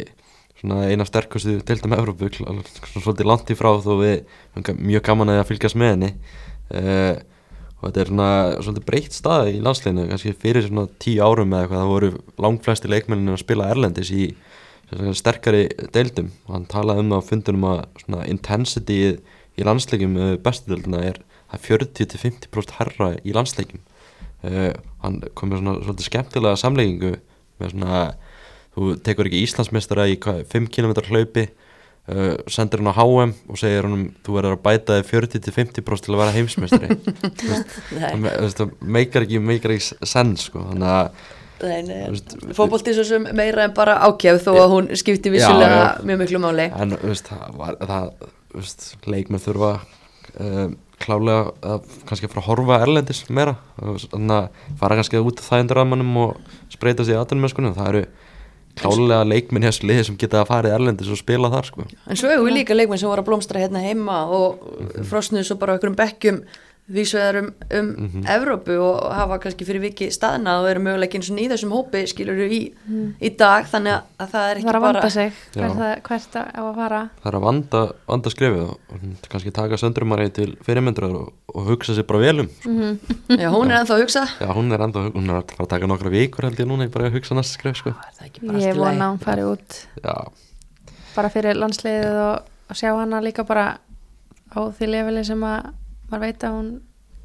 svona 0.60 0.88
eina 0.90 1.06
sterkustu 1.08 1.58
deildum 1.66 1.94
Evrópu 1.96 2.30
svolítið 2.32 3.28
langt 3.28 3.52
í 3.52 3.56
frá 3.58 3.70
þó 3.84 3.94
við 4.00 4.76
mjög 4.78 5.06
gaman 5.06 5.32
að 5.34 5.46
fylgjast 5.50 5.78
með 5.78 5.92
henni. 5.94 6.12
Uh, 6.72 7.16
og 7.76 7.90
þetta 7.90 8.02
er 8.02 8.10
svona 8.10 8.28
svolítið 8.64 8.86
breytt 8.88 9.16
stað 9.16 9.50
í 9.52 9.58
landsleginu 9.62 10.06
kannski 10.10 10.32
fyrir 10.40 10.64
svona 10.64 10.86
tíu 11.02 11.20
árum 11.22 11.52
eða 11.52 11.66
eitthvað 11.66 11.82
það 11.82 11.92
voru 11.92 12.12
langflesti 12.46 12.90
leikmenninu 12.90 13.34
að 13.36 13.42
spila 13.42 13.68
Erlendis 13.74 14.12
í 14.14 14.30
sterkari 15.18 15.66
deildum. 15.92 16.30
Og 16.46 16.56
hann 16.56 16.68
talaði 16.72 17.04
um 17.04 17.12
það 17.12 17.20
á 17.20 17.28
fundunum 17.28 17.68
að 17.68 17.82
svona 18.04 18.28
intensity 18.32 19.00
í 19.56 19.66
landsleikum 19.66 20.16
bestudeldina 20.44 21.02
er 21.10 21.20
það 21.52 21.68
40-50% 21.68 22.78
herra 22.80 23.12
í 23.22 23.34
landsleikum 23.36 23.84
uh, 24.44 24.72
hann 25.04 25.20
kom 25.38 25.52
með 25.52 25.62
svona 25.62 25.76
svolítið 25.82 26.08
skemmtilega 26.10 26.60
samleikingu 26.60 27.12
með 27.60 27.72
svona 27.72 28.00
þú 28.76 28.96
tekur 29.04 29.30
ekki 29.30 29.44
Íslandsmeistara 29.46 30.08
í 30.12 30.18
5 30.20 30.68
km 30.72 30.92
hlaupi 31.08 31.46
uh, 31.48 32.36
sendir 32.50 32.82
hann 32.82 32.92
á 32.92 32.98
HM 32.98 33.32
og 33.48 33.60
segir 33.60 33.88
hann 33.88 34.04
þú 34.26 34.36
verður 34.36 34.58
að 34.58 34.62
bæta 34.66 34.98
þig 35.00 35.08
40-50% 35.14 36.06
til 36.06 36.14
að 36.14 36.22
vera 36.22 36.36
heimsmeistari. 36.36 37.00
Það 37.96 38.46
það 38.60 38.76
meikar 38.84 39.26
ekki, 39.26 39.42
ekki 39.56 39.80
senn 40.06 40.36
sko, 40.40 40.68
þannig 40.70 40.92
að 40.92 41.10
fótbolti 41.56 42.92
svo 42.92 43.04
sem 43.08 43.28
meira 43.36 43.64
en 43.64 43.72
bara 43.76 43.96
ákjæf 44.04 44.42
þó 44.44 44.50
að 44.60 44.72
hún 44.74 44.88
skipti 44.98 45.32
vissulega 45.32 45.78
Já, 45.78 46.02
mjög 46.04 46.18
miklu 46.20 46.40
máli. 46.42 46.66
En 46.76 46.96
veist, 47.00 47.30
það, 47.30 47.54
var, 47.56 47.78
það 47.80 48.10
veist, 48.52 48.84
leikmenn 49.08 49.40
þurfa 49.40 49.70
uh, 49.80 50.66
klálega 51.00 51.54
að 51.64 51.88
kannski 52.08 52.28
að 52.28 52.46
horfa 52.50 52.80
erlendis 52.84 53.24
meira. 53.32 53.56
Þannig 53.80 54.36
að 54.36 54.76
fara 54.82 55.00
kannski 55.00 55.24
út 55.24 55.40
af 55.40 55.48
þægindarramanum 55.48 56.22
og 56.26 56.54
spreita 56.72 57.06
sig 57.06 57.16
í 57.16 57.20
aðtunumöskunum 57.22 57.76
það 57.76 57.92
eru 57.94 58.04
klálega 58.76 59.24
leikmenn 59.26 59.64
í 59.64 59.70
þessu 59.70 59.88
liði 59.88 60.06
sem 60.08 60.18
geta 60.20 60.42
að 60.42 60.50
fara 60.50 60.70
í 60.70 60.76
erlendis 60.76 61.10
og 61.12 61.20
spila 61.20 61.50
þar 61.52 61.70
sko. 61.70 61.86
en 61.86 62.20
svo 62.20 62.30
hefur 62.32 62.46
við 62.48 62.58
líka 62.60 62.76
leikmenn 62.76 63.00
sem 63.00 63.10
voru 63.10 63.24
að 63.24 63.30
blómstra 63.30 63.62
hérna 63.62 63.82
heima 63.84 64.22
og 64.36 64.62
frosnuð 65.08 65.48
svo 65.48 65.58
bara 65.60 65.78
okkur 65.78 65.92
um 65.92 65.98
bekkjum 65.98 66.42
vísveðar 66.86 67.40
um, 67.40 67.48
um 67.74 68.26
Evrópu 68.30 68.76
og 68.78 69.06
hafa 69.10 69.40
kannski 69.42 69.66
fyrir 69.66 69.82
viki 69.82 70.06
staðna 70.14 70.60
og 70.60 70.68
eru 70.70 70.84
möguleikin 70.84 71.24
svona 71.26 71.42
í 71.42 71.48
þessum 71.50 71.72
hópi 71.74 72.04
skilur 72.06 72.38
í, 72.46 72.60
í 73.18 73.30
dag 73.38 73.66
þannig 73.66 74.04
að 74.22 74.34
það 74.34 74.50
er 74.50 74.60
ekki 74.60 74.68
var 74.68 74.78
að 74.78 74.84
bara 74.84 75.00
vanda 75.00 75.10
sig 75.10 75.32
Já. 75.56 75.64
hvert, 75.64 75.80
það, 75.80 75.94
hvert 76.06 76.36
á 76.38 76.62
að 76.62 76.76
fara 76.78 77.00
það 77.22 77.30
er 77.30 77.38
að 77.38 77.46
vanda, 77.46 77.80
vanda 78.12 78.32
skrefið 78.34 78.68
og, 78.68 79.06
kannski 79.32 79.54
taka 79.56 79.80
söndrumari 79.82 80.28
til 80.36 80.48
fyrirmyndrar 80.66 81.16
og, 81.18 81.32
og 81.50 81.70
hugsa 81.72 81.96
sér 81.96 82.06
bara 82.06 82.22
velum 82.22 82.50
sko. 82.60 82.92
já, 83.42 83.48
hún 83.50 83.72
er 83.72 83.80
ennþá 83.80 83.96
að 83.96 84.04
hugsa 84.04 84.22
já, 84.30 84.50
hún 84.54 84.70
er 84.76 84.84
enda, 84.86 85.02
hún 85.10 85.26
er 85.32 85.40
að 85.40 85.56
fara 85.56 85.66
að 85.66 85.72
taka 85.74 85.88
nokkra 85.90 86.12
vikur 86.14 86.46
held 86.46 86.62
ég 86.62 86.70
núna, 86.70 86.86
ég 86.86 86.94
bara 86.94 87.10
að 87.10 87.18
hugsa 87.18 87.38
næsta 87.38 87.58
skref 87.58 87.80
sko. 87.82 87.96
er 87.96 88.14
það 88.20 88.28
ekki 88.30 88.44
bara 88.44 88.62
ég 88.62 88.70
í 88.70 88.76
lagi? 88.76 88.84
vona 88.84 89.08
að 89.08 89.16
hún 89.16 89.24
fari 89.26 89.48
út 89.48 89.80
já, 90.06 90.14
bara 91.16 91.32
fyrir 91.34 91.58
landsliðið 91.58 92.20
og, 92.28 92.54
og 92.70 92.78
sjá 92.78 92.92
hana 92.94 93.24
líka 93.26 93.46
bara 93.48 93.66
á 94.54 94.58
því 94.70 94.92
lefili 94.92 95.26
sem 95.26 95.42
að 95.42 95.74
maður 96.10 96.24
veit 96.26 96.46
að 96.46 96.56
hún 96.56 96.70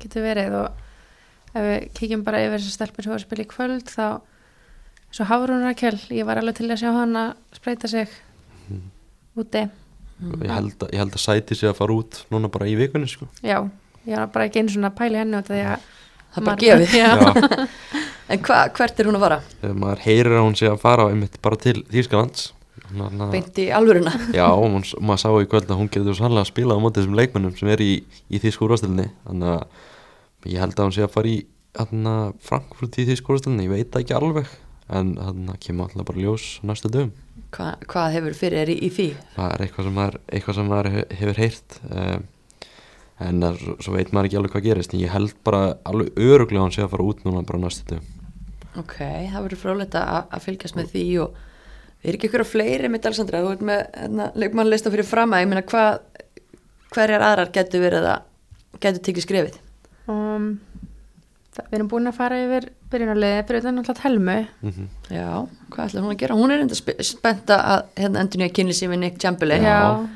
getur 0.01 0.25
verið 0.25 0.57
og 0.61 0.81
ef 1.51 1.65
við 1.67 1.87
kíkjum 1.97 2.25
bara 2.25 2.41
yfir 2.45 2.57
þessi 2.57 2.75
stelpur 2.75 3.05
sem 3.05 3.11
voru 3.11 3.21
að 3.21 3.27
spila 3.27 3.45
í 3.45 3.51
kvöld 3.51 3.91
þá 3.91 4.05
svo 5.11 5.27
Hafrún 5.27 5.65
Rakel, 5.67 5.97
ég 6.15 6.27
var 6.27 6.39
alveg 6.39 6.61
til 6.61 6.69
að 6.71 6.81
sjá 6.81 6.91
hana 6.95 7.23
spreita 7.55 7.89
sig 7.91 8.07
úti. 9.35 9.65
Og 10.21 10.45
ég 10.45 10.53
held, 10.53 10.75
að, 10.77 10.93
ég 10.93 11.01
held 11.01 11.17
að 11.17 11.23
sæti 11.23 11.57
sig 11.57 11.71
að 11.71 11.79
fara 11.81 11.97
út 11.97 12.21
núna 12.31 12.51
bara 12.53 12.69
í 12.69 12.77
vikunni 12.79 13.09
sko. 13.09 13.27
já, 13.41 13.57
ég 14.05 14.15
var 14.15 14.29
bara 14.31 14.47
ekki 14.47 14.61
einu 14.61 14.71
svona 14.75 14.91
að 14.91 14.99
pæla 15.01 15.17
í 15.17 15.21
henni 15.23 15.39
út 15.41 15.49
af 15.49 15.55
því 15.57 15.65
að 15.65 15.87
það 16.31 16.49
bara 16.49 16.61
gefið. 16.61 17.69
En 18.31 18.39
hva, 18.45 18.57
hvert 18.71 18.99
er 19.01 19.07
hún 19.09 19.17
að 19.17 19.23
fara? 19.25 19.37
þegar 19.59 19.79
maður 19.81 20.03
heyrir 20.05 20.33
að 20.37 20.45
hún 20.45 20.53
sé 20.55 20.67
að 20.71 20.77
fara 20.79 21.07
einmitt 21.11 21.33
bara 21.43 21.57
til 21.59 21.81
Þýskalands 21.91 22.45
Þannig 22.91 23.21
að- 23.25 23.31
beint 23.35 23.59
í 23.63 23.67
alvöruna. 23.77 24.13
Já, 24.39 24.47
hún, 24.57 24.81
maður 24.99 25.21
sá 25.23 25.29
í 25.41 25.47
kvöld 25.51 25.69
að 25.71 25.79
hún 25.81 25.89
getur 25.93 26.17
sannlega 26.17 26.43
að 26.45 26.51
spila 26.51 26.75
á 26.75 26.83
móti 26.83 26.99
þessum 27.01 27.17
leikmennum 27.19 27.55
sem 27.59 27.71
er 27.71 27.83
í, 27.85 27.91
í 28.29 28.41
þýsku 28.43 28.67
úrvarstöldinni 28.67 29.07
þannig 29.27 29.53
að 29.55 30.51
ég 30.55 30.59
held 30.63 30.75
að 30.79 30.87
hún 30.89 30.95
sé 30.97 31.05
að 31.05 31.13
fara 31.15 31.31
í 31.31 31.37
hana, 31.79 32.15
Frankfurt 32.43 32.97
í 32.99 33.05
þýsku 33.07 33.31
úrvarstöldinni, 33.31 33.67
ég 33.69 33.75
veit 33.77 33.99
ekki 34.01 34.17
alveg. 34.17 34.51
En 34.91 35.13
þannig 35.15 35.53
að 35.53 35.59
kemur 35.63 35.87
alltaf 35.87 36.07
bara 36.09 36.19
ljós 36.25 36.45
næstu 36.67 36.89
dögum. 36.91 37.11
Hva, 37.55 37.67
hvað 37.87 38.09
hefur 38.17 38.33
fyrir 38.35 38.59
þér 38.59 38.71
í, 38.73 38.75
í 38.83 38.89
því? 38.91 39.05
það 39.37 39.53
er 39.55 39.61
eitthvað 39.65 39.87
sem 39.87 39.95
maður, 39.95 40.17
eitthvað 40.35 40.57
sem 40.57 40.67
maður 40.71 40.89
he- 40.95 41.05
hefur 41.21 41.39
heyrt 41.39 41.77
um, 41.87 42.25
en 43.21 43.39
það, 43.45 43.61
svo, 43.85 43.93
veit 43.95 44.11
maður 44.15 44.27
ekki 44.29 44.39
alveg 44.41 44.53
hvað 44.55 44.65
gerist. 44.67 44.95
En 44.97 45.03
ég 45.05 45.13
held 45.13 45.35
bara 45.47 45.61
alveg 45.87 46.11
öruglega 46.19 46.59
að 46.59 46.65
hann 46.65 46.75
sé 46.75 46.83
að 46.83 46.91
fara 46.95 47.07
út 47.07 47.23
núna 47.27 47.43
bara 47.47 47.61
næstu 47.63 47.87
dögum. 47.93 48.09
Ok, 48.81 48.97
það 49.31 49.45
verður 49.47 49.61
frólægt 49.63 49.95
að, 49.99 50.19
að 50.31 50.45
fylgjast 50.49 50.77
með 50.79 50.91
því 50.95 51.05
og 51.23 51.39
er 52.09 52.17
ekki 52.17 52.29
ykkur 52.29 52.45
á 52.45 52.47
fleiri 52.47 52.89
mitt 52.91 53.05
Alessandra, 53.05 53.43
þú 53.45 53.53
ert 53.55 53.63
með 53.67 53.81
hérna, 53.97 54.27
leikmannlista 54.41 54.91
fyrir 54.93 55.07
fram 55.07 55.35
að 55.35 55.43
ég 55.43 55.51
meina 55.51 55.65
hvað 55.69 55.99
hverjar 56.95 57.25
aðrar 57.27 57.53
getur 57.55 57.83
verið 57.85 58.09
að 58.11 58.27
getur 58.81 59.05
tekið 59.07 59.25
skrefið? 59.27 59.57
um, 60.11 60.47
það, 61.55 61.65
við 61.67 61.77
erum 61.79 61.91
búin 61.91 62.11
að 62.11 62.17
fara 62.17 62.39
yfir 62.41 62.69
byrjunarliði 62.91 63.45
fyrir 63.47 63.61
þetta 63.61 63.75
náttúrulega 63.77 64.01
telmu 64.01 64.37
mm 64.65 64.89
Já, 65.11 65.29
hvað 65.71 65.85
ætlar 65.85 66.05
hún 66.05 66.13
að 66.15 66.21
gera? 66.23 66.39
Hún 66.39 66.53
er 66.55 66.63
enda 66.63 66.77
spe- 66.77 66.97
spennt 67.03 67.51
að 67.51 67.85
hérna, 67.99 68.23
endur 68.23 68.41
nýja 68.41 68.55
kynli 68.55 68.75
sér 68.75 68.91
við 68.93 69.01
Nick 69.03 69.19
Chamberlain 69.21 69.65
Já. 69.67 70.07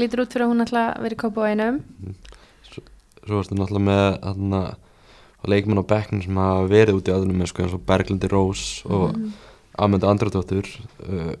lítur 0.00 0.24
út 0.24 0.32
fyrir 0.34 0.46
að 0.46 0.52
hún 0.52 0.64
alltaf 0.64 1.00
verið 1.02 1.22
kópa 1.24 1.44
á 1.44 1.50
einum 1.50 1.82
svo 3.22 3.38
varstu 3.38 3.56
náttúrulega 3.56 3.86
með 3.86 4.06
þarna, 4.22 4.60
leikmenn 5.52 5.82
á 5.82 5.90
bekknum 5.92 6.22
sem 6.24 6.38
hafa 6.42 6.68
verið 6.70 6.98
út 6.98 7.10
í 7.10 7.48
sko 7.50 7.64
eins 7.64 7.76
og 7.76 7.84
Berglindi 7.86 8.30
Rós 8.30 8.64
og 8.88 9.16
mm. 9.16 9.32
Amanda 9.78 10.10
Andradóttur 10.10 10.66
uh, 11.08 11.32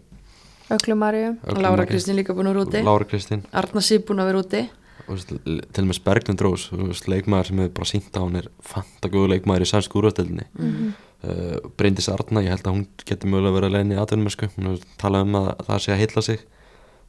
Öglumarju 0.72 1.34
Öglu 1.44 1.62
Lára 1.62 1.84
Kristín 1.86 2.16
líka 2.16 2.32
búin 2.36 2.48
að 2.48 2.54
vera 2.56 2.64
úti. 2.66 2.82
Lára 2.86 3.04
Kristín. 3.08 3.42
Arna 3.52 3.82
Sýr 3.84 4.04
búin 4.08 4.22
að 4.22 4.30
vera 4.30 4.42
úti. 4.44 4.62
Og 5.10 5.18
til 5.26 5.82
og 5.82 5.88
með 5.88 5.98
Berglind 6.06 6.44
Rós 6.44 6.68
leikmaður 7.10 7.48
sem 7.50 7.58
hefur 7.58 7.74
bara 7.76 7.90
sínt 7.90 8.14
á 8.16 8.22
hún 8.22 8.38
er 8.38 8.46
fantagóðu 8.64 9.32
leikmaður 9.34 9.64
í 9.66 9.70
sænsku 9.72 9.98
úrvastöldinni 10.00 10.46
Mhm. 10.54 10.92
uh, 11.26 11.70
Bryndis 11.76 12.08
Arna, 12.08 12.40
ég 12.40 12.54
held 12.54 12.62
að 12.64 12.76
hún 12.76 12.86
getur 13.04 13.28
mögulega 13.28 13.56
verið 13.58 13.68
að 13.68 13.74
leiðin 13.76 13.92
í 13.96 14.00
atvinnum 14.00 14.30
sko. 14.30 14.48
hún 14.56 14.70
hefur 14.70 14.86
talað 15.02 15.26
um 15.26 15.34
að 15.42 15.50
það 15.66 15.82
sé 15.84 15.92
að 15.92 16.00
heilla 16.02 16.22
sig. 16.22 16.40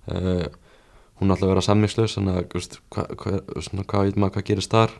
Uh, 0.07 0.47
hún 1.21 1.29
er 1.29 1.35
alltaf 1.35 1.47
að 1.47 1.53
vera 1.53 1.61
hva, 2.89 3.05
hva, 3.15 3.61
svona, 3.61 3.85
hvað 3.85 4.03
veit 4.09 4.15
maður 4.17 4.33
hvað 4.33 4.47
gerist 4.49 4.71
þar? 4.73 4.91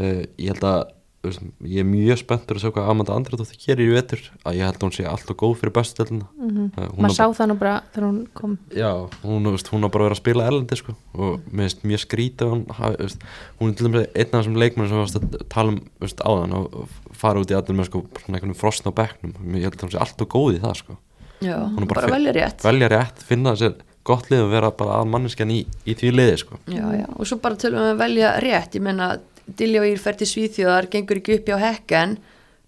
Ég 0.00 0.48
held 0.54 0.64
að 0.64 0.80
ég 1.20 1.82
er 1.82 1.84
mjög 1.84 2.22
spenntur 2.22 2.56
að 2.56 2.62
sjá 2.62 2.70
hvað 2.72 2.86
Amanda 2.88 3.12
Andradóttir 3.12 3.58
gerir 3.60 3.90
í 3.90 3.92
vetur 3.92 4.22
að 4.40 4.56
ég 4.56 4.64
held 4.64 4.78
að 4.78 4.84
hún 4.86 4.94
sé 4.96 5.04
alltaf 5.04 5.36
góð 5.36 5.58
fyrir 5.60 5.74
beststöldina 5.76 6.28
mm 6.32 6.48
-hmm. 6.48 6.94
maður 6.96 7.16
sá 7.18 7.26
það 7.36 7.50
nú 7.50 7.56
bara 7.60 7.74
þegar 7.92 8.06
hún 8.08 8.20
kom 8.32 8.56
Já, 8.72 8.92
hún, 9.22 9.50
veist, 9.52 9.68
hún 9.68 9.84
á 9.84 9.88
bara 9.92 10.04
að 10.04 10.08
vera 10.08 10.16
að 10.16 10.22
spila 10.22 10.46
erlendi 10.46 10.76
sko, 10.76 10.94
og 11.12 11.40
mér 11.52 11.68
finnst 11.68 11.84
mjög 11.84 12.00
skrítið 12.00 12.46
að 12.46 12.52
hún, 12.54 12.64
veist, 12.98 13.20
hún 13.60 13.68
er 13.68 13.74
til 13.74 13.86
dæmis 13.86 14.08
einn 14.16 14.32
af 14.32 14.40
þessum 14.40 14.56
leikmenn 14.56 14.88
sem 14.88 14.98
að 15.04 15.44
tala 15.48 15.68
um 15.68 15.80
veist, 16.00 16.20
áðan 16.24 16.56
og, 16.56 16.74
og 16.74 16.88
fara 17.12 17.40
út 17.40 17.50
í 17.50 17.54
allir 17.54 17.76
með 17.76 17.90
sko, 17.90 18.04
svona 18.24 18.38
einhvern 18.38 18.56
frosn 18.56 18.88
á 18.88 18.92
bekknum 18.96 19.32
ég 19.60 19.68
held 19.68 19.76
að 19.76 19.84
hún 19.84 19.92
sé 19.92 20.00
alltaf 20.00 20.28
góð 20.28 20.56
í 20.56 20.60
það 20.64 20.74
sko. 20.80 20.96
Já, 21.40 21.56
Hún 21.56 21.84
er 21.84 21.88
bara, 21.88 22.00
bara 22.00 22.16
velja 22.16 22.32
rétt 22.32 22.64
velja 22.64 22.88
rétt, 22.88 23.22
finna 23.24 23.56
sér 23.56 23.76
gott 24.06 24.30
lið 24.32 24.46
og 24.46 24.52
vera 24.54 24.70
bara 24.76 25.00
að 25.00 25.10
manneskjan 25.12 25.52
í, 25.52 25.60
í 25.84 25.94
því 25.98 26.12
liði 26.14 26.36
sko. 26.40 26.58
Já, 26.72 26.84
já, 26.96 27.06
og 27.12 27.28
svo 27.28 27.36
bara 27.42 27.58
tölum 27.60 27.82
við 27.82 27.92
að 27.92 28.00
velja 28.00 28.32
rétt 28.44 28.76
ég 28.78 28.84
meina, 28.84 29.10
Og 29.50 29.88
Ír 29.90 30.02
fer 30.02 30.18
til 30.20 30.28
Svíþjóðar 30.30 30.90
gengur 30.92 31.20
ekki 31.20 31.38
upp 31.40 31.50
hjá 31.50 31.58
hekken 31.60 32.18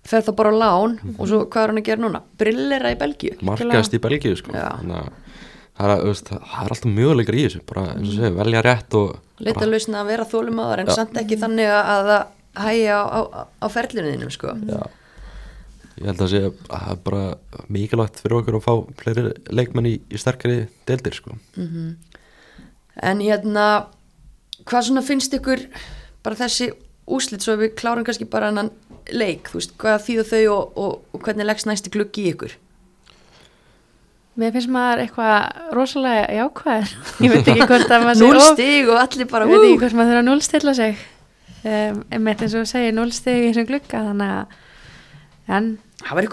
fer 0.02 0.24
það 0.26 0.38
bara 0.40 0.50
á 0.50 0.56
lán 0.58 0.94
og 1.14 1.26
svo 1.30 1.44
hvað 1.46 1.62
er 1.62 1.72
hann 1.72 1.80
að 1.80 1.88
gera 1.88 2.02
núna? 2.02 2.22
Brillera 2.38 2.90
í 2.90 2.98
Belgíu 2.98 3.36
markaðist 3.46 3.94
í 3.94 4.00
Belgíu 4.02 4.38
sko. 4.38 4.54
Þannig 4.54 4.96
að 4.98 5.10
það 5.78 5.92
er, 5.94 6.02
veist, 6.08 6.32
það 6.32 6.64
er 6.64 6.74
alltaf 6.74 6.90
möguleikar 6.96 7.38
í 7.38 7.44
þessu 7.46 7.62
bara 7.68 7.84
eins 7.94 8.08
og 8.08 8.16
segja, 8.16 8.32
velja 8.38 8.64
rétt 8.66 8.96
og 8.98 9.12
bara, 9.42 9.68
lausna 9.70 10.02
að 10.02 10.10
vera 10.12 10.26
þólumadur 10.32 10.82
en 10.82 10.90
Já. 10.90 10.96
samt 10.98 11.20
ekki 11.22 11.38
þannig 11.40 11.70
að 11.76 12.10
það 12.10 12.66
hægja 12.66 12.98
á, 12.98 13.20
á, 13.22 13.40
á 13.48 13.66
ferlinuðinum 13.72 14.34
sko. 14.34 14.52
já, 14.68 14.82
ég 15.96 16.10
held 16.10 16.26
að 16.26 16.32
sé 16.34 16.42
að 16.44 16.52
það 16.68 16.92
er 16.92 17.00
bara 17.06 17.22
mikilvægt 17.72 18.20
fyrir 18.20 18.38
okkur 18.40 18.58
að 18.58 18.66
fá 18.66 18.74
fleiri 19.00 19.24
leikmenn 19.48 19.88
í, 19.88 19.94
í 20.12 20.20
sterkari 20.20 20.58
deildir 20.88 21.16
sko. 21.16 21.38
en 21.56 23.24
hérna 23.24 23.66
hvað 24.68 24.88
svona 24.90 25.06
finnst 25.06 25.34
ykkur 25.38 25.64
bara 26.22 26.38
þessi 26.38 26.70
úslit 27.12 27.44
svo 27.44 27.56
við 27.60 27.74
klárum 27.78 28.06
kannski 28.06 28.28
bara 28.30 28.50
annan 28.52 28.70
leik 29.10 29.50
þú 29.50 29.58
veist, 29.58 29.72
hvað 29.82 30.04
þýðu 30.06 30.24
þau 30.30 30.42
og, 30.54 30.76
og, 30.78 30.92
og 31.16 31.24
hvernig 31.26 31.48
leggst 31.48 31.66
næsti 31.68 31.90
gluggi 31.92 32.26
í 32.28 32.34
ykkur? 32.34 32.54
Mér 34.40 34.54
finnst 34.54 34.70
maður 34.72 35.02
eitthvað 35.02 35.72
rosalega 35.76 36.28
jákvæður. 36.38 36.92
Ég 37.26 37.32
veit 37.34 37.50
ekki 37.52 37.66
hvort 37.68 37.90
að 37.92 38.06
maður 38.06 38.20
sé 38.20 38.28
núl 38.28 38.38
of- 38.40 38.52
stig 38.54 38.88
og 38.88 39.00
allir 39.02 39.28
bara 39.28 39.48
ég 39.48 39.52
veit 39.52 39.66
ekki 39.66 39.82
hvort 39.82 39.98
maður 39.98 40.12
þurfa 40.12 40.22
að 40.22 40.28
núlstilla 40.30 40.74
sig. 40.78 41.02
Um, 41.62 41.98
einmitt 42.10 42.40
eins 42.42 42.54
og 42.56 42.64
þú 42.64 42.70
segir 42.72 42.94
núlstig 42.96 43.36
í 43.42 43.50
þessum 43.50 43.68
glugga 43.68 44.00
þannig 44.08 44.32
að 44.38 44.56
en 45.52 45.68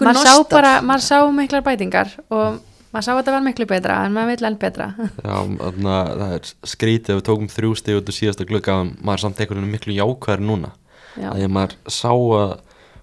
maður 0.00 0.24
sá 0.24 0.32
bara, 0.50 0.72
maður 0.82 1.04
sá 1.06 1.18
miklar 1.34 1.62
bætingar 1.66 2.14
og 2.34 2.56
maður 2.90 3.06
sá 3.06 3.10
að 3.12 3.20
þetta 3.20 3.34
var 3.36 3.46
miklu 3.46 3.66
betra 3.70 3.96
en 4.04 4.14
maður 4.14 4.32
vil 4.34 4.48
enn 4.48 4.58
betra. 4.60 4.88
Já, 5.26 5.36
þarna, 5.60 5.96
það 6.20 6.34
er 6.36 6.50
skrítið 6.72 7.14
ef 7.14 7.20
við 7.20 7.26
tókum 7.28 7.50
þrjú 7.52 7.72
stig 7.78 8.00
út 8.00 8.10
úr 8.10 8.16
síðasta 8.16 8.46
glugga 8.48 8.76
að 8.80 8.92
maður 8.98 9.16
er 9.16 9.24
samt 9.24 9.42
einhvern 9.42 9.62
veginn 9.62 9.76
miklu 9.76 9.96
jákvæður 9.96 10.44
núna. 10.46 10.74
Já. 11.18 11.32
að 11.32 11.40
ég 11.42 11.50
maður 11.50 11.72
sá 11.90 12.10
að 12.12 12.52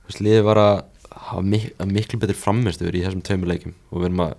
veist, 0.08 0.21
liðið 0.23 0.45
var 0.47 0.62
að 0.62 0.78
hafa 1.28 1.43
mik 1.43 1.65
að 1.84 1.89
miklu 1.97 2.19
betri 2.21 2.38
framistuður 2.39 2.95
í 2.95 3.04
þessum 3.04 3.23
tveimur 3.28 3.52
leikjum. 3.52 3.73
Og 3.91 4.00
við 4.00 4.10
erum 4.10 4.21
að 4.23 4.36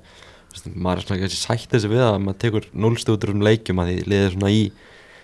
veist, 0.55 0.71
maður 0.73 1.03
er 1.03 1.07
svona 1.07 1.19
ekki 1.19 1.41
sætt 1.41 1.75
þessi 1.75 1.91
við 1.93 2.05
að 2.07 2.21
maður 2.25 2.39
tekur 2.45 2.69
núlstig 2.73 3.15
út 3.15 3.27
úr 3.27 3.35
þessum 3.35 3.49
leikjum 3.49 3.83
að 3.83 3.91
því 3.91 3.99
liðið 4.07 4.29
er 4.29 4.37
svona 4.37 4.53
í, 4.55 4.63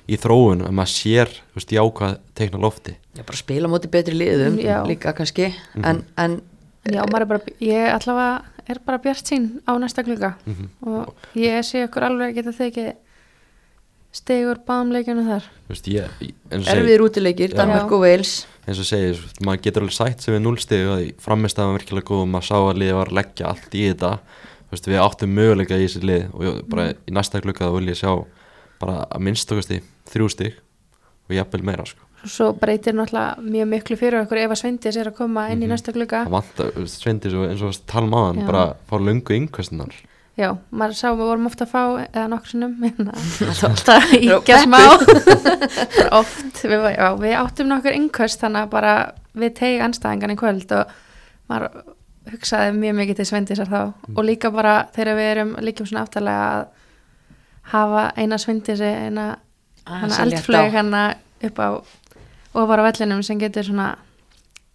í 0.04 0.18
þróun 0.20 0.66
að 0.68 0.74
maður 0.80 0.92
sér 0.92 1.36
veist, 1.56 1.76
jákvæð 1.78 2.18
teikna 2.36 2.64
lofti. 2.64 2.96
Já, 3.14 3.22
bara 3.24 3.40
spila 3.40 3.70
móti 3.72 3.92
betri 3.92 4.18
liðum 4.18 4.60
Já. 4.60 4.76
líka 4.88 5.14
kannski 5.16 5.52
en, 5.80 6.04
en 6.20 6.42
Já, 6.84 7.00
maður 7.08 7.24
er 7.24 7.28
bara, 7.30 7.52
ég 7.64 7.86
allavega 7.94 8.53
er 8.68 8.78
bara 8.86 8.98
bjart 8.98 9.24
sín 9.28 9.48
á 9.68 9.72
næsta 9.78 10.02
glugga 10.06 10.34
Mhm. 10.46 10.68
og 10.86 11.14
ég 11.36 11.58
sé 11.64 11.84
okkur 11.88 12.02
alveg 12.08 12.30
að 12.32 12.34
geta 12.40 12.52
þekið 12.58 12.92
stegur 14.14 14.60
báðum 14.66 14.92
leikjunum 14.94 15.26
þar 15.26 15.46
Þú 15.66 15.72
veist, 15.74 15.88
ég, 15.90 16.10
eins 16.50 16.60
og 16.62 16.68
segi- 16.68 16.76
erfiðir 16.78 17.02
útileikir. 17.08 17.54
Danmark 17.56 17.92
og 17.92 18.00
Wales 18.04 18.46
eins 18.66 18.78
og 18.78 18.86
segir, 18.86 19.18
maður 19.44 19.62
getur 19.66 19.82
alveg 19.82 19.96
sætt 19.98 20.20
sem 20.22 20.34
við 20.34 20.42
núlstegu 20.46 20.92
að 20.94 21.14
framistæðan 21.20 21.72
var 21.72 21.78
virkilega 21.80 22.06
góð 22.08 22.22
og 22.22 22.28
maður 22.28 22.48
sá 22.48 22.56
að 22.62 22.78
liðið 22.80 22.94
var 23.00 23.08
að 23.10 23.18
leggja 23.18 23.46
allt 23.50 23.74
í 23.74 23.82
þetta 23.92 24.12
Þú 24.64 24.70
veist, 24.74 24.86
við 24.90 25.02
áttum 25.04 25.34
möguleika 25.34 25.76
í 25.78 25.84
þessi 25.86 26.00
lið 26.02 26.22
og 26.34 26.40
ég, 26.42 26.68
bara 26.68 26.86
í 26.94 27.10
næsta 27.14 27.40
klukka 27.40 27.66
þá 27.68 27.74
vil 27.78 27.86
ég 27.92 27.98
sjá 28.00 28.24
bara 28.80 29.06
að 29.10 29.20
minnst 29.20 29.52
okkur 29.52 29.82
þrjú 30.10 30.30
stig 30.30 30.54
og 31.28 31.36
jafnvel 31.36 31.62
meira 31.62 31.84
sko. 31.86 32.00
Svo 32.30 32.50
breytir 32.58 32.96
náttúrulega 32.96 33.44
mjög 33.44 33.70
miklu 33.74 33.98
fyrir 34.00 34.22
okkur 34.22 34.40
ef 34.44 34.54
að 34.54 34.60
Sveindis 34.62 34.98
er 35.00 35.10
að 35.10 35.18
koma 35.18 35.46
inn 35.52 35.62
í 35.64 35.68
næsta 35.70 35.94
glugga. 35.94 36.24
Það 36.24 36.36
vantar, 36.38 36.72
þú 36.74 36.84
veist, 36.86 37.04
sveindis 37.04 37.36
og 37.36 37.46
eins 37.50 37.62
og 37.62 37.72
að 37.72 37.80
tala 37.90 38.24
um 38.30 38.42
Já. 38.42 38.46
bara 38.48 38.64
fá 38.88 38.96
löngu 38.98 39.38
yngvestunar 39.38 39.94
Já, 40.34 40.48
maður 40.74 40.96
sá, 40.98 41.08
við 41.14 41.28
vorum 41.28 41.44
ofta 41.46 41.62
að 41.62 41.70
fá 41.70 41.82
eða 42.08 42.24
nokkur 42.32 42.50
sinnum 42.50 42.72
alltaf 43.68 44.14
íkja 44.18 44.56
Já, 44.56 44.64
smá. 44.64 44.80
Oft, 46.18 46.62
við, 46.66 46.86
já, 46.90 47.06
við 47.20 47.34
áttum 47.38 47.70
nokkur 47.70 47.94
innköst 47.94 48.42
þannig 48.42 48.64
að 48.64 48.72
bara 48.72 48.94
við 49.38 49.52
tegi 49.60 49.78
anstæðingan 49.84 50.34
í 50.34 50.38
kvöld 50.40 50.74
og 50.74 50.96
maður 51.52 51.84
hugsaði 52.32 52.74
mjög 52.80 52.98
mikið 52.98 53.20
til 53.20 53.28
Sveindisar 53.30 53.70
þá. 53.70 53.80
Mm. 53.84 54.16
og 54.16 54.26
líka 54.26 54.50
bara 54.54 54.74
þegar 54.96 55.20
við 55.20 55.30
erum 55.36 55.54
líka 55.62 55.86
svona 55.86 56.02
aftalega 56.02 56.48
að 56.56 56.66
hafa 57.74 58.04
eina 58.18 58.40
Sveindisi 58.42 58.90
eina 58.90 59.28
eldflög 60.24 60.74
hana 60.74 61.04
upp 61.44 61.62
á 61.62 61.68
ofar 62.54 62.82
á 62.82 62.86
vellinum 62.88 63.22
sem 63.26 63.40
getur 63.40 63.66
svona 63.66 63.94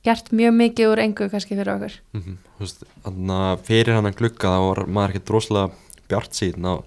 gert 0.05 0.31
mjög 0.31 0.55
mikið 0.55 0.91
úr 0.93 1.01
engu 1.03 1.29
kannski 1.31 1.57
fyrir 1.57 1.73
okkur. 1.75 1.93
Mm 2.13 2.21
-hmm. 2.21 2.37
veist, 2.59 2.83
að 3.03 3.63
fyrir 3.67 3.93
hann 3.95 4.13
glukka 4.13 4.47
þá 4.47 4.59
var 4.67 4.85
maður 4.87 5.09
ekkert 5.09 5.29
rosalega 5.29 5.71
bjart 6.09 6.33
síðan 6.33 6.65
og 6.65 6.85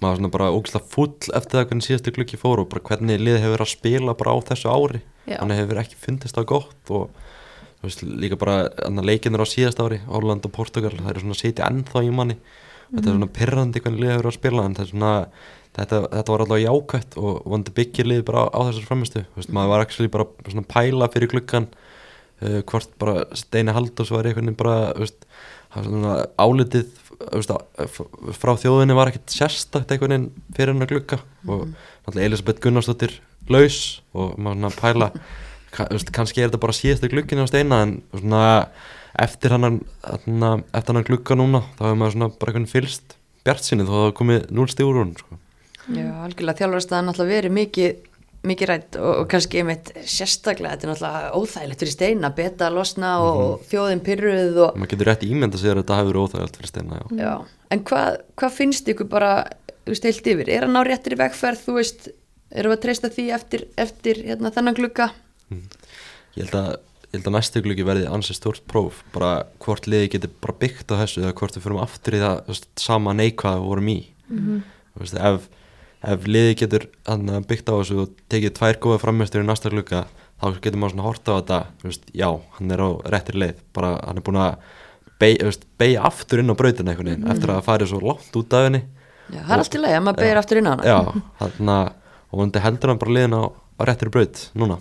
maður 0.00 0.10
var 0.10 0.16
svona 0.16 0.34
bara 0.36 0.52
ógislega 0.52 0.90
full 0.94 1.34
eftir 1.34 1.58
það 1.58 1.66
hvernig 1.66 1.86
síðasti 1.86 2.14
glukki 2.14 2.36
fór 2.36 2.62
og 2.62 2.68
bara 2.68 2.82
hvernig 2.82 3.20
liðið 3.20 3.42
hefur 3.42 3.56
verið 3.56 3.66
að 3.66 3.76
spila 3.76 4.14
bara 4.14 4.34
á 4.34 4.38
þessu 4.50 4.68
ári. 4.68 5.00
Hann 5.26 5.50
hefur 5.50 5.78
ekki 5.78 5.96
fundist 5.96 6.36
það 6.36 6.46
gott 6.46 6.90
og 6.90 7.10
veist, 7.82 8.02
líka 8.02 8.36
bara 8.38 8.68
leikinir 9.02 9.42
á 9.42 9.46
síðast 9.46 9.80
ári, 9.82 10.00
Holland 10.06 10.46
og 10.46 10.52
Portugal 10.52 10.94
það 10.98 11.10
eru 11.10 11.20
svona 11.20 11.36
að 11.36 11.42
sitja 11.42 11.68
ennþá 11.70 12.02
í 12.02 12.10
manni. 12.10 12.36
Þetta 12.92 13.08
er 13.08 13.16
svona 13.16 13.34
pirrandi 13.38 13.80
hvernig 13.80 14.00
liðið 14.00 14.12
hefur 14.12 14.22
verið 14.22 14.32
að 14.32 14.40
spila 14.40 14.64
en 14.66 14.74
það 14.76 14.84
er 14.84 14.90
svona, 14.90 15.12
þetta, 15.76 16.02
þetta 16.12 16.34
var 16.34 16.44
alltaf 16.44 16.60
jákvætt 16.62 17.16
og 17.20 17.46
vondi 17.48 17.74
byggir 17.76 18.08
liðið 18.08 18.26
bara 18.28 18.44
á, 18.44 18.46
á 18.52 18.60
þessar 18.68 18.88
framistu 18.88 19.24
veist, 19.36 19.52
maður 19.54 19.72
var 19.72 19.84
ekki 19.86 20.10
bara 20.12 20.28
svona 20.48 20.68
pæla 20.68 21.08
fyrir 21.12 21.32
glukkan 21.32 21.68
uh, 21.72 22.60
hvort 22.68 22.92
bara 23.00 23.26
Steini 23.38 23.74
Halldórs 23.74 24.12
var 24.12 24.28
einhvern 24.28 24.50
veginn 24.50 24.60
bara 24.60 24.92
veist, 24.98 25.24
álitið 25.72 26.90
veist, 27.32 27.54
frá 28.36 28.52
þjóðinni 28.60 28.96
var 28.98 29.12
ekkert 29.12 29.32
sérstakt 29.32 29.94
einhvern 29.94 30.16
veginn 30.16 30.56
fyrir 30.56 30.74
hennar 30.74 30.90
glukka 30.90 31.22
og 31.46 31.70
náttúrulega 31.70 32.28
Elisabeth 32.28 32.64
Gunnarsdóttir 32.64 33.16
laus 33.48 34.02
og 34.12 34.36
maður 34.36 34.60
svona 34.60 34.74
pæla 34.82 35.10
veist, 35.94 36.12
kannski 36.12 36.42
er 36.42 36.50
þetta 36.50 36.60
bara 36.66 36.76
síðasta 36.76 37.10
glukkin 37.12 37.40
á 37.40 37.48
Steina 37.48 37.80
en 37.86 37.96
svona 38.12 38.44
eftir 39.20 39.56
hann 39.56 39.80
eftir 40.72 40.96
hann 40.96 41.08
glukka 41.08 41.36
núna 41.38 41.64
þá 41.78 41.86
hefur 41.88 41.98
maður 42.00 42.16
svona 42.18 42.30
bara 42.36 42.52
einhvern 42.52 42.70
fylst 42.70 43.16
bjart 43.46 43.66
sinni 43.66 43.86
þó 43.86 43.94
að 43.96 44.04
það 44.06 44.14
komið 44.20 44.44
núl 44.54 44.68
stígur 44.70 45.00
hún 45.00 45.16
sko. 45.18 45.38
Já, 45.90 46.06
algjörlega. 46.22 46.58
Þjálfarstaðan 46.60 47.08
alltaf 47.12 47.26
verið 47.32 47.54
mikið 47.58 48.08
mikið 48.42 48.66
rætt 48.72 48.96
og, 48.98 49.10
og 49.22 49.26
kannski 49.30 49.60
einmitt 49.62 49.92
sérstaklega, 50.02 50.74
þetta 50.74 50.86
er 50.88 50.90
náttúrulega 50.90 51.28
óþægilegt 51.38 51.82
fyrir 51.84 51.92
steina, 51.94 52.30
beta 52.34 52.66
að 52.66 52.74
losna 52.74 53.10
og, 53.22 53.36
Mhm. 53.36 53.42
og 53.52 53.60
þjóðin 53.70 54.00
pyrruð 54.02 54.56
og 54.64 54.76
maður 54.76 54.90
getur 54.90 55.06
rétt 55.12 55.22
ímynda 55.28 55.60
sér 55.62 55.76
að 55.78 55.82
þetta 55.84 55.98
hefur 56.00 56.18
óþægilegt 56.24 56.56
fyrir 56.58 56.70
steina 56.72 56.98
já. 56.98 57.04
já, 57.22 57.34
en 57.70 57.84
hvað 57.84 58.16
hva 58.36 58.50
finnst 58.50 58.88
ykkur 58.90 59.08
bara, 59.08 59.30
þú 59.86 59.94
veist, 59.94 60.02
heilt 60.10 60.26
yfir? 60.26 60.48
Er 60.48 60.66
hann 60.66 60.74
á 60.74 60.82
réttir 60.82 61.14
í 61.14 61.20
vegferð, 61.22 61.62
þú 61.68 61.76
veist? 61.78 62.08
Við 62.52 62.66
að 62.74 62.82
treysta 62.82 63.08
því 63.14 63.28
eftir, 63.32 63.62
eftir 63.78 64.14
hérna, 64.26 64.50
þennan 64.50 64.74
glugga? 64.74 65.12
Ég 66.34 66.50
held 66.50 66.58
að 66.58 66.76
að 67.12 67.30
næstu 67.32 67.62
gluggi 67.62 67.84
verði 67.84 68.06
ansið 68.08 68.36
stórt 68.40 68.62
próf. 68.66 69.02
Bara 69.12 69.44
hvort 69.60 69.86
liði 69.86 70.10
getur 70.16 70.30
bara 70.40 70.54
byggt 70.58 70.90
á 70.90 70.96
þessu 71.04 71.22
eða 71.22 71.34
hvort 71.36 71.54
við 71.56 71.62
fyrir 71.62 71.82
aftur 71.84 72.14
í 72.16 72.20
það 72.24 72.60
sama 72.80 73.12
neikvað 73.12 73.58
við 73.60 73.66
vorum 73.70 73.88
í. 73.92 73.98
Þú 74.32 74.98
veist, 74.98 75.14
ef, 75.20 75.48
ef 76.02 76.26
liði 76.26 76.56
getur 76.62 76.88
hann, 77.06 77.30
byggt 77.46 77.70
á 77.70 77.74
þessu 77.78 77.98
og 78.04 78.14
tekið 78.32 78.54
tvær 78.58 78.78
góða 78.82 79.02
frammeistur 79.02 79.44
í 79.44 79.46
næsta 79.46 79.70
glugga 79.72 80.04
þá 80.42 80.58
getur 80.62 80.80
maður 80.80 80.94
svona 80.96 81.06
horta 81.06 81.34
á 81.34 81.38
þetta 81.38 81.58
veist, 81.84 82.06
já, 82.16 82.28
hann 82.58 82.74
er 82.74 82.82
á 82.82 82.90
réttir 83.14 83.38
leið 83.38 83.60
bara 83.76 83.94
hann 84.02 84.18
er 84.18 84.26
búin 84.26 84.40
að 84.42 84.56
beigja 85.22 85.52
bey 85.78 85.94
aftur 85.98 86.42
inn 86.42 86.50
á 86.50 86.58
brautina 86.58 86.92
einhvern 86.92 87.12
veginn 87.12 87.30
eftir 87.30 87.52
að 87.52 87.60
það 87.60 87.68
farið 87.68 87.92
svo 87.92 88.00
langt 88.02 88.38
út 88.40 88.56
af 88.58 88.66
henni. 88.66 88.80
Já, 89.32 89.38
það 89.38 89.52
er 89.54 89.62
allt 89.62 89.76
í 89.76 89.82
lagi, 89.82 89.98
að 89.98 90.06
maður 90.06 90.24
beir 90.24 90.40
aftur 90.40 90.60
inn 90.60 90.68
á 90.68 90.72
hana. 90.72 90.88
Já, 90.88 90.98
hann 91.42 91.74
og 92.32 92.40
hann 92.40 92.54
heldur 92.64 92.92
hann 92.92 93.02
bara 93.02 93.14
liðin 93.16 93.38
á, 93.38 93.42
á 93.52 93.82
réttir 93.86 94.10
braut 94.12 94.42
núna. 94.58 94.80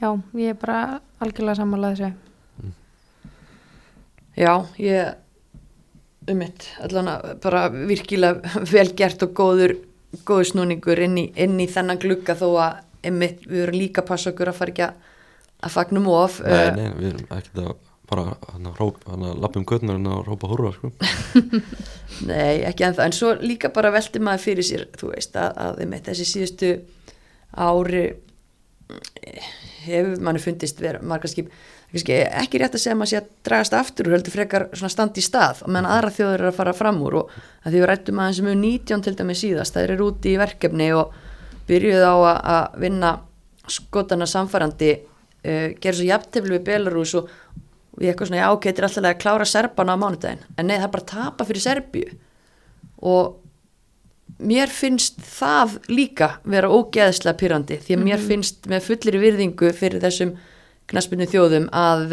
Já, 0.00 0.08
ég 0.40 0.54
er 0.54 0.58
bara 0.60 0.80
algjörlega 1.20 1.60
sammálað 1.60 2.00
þessu. 2.00 2.72
Já, 4.36 4.52
ég 4.80 5.14
um 6.26 6.40
mitt, 6.40 6.66
allan 6.82 7.12
að 7.12 7.28
bara 7.44 7.66
virkilega 7.72 8.56
vel 8.74 8.88
gert 8.98 9.22
og 9.26 9.36
góður 9.36 9.76
góður 10.26 10.50
snúningur 10.52 11.02
inn 11.06 11.18
í, 11.20 11.26
inn 11.36 11.58
í 11.60 11.66
þennan 11.70 12.00
glugga 12.02 12.36
þó 12.38 12.48
að 12.62 12.82
einmitt, 13.06 13.44
við 13.46 13.66
erum 13.66 13.78
líka 13.80 14.02
að 14.02 14.10
passa 14.10 14.32
okkur 14.32 14.50
að 14.50 14.58
fara 14.60 14.74
ekki 14.74 14.86
að, 14.86 15.02
fagnum 15.74 16.08
of 16.12 16.40
nei, 16.42 16.54
Eh, 16.54 16.70
nei, 16.76 16.88
við 16.96 17.08
erum 17.12 17.36
ekkert 17.36 17.62
að 17.62 17.74
bara 18.06 18.24
hann 18.52 18.68
að, 18.68 18.76
hróp, 18.78 19.00
hann 19.10 19.24
að 19.26 19.40
lappa 19.42 19.60
um 19.60 19.66
göttunar 19.66 19.98
en 19.98 20.10
að 20.10 20.20
rópa 20.28 20.50
húrra 20.50 20.70
sko. 20.76 20.92
Nei, 22.30 22.62
ekki 22.68 22.86
ennþá, 22.86 23.06
en 23.08 23.16
svo 23.16 23.32
líka 23.42 23.72
bara 23.74 23.90
velti 23.94 24.22
maður 24.22 24.44
fyrir 24.44 24.66
sér, 24.68 24.84
þú 24.94 25.10
veist, 25.10 25.34
að, 25.40 25.56
að 25.64 25.80
einmitt, 25.82 26.06
þessi 26.06 26.28
síðustu 26.30 26.70
ári 27.66 28.04
eh, 28.12 29.48
hefur 29.88 30.22
manni 30.22 30.42
fundist 30.42 30.82
vera 30.82 31.02
margarskip, 31.02 31.50
ekki 31.94 32.60
rétt 32.60 32.74
að 32.74 32.82
segja 32.82 32.94
að 32.94 33.00
maður 33.00 33.12
sé 33.12 33.20
að 33.20 33.28
dragast 33.46 33.76
aftur 33.76 34.08
og 34.08 34.16
heldur 34.16 34.34
frekar 34.34 34.66
standi 34.74 35.22
í 35.22 35.26
stað 35.26 35.62
og 35.64 35.70
meðan 35.70 35.90
aðra 35.92 36.12
þjóður 36.16 36.40
eru 36.40 36.50
að 36.50 36.58
fara 36.58 36.74
fram 36.76 36.98
úr. 37.06 37.18
Og 37.20 37.30
því 37.64 37.76
við 37.76 37.86
rættum 37.90 38.20
aðeins 38.22 38.40
um 38.42 38.50
19 38.50 39.04
til 39.06 39.14
dæmi 39.16 39.36
síðast, 39.38 39.76
það 39.76 39.88
eru 39.88 40.08
úti 40.10 40.34
í 40.34 40.40
verkefni 40.40 40.90
og 40.96 41.14
byrjuð 41.70 42.04
á 42.06 42.14
að, 42.16 42.80
vinna 42.82 43.12
skotana 43.70 44.26
samfærandi 44.30 44.92
uh, 44.96 45.68
gera 45.80 45.96
svo 45.96 46.06
jafntefli 46.06 46.58
við 46.58 46.66
Belarus 46.66 47.16
og 47.18 47.30
við 47.96 48.12
eitthvað 48.12 48.30
svona, 48.30 48.42
já, 48.42 48.50
ok, 48.52 48.68
þetta 48.68 48.82
er 48.82 48.88
alltaf 48.90 49.08
að 49.08 49.18
klára 49.22 49.48
Serbana 49.48 49.96
á 49.96 50.02
mánudaginn, 50.02 50.44
en 50.58 50.68
nei, 50.68 50.76
það 50.76 50.86
er 50.86 50.92
bara 50.92 51.04
að 51.06 51.12
tapa 51.14 51.46
fyrir 51.48 51.64
Serbíu. 51.64 52.18
Og 53.06 53.38
mér 54.36 54.68
finnst 54.72 55.22
það 55.24 55.78
líka 55.88 56.28
vera 56.44 56.68
ógeðslega 56.68 57.38
pyrrandi 57.40 57.78
því 57.80 57.96
að 57.96 58.04
mér 58.04 58.20
finnst 58.20 58.68
með 58.68 58.84
fullir 58.90 59.16
virðingu 59.22 59.70
fyrir 59.76 60.02
þessum 60.02 60.34
knaspinu 60.90 61.26
þjóðum 61.30 61.68
að 61.74 62.06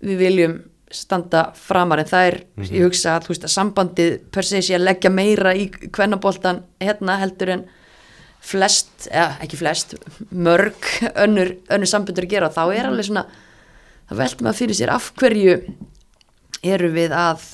við 0.00 0.22
viljum 0.24 0.56
standa 0.90 1.50
framar. 1.54 2.02
En 2.02 2.08
það 2.10 2.28
er, 2.28 2.38
ég 2.66 2.86
hugsa 2.88 3.16
að, 3.16 3.26
þú 3.26 3.34
veist, 3.34 3.44
að 3.46 3.54
sambandið 3.54 4.16
per 4.34 4.46
se 4.46 4.62
sé 4.64 4.74
að 4.76 4.86
leggja 4.88 5.12
meira 5.14 5.52
í 5.54 5.68
kvennaboltan 5.70 6.64
hérna 6.82 7.18
heldur 7.20 7.54
en 7.54 7.68
flest, 8.40 9.06
eða 9.10 9.36
ekki 9.44 9.60
flest 9.60 9.94
mörg 10.32 10.88
önnur, 11.14 11.54
önnur 11.70 11.90
sambundur 11.90 12.26
að 12.26 12.34
gera. 12.34 12.50
Þá 12.52 12.62
er 12.74 12.90
alveg 12.90 13.10
svona 13.10 13.26
það 14.10 14.22
velt 14.24 14.42
maður 14.42 14.60
fyrir 14.64 14.78
sér 14.80 14.94
af 14.96 15.10
hverju 15.20 15.56
eru 16.66 16.90
við 16.92 17.14
að 17.14 17.44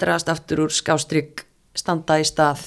dragast 0.00 0.30
aftur 0.32 0.64
úr 0.64 0.74
skástrygg 0.74 1.44
standa 1.76 2.16
í 2.22 2.26
stað. 2.26 2.62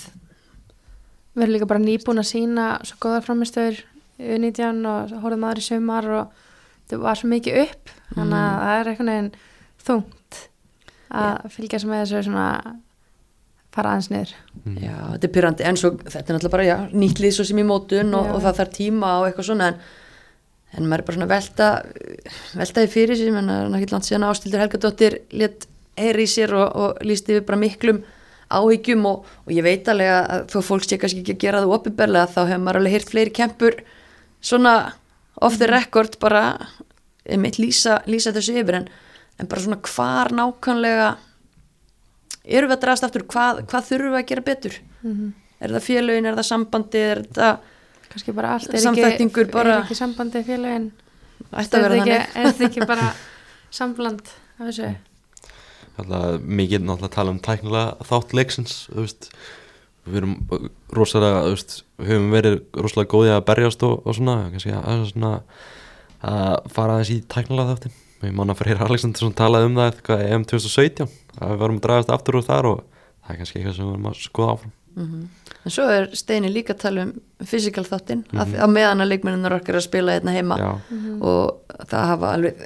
Við 1.33 1.45
erum 1.45 1.55
líka 1.55 1.69
bara 1.69 1.81
nýbúin 1.81 2.21
að 2.21 2.29
sína 2.31 2.67
svo 2.85 2.99
góðar 3.01 3.25
framistöður 3.25 3.81
við 4.17 4.43
19 4.45 4.85
og 4.89 5.15
horfðum 5.23 5.47
aðri 5.47 5.65
sumar 5.65 6.11
og 6.19 6.45
það 6.89 7.05
var 7.05 7.19
svo 7.19 7.29
mikið 7.31 7.61
upp 7.65 7.93
þannig 8.15 8.41
að 8.41 8.59
það 8.63 8.73
er 8.79 8.91
einhvern 8.91 9.13
veginn 9.13 9.31
þungt 9.87 10.41
að 11.17 11.47
fylgjast 11.53 11.87
með 11.87 12.03
þessu 12.03 12.25
svona 12.27 12.49
fara 13.77 13.93
aðeins 13.93 14.09
niður. 14.09 14.33
Já, 14.81 14.95
þetta 15.13 15.27
er 15.27 15.33
pyrrandi 15.35 15.65
en 15.69 15.79
svo 15.79 15.93
þetta 15.99 16.23
er 16.23 16.37
náttúrulega 16.37 16.55
bara 16.55 16.67
já, 16.67 16.75
nýtt 16.97 17.21
lið 17.21 17.33
svo 17.37 17.45
sem 17.47 17.61
í 17.61 17.65
mótun 17.67 18.13
og, 18.17 18.29
og 18.33 18.43
það 18.45 18.59
þarf 18.61 18.75
tíma 18.77 19.13
og 19.19 19.27
eitthvað 19.27 19.49
svona 19.51 19.69
en, 19.71 19.79
en 20.73 20.89
maður 20.89 21.03
er 21.03 21.07
bara 21.07 21.17
svona 21.17 21.29
velta 21.31 21.69
veltaði 22.57 22.91
fyrir 22.95 23.19
sér, 23.19 23.33
menn 23.35 23.51
að 23.53 23.65
náttúrulega 23.67 23.95
langt 23.95 24.09
síðan 24.09 24.27
ástildur 24.31 24.63
Helgadóttir 24.63 25.19
let 25.37 25.67
heyri 25.97 26.25
í 26.25 26.31
sér 26.31 26.55
og, 26.57 26.67
og 26.73 27.03
lísti 27.05 27.37
við 27.37 27.45
bara 27.47 27.61
miklum 27.61 28.01
áhyggjum 28.47 29.05
og, 29.09 29.27
og 29.45 29.53
ég 29.53 29.65
veit 29.65 29.89
alveg 29.91 30.13
að 30.15 30.45
þó 30.53 30.59
fólk 30.71 30.87
sé 30.87 30.99
kannski 31.01 31.21
ekki 31.21 31.35
að 31.35 31.43
gera 31.43 31.61
það 31.63 31.75
opinberlega 31.77 32.31
þá 32.31 32.39
hefur 32.45 32.63
maður 32.63 32.81
alveg 32.81 32.95
heyrt 32.95 33.11
fleiri 33.11 33.35
kempur 33.35 33.81
svona 34.39 34.73
off 35.41 35.57
the 35.59 35.67
record 35.69 36.17
bara 36.21 36.43
einmitt 37.27 37.57
lýsa, 37.59 37.99
lýsa 38.07 38.31
þessu 38.35 38.55
yfir 38.61 38.77
en, 38.81 38.87
en 39.39 39.47
bara 39.51 39.61
svona 39.63 39.79
hvar 39.83 40.31
nákvæmlega 40.35 41.09
erum 42.47 42.69
við 42.71 42.77
að 42.77 42.83
dragast 42.85 43.07
aftur, 43.07 43.25
hvað, 43.27 43.63
hvað 43.67 43.89
þurfum 43.89 44.13
við 44.15 44.21
að 44.21 44.29
gera 44.31 44.45
betur? 44.47 44.77
Er 45.57 45.73
það 45.73 45.83
félögin, 45.87 46.27
er 46.29 46.37
það 46.37 46.47
sambandi 46.51 47.01
er 47.01 47.21
það, 47.35 47.57
kannski 48.11 48.35
bara 48.37 48.53
allt 48.55 48.69
er 48.71 48.77
ekki, 48.77 49.47
bara- 49.51 49.75
er 49.75 49.83
ekki 49.83 49.97
sambandi 49.99 50.43
félagin 50.47 50.87
ætti 51.51 51.77
að 51.79 51.83
vera 51.83 51.97
er 51.97 51.99
þetta 51.99 52.05
þannig. 52.05 52.21
ekki, 52.23 52.63
er 52.63 52.69
ekki 52.69 52.87
bara 52.93 53.09
sambland 53.81 54.31
af 54.57 54.63
þessu? 54.69 54.93
Alltaf, 55.97 56.41
mikið 56.45 56.83
náttúrulega 56.85 57.15
tala 57.17 57.33
um 57.33 57.39
tæknilega 57.41 58.07
þátt 58.07 58.33
leiksins 58.37 58.75
við 60.07 60.19
erum 60.21 60.35
rosalega 60.95 61.43
höfum 62.01 62.27
verið 62.33 62.59
rosalega 62.77 63.13
góði 63.13 63.31
að 63.33 63.45
berjast 63.47 63.85
og, 63.87 64.01
og 64.05 64.17
svona, 64.17 64.35
kannski 64.53 64.73
að, 64.77 65.07
svona 65.11 65.31
að 66.27 66.69
fara 66.73 66.97
aðeins 66.97 67.13
í 67.13 67.21
tæknilega 67.29 67.73
þáttin 67.75 67.97
ég 68.25 68.33
man 68.33 68.51
að 68.51 68.61
Freyr 68.61 68.81
Alexandersson 68.81 69.35
talaði 69.37 69.69
um 69.69 69.75
það 69.77 69.91
eftir 69.91 70.23
EM 70.25 70.45
2017 70.49 71.09
að 71.37 71.51
við 71.51 71.59
varum 71.61 71.77
að 71.77 71.83
dragast 71.85 72.13
aftur 72.13 72.39
úr 72.39 72.45
þar 72.47 72.69
og 72.71 72.79
það 72.87 73.33
er 73.33 73.39
kannski 73.41 73.59
eitthvað 73.59 73.75
sem 73.75 73.85
við 73.85 73.91
varum 73.91 74.09
að 74.09 74.21
skoða 74.23 74.55
áfram. 74.55 74.73
En 74.97 75.73
svo 75.75 75.85
er 75.93 76.07
Steini 76.17 76.49
líka 76.49 76.73
að 76.73 76.81
tala 76.81 77.03
um 77.05 77.11
physical 77.45 77.83
þáttinn, 77.85 78.23
að, 78.33 78.55
að 78.65 78.73
meðan 78.73 79.03
að 79.03 79.11
leikmennunar 79.11 79.57
okkar 79.59 79.77
að 79.77 79.85
spila 79.85 80.15
hérna 80.15 80.33
heima. 80.33 80.57
Já, 80.57 80.71
og 81.21 81.77
það 81.91 82.09
hafa 82.13 82.31
alveg 82.33 82.63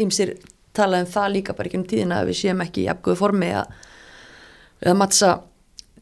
ymsir 0.00 0.34
talað 0.76 1.04
um 1.04 1.12
það 1.12 1.34
líka 1.34 1.56
bara 1.58 1.68
ekki 1.68 1.80
um 1.82 1.86
tíðina 1.90 2.22
að 2.22 2.30
við 2.30 2.40
séum 2.40 2.64
ekki 2.64 2.84
í 2.84 2.86
jafngóðu 2.86 3.20
formi 3.20 3.50
að, 3.60 3.74
að 4.86 4.98
mattsa 5.02 5.34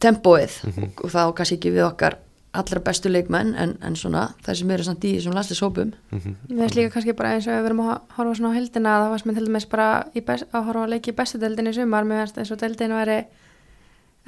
tempóið. 0.02 0.56
Og, 0.70 1.04
og 1.04 1.12
þá 1.12 1.20
kannski 1.36 1.58
ekki 1.58 1.74
við 1.74 1.86
okkar 1.88 2.18
allra 2.58 2.80
bestu 2.82 3.10
leikmenn 3.12 3.52
en, 3.60 3.74
en 3.84 3.96
svona 3.98 4.28
það 4.44 4.60
sem 4.60 4.70
eru 4.74 4.86
samt 4.86 5.04
í 5.04 5.10
þessum 5.18 5.34
landslishópum 5.36 5.90
Mér 6.10 6.62
finnst 6.62 6.78
líka 6.78 6.92
kannski 6.94 7.14
bara 7.18 7.34
eins 7.36 7.48
og 7.48 7.58
við 7.58 7.68
erum 7.68 7.82
að 7.84 7.90
horfa 8.16 8.38
svona 8.38 8.52
á 8.54 8.56
heldina 8.56 8.94
það 9.02 9.10
var 9.12 9.22
sem 9.22 9.34
til 9.36 9.44
dæmis 9.48 9.68
bara 9.68 9.88
í 10.14 10.22
best, 10.24 10.48
að 10.52 10.64
horfa 10.70 10.86
að 10.86 10.94
leiki 10.94 11.12
í 11.12 11.18
bestu 11.18 11.40
deildinni 11.42 11.74
í 11.74 11.76
sumar. 11.76 12.08
Mér 12.08 12.24
finnst 12.24 12.40
eins 12.40 12.54
og 12.54 12.62
deildin 12.62 12.96
væri 12.96 13.18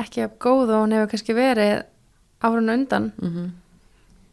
ekki 0.05 0.27
af 0.27 0.37
góð 0.43 0.75
og 0.75 0.85
hún 0.85 0.95
hefur 0.97 1.11
kannski 1.15 1.37
verið 1.37 1.75
árun 2.45 2.75
undan. 2.77 3.11
Mm 3.21 3.33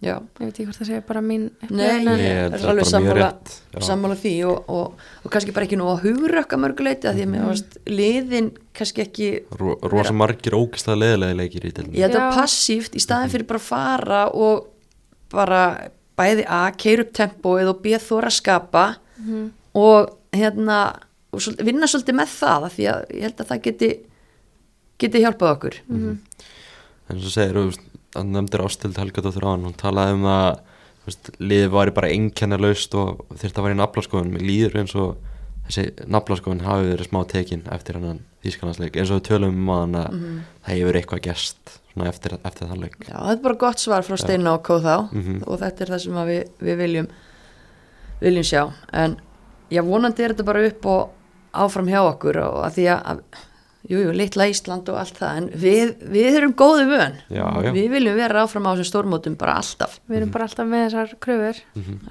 já, 0.02 0.14
ég 0.14 0.46
veit 0.46 0.54
ekki 0.54 0.66
hvort 0.68 0.78
það 0.82 0.88
sé 0.92 0.98
bara 1.08 1.22
mín 1.26 1.48
Nei, 1.70 1.88
en- 1.88 2.08
ég 2.08 2.26
er 2.28 2.52
held 2.52 2.58
að 2.62 2.70
alveg 2.70 2.86
sammála- 2.92 3.82
sammála 3.88 4.16
því 4.22 4.34
og, 4.46 4.70
og, 4.70 4.94
og 5.26 5.32
kannski 5.34 5.54
bara 5.56 5.66
ekki 5.66 5.80
nú 5.80 5.88
að 5.90 6.04
hugrökka 6.06 6.60
mörguleiti 6.62 7.10
að 7.10 7.18
því 7.18 7.24
að 7.26 7.32
mér 7.34 7.46
varst 7.50 7.78
liðin 7.90 8.52
kannski 8.78 9.02
ekki 9.08 9.30
Ro 9.58 9.74
rosa 9.90 10.14
margir 10.14 10.54
ógæslega 10.54 11.00
leðilega 11.02 11.40
leikir 11.42 11.66
í 11.66 11.74
til 11.74 11.88
ég 11.98 12.06
held 12.06 12.20
að 12.22 12.36
passíft 12.38 12.94
í 12.96 13.02
staðin 13.02 13.34
fyrir 13.34 13.48
bara 13.50 13.60
að 13.64 13.70
fara 13.72 14.22
og 14.34 14.68
bara 15.34 15.64
bæði 16.18 16.46
að 16.46 16.78
keira 16.78 17.04
upp 17.08 17.14
tempóið 17.18 17.68
og 17.74 17.82
býða 17.84 18.00
þóra 18.06 18.30
að 18.32 18.38
skapa 18.42 18.86
Mhm. 19.18 19.52
og 19.74 20.14
hérna 20.34 20.78
og 21.34 21.40
svol- 21.42 21.58
vinna 21.66 21.86
svolítið 21.90 22.16
með 22.22 22.30
það 22.38 22.64
af 22.70 22.78
því 22.78 22.86
að 22.94 23.02
ég 23.18 23.22
held 23.26 23.38
að 23.42 23.48
það 23.50 23.62
geti 23.66 23.90
geti 25.00 25.20
hjálpað 25.22 25.52
okkur. 25.58 25.76
Mhm. 25.90 26.18
en 27.10 27.20
svo 27.22 27.30
segir, 27.32 27.54
þú 27.56 27.66
veist, 27.70 27.80
hann 28.16 28.34
nefndir 28.34 28.64
ástild 28.66 28.98
Helgadóttir 29.00 29.46
á 29.46 29.52
hann, 29.52 29.66
hún 29.68 29.78
talaði 29.78 30.18
um 30.18 30.28
að 30.32 30.50
veist, 31.08 31.32
liðið 31.40 31.74
væri 31.76 31.96
bara 31.98 32.12
einkennalaust 32.14 32.96
og 33.00 33.26
þurfti 33.34 33.60
að 33.60 33.68
vera 33.68 33.78
í 33.78 33.82
naflaskoðun. 33.82 34.34
Mér 34.36 34.46
líður 34.48 34.80
eins 34.82 34.96
og 35.00 35.18
þessi 35.68 35.88
naflaskoðun 36.08 36.66
hafi 36.66 36.92
verið 36.94 37.10
smá 37.10 37.22
tekin 37.28 37.66
eftir 37.76 38.00
hennan 38.00 38.24
þýskanlandsleik, 38.46 38.96
eins 38.96 39.12
og 39.12 39.20
við 39.20 39.28
tölum 39.32 39.58
um 39.64 39.72
að 39.74 39.82
hann 39.84 39.98
að 40.00 40.20
það 40.68 40.74
hefur 40.78 41.00
eitthvað 41.02 41.42
svona 41.98 42.10
eftir, 42.12 42.38
eftir 42.46 42.70
þann 42.70 42.84
leik. 42.84 42.98
Já, 43.02 43.16
þetta 43.16 43.36
er 43.36 43.46
bara 43.48 43.62
gott 43.66 43.82
svar 43.82 44.06
frá 44.06 44.18
Steina 44.22 44.54
og 44.54 44.64
Kóð 44.68 44.86
þá. 44.86 44.98
Mhm. 45.12 45.44
og 45.48 45.60
þetta 45.64 45.82
er 45.82 45.92
það 45.94 46.04
sem 46.04 46.20
við, 46.32 46.44
við 46.62 46.78
viljum 46.84 47.08
viljum 48.22 48.48
sjá. 48.48 48.64
En 48.94 49.18
já, 49.70 49.82
vonandi 49.84 50.24
er 50.24 50.34
þetta 50.34 50.48
bara 50.48 50.66
upp 50.68 50.86
og 50.86 51.10
áfram 51.58 51.90
hjá 51.90 52.02
okkur 52.04 52.40
og 52.44 52.60
að 52.66 52.78
því 52.78 52.88
að, 52.94 53.22
að 53.88 53.94
jú, 53.94 54.02
jú, 54.04 54.12
litla 54.16 54.48
Ísland 54.52 54.90
og 54.92 55.00
allt 55.00 55.20
það 55.20 55.40
en 55.40 55.48
við, 55.64 55.94
við 56.12 56.38
erum 56.42 56.54
góðu 56.58 56.88
vön. 56.90 57.16
Já, 57.32 57.46
já. 57.64 57.70
við 57.76 57.88
viljum 57.94 58.18
vera 58.18 58.44
áfram 58.44 58.68
á 58.68 58.72
þessum 58.74 58.90
stórmótum 58.90 59.38
bara 59.40 59.56
alltaf, 59.62 59.98
við 60.10 60.20
erum 60.20 60.34
bara 60.34 60.48
alltaf 60.50 60.68
með 60.68 60.84
þessar 60.86 61.16
kröfur. 61.24 61.62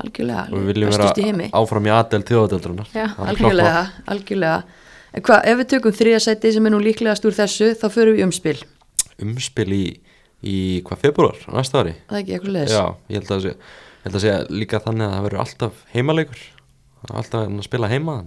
Algjörlega 0.04 0.46
og 0.48 0.56
við 0.56 0.72
viljum 0.72 0.94
vera 0.94 1.50
áfram 1.60 1.88
í 1.88 1.94
aðdel 1.96 2.22
þjóðadeldrunar 2.30 2.96
Já. 2.96 3.06
algjörlega, 3.28 3.84
algjörlega. 4.14 4.58
En 5.16 5.24
hvað, 5.24 5.46
ef 5.52 5.60
við 5.60 5.70
tökum 5.74 5.96
þriðasæti 5.96 6.52
sem 6.56 6.68
er 6.68 6.74
nú 6.74 6.82
líklegast 6.82 7.28
úr 7.28 7.36
þessu, 7.36 7.70
þá 7.78 7.86
förum 7.92 8.16
við 8.16 8.26
umspil. 8.26 8.58
Umspil 9.24 9.70
í, 9.72 9.84
í 10.44 10.58
hvað 10.84 11.06
februar 11.06 11.46
næsta 11.52 11.84
ári? 11.84 11.96
Það 12.08 12.18
er 12.18 12.24
ekki 12.24 12.36
eitthvað 12.36 12.56
leðis 12.58 12.74
Já, 12.76 12.84
ég 13.08 13.20
held 13.20 13.30
að 13.30 13.32
það 13.36 13.46
sé, 13.46 13.54
ég 13.56 14.08
held 14.08 14.18
að 14.18 14.26
sé 14.26 14.34
líka 14.52 14.82
þannig 14.84 15.06
að 15.06 15.14
það 15.14 15.26
verður 15.26 15.44
alltaf 15.46 15.80
heimaleikur 15.94 16.44
alltaf 17.06 17.46
að 17.46 17.62
spila 17.66 17.90
heima 17.90 18.18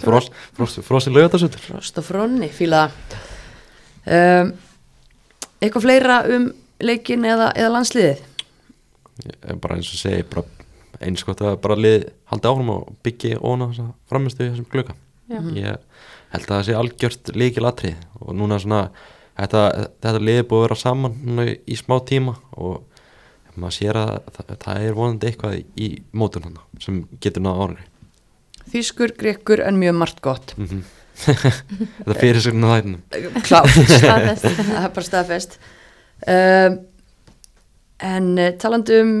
frost, 0.00 0.34
frost, 0.56 0.80
frost 0.86 1.10
í 1.10 1.14
laugatasöldur 1.14 1.62
Frost 1.64 1.98
og 1.98 2.06
fronni, 2.06 2.48
fíla 2.54 2.86
um, 4.06 4.52
eitthvað 5.60 5.86
fleira 5.86 6.22
um 6.30 6.50
leikin 6.80 7.26
eða, 7.28 7.50
eða 7.56 7.74
landsliðið? 7.76 8.24
Bara 9.60 9.76
eins 9.76 9.90
og 9.92 10.00
segi 10.00 10.24
bara 10.30 10.46
eins 11.00 11.24
gott 11.24 11.40
að 11.44 11.58
bara 11.64 11.78
lið 11.78 12.08
haldi 12.30 12.50
áfram 12.50 12.74
og 12.74 12.90
byggi 13.04 13.36
óna 13.40 13.70
framistu 14.10 14.44
í 14.44 14.50
þessum 14.52 14.68
glöka 14.72 14.96
Já. 15.30 15.40
ég 15.56 15.80
held 16.32 16.44
að 16.44 16.52
það 16.52 16.66
sé 16.66 16.76
algjört 16.76 17.32
líkil 17.38 17.66
atrið 17.68 18.04
og 18.20 18.34
núna 18.36 18.58
svona 18.60 18.82
þetta, 19.38 19.64
þetta 20.02 20.22
lið 20.22 20.40
er 20.40 20.48
búið 20.50 20.60
að 20.60 20.66
vera 20.66 20.80
saman 20.80 21.44
í, 21.46 21.76
smá 21.78 21.96
tíma 22.06 22.36
og 22.52 22.82
maður 23.60 23.76
sér 23.76 23.98
að 24.00 24.12
það, 24.34 24.52
það 24.64 24.84
er 24.86 24.98
vonandi 24.98 25.30
eitthvað 25.30 25.56
í 25.60 25.88
mótun 26.16 26.46
hann 26.48 26.60
sem 26.82 27.00
getur 27.22 27.44
náða 27.44 27.64
árangri 27.64 27.88
Þýskur, 28.70 29.14
grekkur 29.18 29.62
en 29.66 29.78
mjög 29.80 30.00
margt 30.04 30.24
gott. 30.24 30.56
Mm 30.60 30.82
þetta 31.20 32.16
fyrir 32.18 32.42
sig 32.44 32.56
náða 32.56 32.78
þættinum 32.80 33.42
klátt 33.44 33.74
það 34.04 34.30
er 34.30 34.94
bara 34.94 35.06
staðfest. 35.06 35.58
Um, 36.20 36.78
en 38.04 38.30
uh, 38.38 38.52
talandi 38.60 39.00
um 39.00 39.12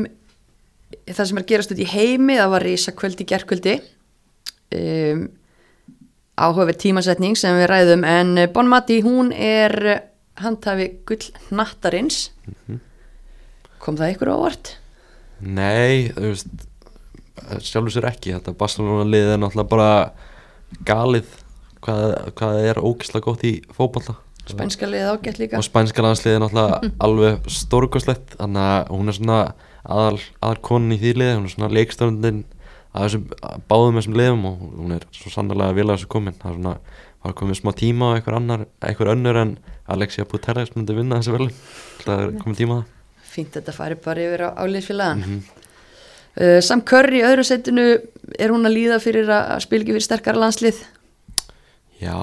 það 1.10 1.30
sem 1.30 1.40
er 1.40 1.48
gerast 1.48 1.74
út 1.74 1.82
í 1.82 1.88
heimi 1.90 2.38
það 2.38 2.54
var 2.54 2.66
rísa 2.66 2.94
kvöldi 2.96 3.26
gerkvöldi 3.28 3.76
um, 4.76 5.26
áhugaverð 6.40 6.80
tímasetning 6.84 7.38
sem 7.38 7.56
við 7.58 7.70
ræðum 7.72 8.06
en 8.08 8.34
uh, 8.38 8.48
Bon 8.52 8.68
Mati 8.68 9.00
hún 9.04 9.32
er 9.36 9.76
uh, 9.96 10.00
handhafi 10.40 10.92
gull 11.08 11.32
nattarins 11.56 12.28
kom 13.80 13.96
það 13.96 14.14
ykkur 14.14 14.32
á 14.32 14.34
óvart? 14.36 14.74
Nei, 15.40 16.12
þú 16.12 16.32
veist 16.34 16.69
sjálfur 17.64 17.94
sér 17.96 18.08
ekki, 18.10 18.34
þetta 18.36 18.56
Barcelona 18.60 19.04
lið 19.10 19.32
er 19.34 19.40
náttúrulega 19.42 19.70
bara 19.72 19.90
galið 20.86 21.30
hvað, 21.84 22.04
hvað 22.36 22.56
það 22.58 22.68
er 22.72 22.80
ógislega 22.84 23.24
gott 23.30 23.44
í 23.48 23.54
fótballa 23.76 24.16
Spænska 24.50 24.86
liðið 24.88 25.08
ágætt 25.14 25.36
líka. 25.38 25.58
Og 25.60 25.62
spænska 25.62 26.02
landslið 26.02 26.32
er 26.34 26.40
náttúrulega 26.42 26.88
alveg 27.06 27.44
stórkoslegt 27.54 28.32
þannig 28.40 28.64
að 28.64 28.88
hún 28.96 29.12
er 29.12 29.14
svona 29.14 29.36
aðal, 29.84 30.16
aðal 30.42 30.58
konin 30.66 30.94
í 30.96 30.98
því 30.98 31.12
liði, 31.20 31.34
hún 31.36 31.44
er 31.46 31.52
svona 31.52 31.68
leikstöndin 31.76 32.40
að 32.90 33.04
þessum, 33.04 33.28
báðum 33.70 34.00
þessum 34.00 34.16
liðum 34.18 34.42
og 34.50 34.64
hún 34.80 34.96
er 34.96 35.06
svo 35.14 35.30
sannlega 35.30 35.76
vel 35.76 35.84
að 35.86 35.92
þessu 36.00 36.10
komin. 36.10 36.34
Það 36.40 36.50
er 36.50 36.56
svona, 36.58 36.72
var 37.22 37.36
komið 37.38 37.60
smá 37.60 37.70
tíma 37.78 38.08
á 38.10 38.14
einhver 38.16 38.38
annar 38.40 38.64
einhver 38.90 39.12
önnur 39.14 39.38
en 39.44 39.52
Alexia 39.94 40.26
Putellas 40.26 40.74
myndi 40.74 40.98
vinna 40.98 41.20
þessu 41.20 41.36
velum 41.36 41.54
það 42.02 42.24
er 42.24 42.34
komið 42.42 42.60
tíma 42.64 42.80
það. 42.80 42.90
Fínt 43.30 43.54
þetta 43.60 43.76
fari 43.76 44.00
bara 44.02 44.26
yfir 44.26 44.46
á, 44.46 44.48
á 44.58 44.62
liðsfélagan 44.66 45.22
Mhm. 45.22 45.38
uh, 45.38 45.59
Sam 46.62 46.80
Curry 46.86 47.20
í 47.20 47.26
öðru 47.26 47.44
setinu 47.44 47.86
er 48.38 48.52
hún 48.54 48.68
að 48.68 48.76
líða 48.76 49.00
fyrir 49.02 49.26
að 49.28 49.54
að 49.56 49.64
spila 49.64 49.82
ekki 49.84 49.96
fyrir 49.96 50.06
sterkara 50.06 50.42
landslið? 50.44 50.78
Já, 52.00 52.16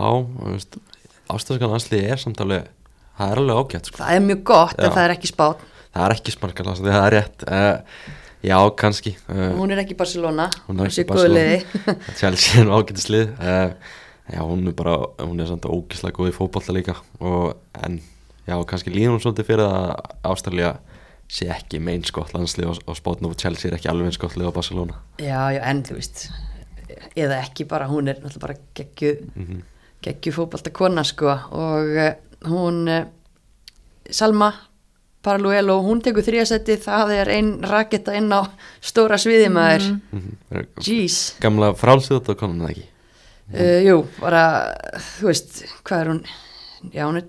Ástöðskan 1.27 1.73
landsliði 1.73 2.13
er 2.13 2.21
samt 2.21 2.39
alveg 2.41 2.69
það 3.17 3.33
er 3.33 3.41
alveg 3.41 3.59
ágætt 3.59 3.89
sko. 3.89 3.99
það 3.99 4.15
er 4.15 4.23
mjög 4.29 4.41
gott 4.47 4.77
en 4.79 4.87
Já. 4.87 4.93
það 4.95 5.03
er 5.03 5.13
ekki 5.17 5.31
spátt 5.33 5.65
það 5.91 6.05
er 6.05 6.15
ekki 6.15 6.33
smarkar 6.33 6.69
landsliði, 6.69 6.93
það 6.95 7.05
er 7.07 7.15
rétt. 7.17 7.45
Uh, 7.47 8.17
Já, 8.47 8.57
kannski. 8.77 9.15
Uh, 9.27 9.47
hún 9.57 9.73
er 9.73 9.81
ekki 9.81 9.95
Barcelona 9.97 10.45
Hún 10.67 10.83
er 10.83 10.91
ekki 10.91 11.07
Barcelona. 11.09 11.81
Chelsea 12.19 12.61
er 12.61 12.69
ágættislið 12.69 13.31
uh, 13.41 13.95
Já, 14.27 14.41
hún 14.43 14.67
er 14.69 14.75
bara 14.77 14.97
hún 15.23 15.41
er 15.41 15.49
samt 15.49 15.65
ógislega 15.65 16.15
góð 16.17 16.29
í 16.29 16.35
fótbolta 16.35 16.73
líka. 16.75 16.97
Og, 17.23 17.55
en 17.79 18.01
já, 18.43 18.55
kannski 18.67 18.91
líður 18.91 19.15
hún 19.15 19.21
svolítið 19.23 19.47
fyrir 19.47 19.63
að 19.63 19.93
Ástralja 20.27 20.73
sé 21.27 21.49
ekki 21.51 21.79
með 21.83 21.99
eins 21.99 22.13
gott 22.15 22.33
landslið 22.35 22.71
og, 22.71 22.83
og 22.87 22.99
spátn 22.99 23.27
og 23.27 23.35
Chelsea 23.39 23.69
er 23.69 23.77
ekki 23.77 23.89
alveg 23.91 24.11
eins 24.11 24.21
gott 24.21 24.37
lið 24.39 24.51
á 24.51 24.57
Barcelona 24.57 24.99
já, 25.19 25.41
já, 25.55 25.61
en 25.67 25.83
þú 25.87 25.97
veist 25.99 26.27
eða 27.17 27.41
ekki 27.43 27.67
bara, 27.67 27.89
hún 27.91 28.07
er 28.07 28.21
náttúrulega 28.21 28.45
bara 28.45 28.61
geggju 28.77 29.17
mm 29.33 29.65
geggju 30.05 30.29
fótbalta 30.29 30.69
kona 30.69 31.01
sko 31.03 31.31
og 31.57 31.95
uh, 31.97 32.11
hún 32.45 32.83
uh, 32.85 33.07
Salma 34.13 34.51
Paraluelo, 35.25 35.79
hún 35.81 36.03
tekur 36.05 36.21
þrjasetti 36.23 36.75
það 36.83 37.13
er 37.15 37.31
ein 37.33 37.49
raketta 37.65 38.13
inn 38.15 38.29
á 38.29 38.45
stóra 38.79 39.17
sviði 39.17 39.49
maður 39.49 39.87
-hmm. 39.97 40.67
jeez 40.85 41.33
Gamla 41.41 41.73
frálsið 41.73 42.29
og 42.29 42.37
konan 42.37 42.61
það 42.61 42.75
ekki 42.75 42.87
Uh, 43.47 43.79
jú, 43.79 44.01
bara, 44.19 44.75
þú 44.99 45.29
veist, 45.29 45.61
hvað 45.87 46.01
er 46.01 46.07
hún? 46.11 46.17
Já, 46.91 47.03
hún 47.07 47.17
er, 47.21 47.27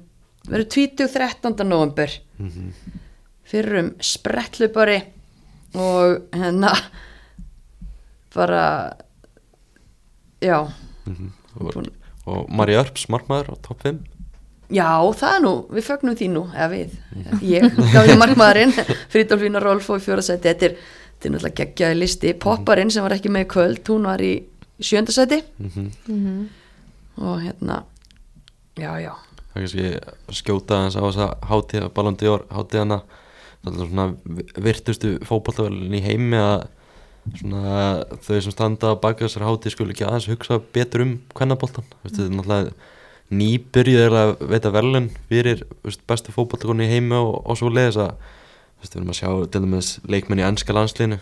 verður 0.48 0.68
20. 0.74 1.08
13. 1.14 1.68
november 1.68 2.10
mm 2.38 2.72
fyrir 3.48 3.80
um 3.82 3.90
sprettlupari 4.00 5.02
og 5.74 6.28
hérna 6.32 6.72
bara, 8.34 8.94
já, 10.40 10.68
-hmm. 11.06 11.30
og, 11.60 11.86
og 12.24 12.50
Mari 12.50 12.76
Örps, 12.76 13.08
markmaður 13.08 13.52
á 13.52 13.54
topp 13.62 13.82
5 13.82 13.98
já, 14.70 15.14
það 15.16 15.34
er 15.34 15.42
nú, 15.42 15.52
við 15.72 15.84
fögnum 15.86 16.16
því 16.16 16.28
nú, 16.32 16.44
eða 16.54 16.68
við, 16.72 16.96
ég, 17.42 17.76
gaf 17.92 18.08
ég 18.08 18.18
markmaðurinn, 18.20 18.72
Frídolfína 19.12 19.62
Rolf 19.64 19.90
og 19.90 20.02
fjórasæti, 20.04 20.48
þetta 20.48 20.66
er, 20.66 20.74
þetta 21.14 21.28
er 21.28 21.34
náttúrulega 21.34 21.60
geggjaði 21.62 21.98
listi, 21.98 22.34
popparinn 22.34 22.90
sem 22.90 23.02
var 23.02 23.16
ekki 23.16 23.32
með 23.32 23.46
í 23.46 23.50
kvöld, 23.54 23.82
hún 23.88 24.10
var 24.10 24.20
í 24.20 24.34
sjöndasæti 24.78 25.42
mm 25.58 25.70
-hmm. 25.74 25.90
Mhm. 26.06 26.48
og 27.16 27.40
hérna, 27.42 27.82
já, 28.76 28.92
já, 29.00 29.14
það 29.52 29.56
er 29.56 29.60
kannski 29.60 30.00
skjóta 30.30 30.82
hans 30.82 30.96
á 30.96 31.00
þessa 31.00 31.34
hátíða, 31.42 31.88
Ballon 31.94 32.16
d'Or 32.16 32.44
hátíðana 32.50 33.02
svona 33.66 34.08
virtustu 34.56 35.16
fótballtafélun 35.26 35.96
í 35.98 36.02
heimi 36.04 36.38
að 36.40 36.68
svona 37.38 37.72
þau 38.24 38.38
sem 38.40 38.54
standa 38.54 38.94
á 38.94 39.00
baka 39.00 39.26
þessar 39.26 39.46
hátíð 39.48 39.74
skulu 39.74 39.94
ekki 39.94 40.06
aðeins 40.06 40.28
hugsa 40.30 40.60
betur 40.74 41.04
um 41.04 41.16
kvennaboltan, 41.36 41.86
þetta 42.04 42.24
er 42.24 42.32
náttúrulega 42.32 42.76
nýbyrjuð 43.28 44.16
að 44.16 44.30
veita 44.48 44.72
verðlun 44.72 45.10
fyrir 45.28 45.64
veist, 45.84 46.04
bestu 46.08 46.32
fótballtakonni 46.32 46.86
í 46.86 46.92
heimi 46.94 47.18
og, 47.18 47.34
og 47.44 47.58
svo 47.60 47.68
leiðis 47.72 48.00
að 48.00 48.14
við 48.78 48.94
erum 48.94 49.12
að 49.12 49.18
sjá 49.18 49.28
til 49.52 49.62
dæmis 49.64 49.90
leikmenn 50.08 50.40
í 50.40 50.46
ennska 50.46 50.76
landslínu 50.76 51.18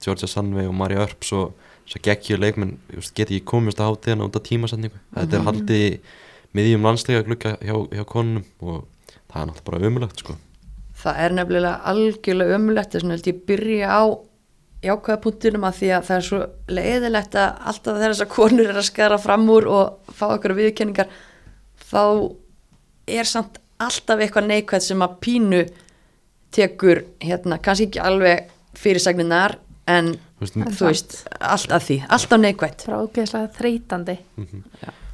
Georgia 0.00 0.30
Sandvei 0.30 0.68
og 0.70 0.76
Mari 0.78 0.96
Örps 1.02 1.34
og 1.36 1.52
svo 1.90 2.00
geggju 2.06 2.38
leikmenn 2.38 2.76
geti 3.16 3.40
ekki 3.40 3.46
komist 3.50 3.82
á 3.82 3.90
hátíðana 3.90 4.28
út 4.28 4.38
af 4.38 4.46
tímasetningu. 4.46 5.00
Þetta 5.16 5.36
er 5.36 5.46
haldið 5.48 5.82
í 5.88 5.90
miðjum 6.56 6.86
landsleika 6.86 7.26
glukka 7.26 7.56
hjá, 7.58 7.74
hjá 7.90 8.04
konunum 8.06 8.46
og 8.62 8.86
það 9.26 9.42
er 9.42 9.50
náttúrulega 9.50 9.66
bara 9.66 9.90
umulagt 9.90 10.22
sko. 10.22 10.36
Það 11.00 11.20
er 11.24 11.36
nefnilega 11.36 11.92
algjörlega 11.92 12.58
ömulegt 12.58 12.92
þess 12.92 13.04
vegna 13.04 13.16
held 13.16 13.30
ég 13.30 13.40
byrja 13.48 13.88
á 13.88 14.02
jákvæða 14.80 15.22
punktinum 15.24 15.66
að 15.68 15.78
því 15.80 15.90
að 15.96 16.06
það 16.08 16.16
er 16.18 16.26
svo 16.26 16.40
leiðilegt 16.76 17.36
að 17.36 17.66
alltaf 17.72 17.98
þegar 17.98 18.14
þessar 18.14 18.30
konur 18.34 18.70
er 18.70 18.80
að 18.80 18.88
skara 18.88 19.18
fram 19.20 19.48
úr 19.52 19.68
og 19.68 20.14
fá 20.16 20.26
okkur 20.30 20.56
viðkenningar 20.56 21.10
þá 21.90 22.04
er 23.10 23.28
samt 23.28 23.60
alltaf 23.80 24.20
eitthvað 24.20 24.48
neikvæð 24.48 24.86
sem 24.86 25.04
að 25.04 25.18
pínu 25.24 25.60
tekur 26.54 27.04
hérna, 27.22 27.60
kannski 27.62 27.90
ekki 27.90 28.02
alveg 28.02 28.50
fyrirsagninar 28.80 29.58
en 29.90 30.14
En 30.40 30.72
þú 30.72 30.86
veist, 30.88 31.18
allt 31.36 31.72
að 31.74 31.82
því, 31.84 31.96
alltaf 32.16 32.40
neikvætt. 32.40 32.84
Bara 32.88 33.02
ógeðslega 33.04 33.50
þreytandi. 33.58 34.14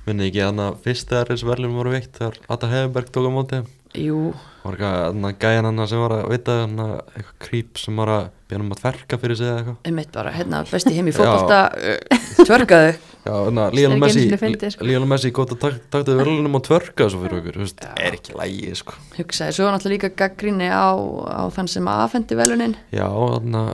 Minni 0.07 0.29
ekki 0.29 0.45
að 0.47 0.61
fyrst 0.85 1.11
þegar 1.11 1.33
þessu 1.33 1.49
verðlun 1.49 1.75
voru 1.75 1.95
veitt 1.97 2.13
þegar 2.15 2.39
Atta 2.47 2.71
Hefenberg 2.71 3.11
tók 3.11 3.27
á 3.27 3.31
móti 3.35 3.59
þeim. 3.59 3.67
Jú, 3.97 4.21
var 4.67 4.77
eitthvað 4.77 5.39
gæjan 5.43 5.69
hann 5.69 5.83
sem 5.89 6.03
var 6.03 6.15
að 6.17 6.25
veita 6.33 6.57
hann 6.63 6.81
eitthvað 6.85 7.35
krýp 7.47 7.81
sem 7.81 8.01
var 8.03 8.13
að 8.13 8.25
byrja 8.51 8.65
um 8.65 8.75
að 8.75 8.81
tverka 8.83 9.19
fyrir 9.23 9.39
sig 9.39 9.49
eða 9.51 9.61
eitthvað? 9.61 9.79
Einmitt 9.91 10.13
bara, 10.15 10.33
hérna, 10.35 10.63
besti 10.71 10.95
heim 10.97 11.11
í 11.11 11.15
Það 13.27 13.67
er 13.67 13.75
Lionel 13.75 13.97
ekki 14.07 14.27
Messi 14.31 14.71
sko. 14.71 14.87
Lionel 14.87 15.09
Messi 15.11 15.33
gott 15.35 15.55
að 15.57 15.63
tak, 15.65 15.79
takta 15.91 16.15
verðlunum 16.15 16.59
og 16.59 16.63
tverka 16.67 17.09
svo 17.11 17.25
fyrir 17.25 17.41
okkur, 17.41 17.57
þú 17.59 17.65
veist, 17.65 17.83
er 17.99 18.15
ekki 18.15 18.37
lægi 18.39 18.77
sko. 18.79 18.95
hugsaði, 19.17 19.57
svo 19.57 19.67
var 19.67 19.75
náttúrulega 19.75 19.97
líka 19.97 20.11
gaggrinni 20.23 20.69
á, 20.71 20.95
á 20.95 21.43
þann 21.57 21.71
sem 21.73 21.91
afhendi 21.91 22.39
velunin 22.39 22.77
Já, 22.95 23.09
þannig 23.11 23.73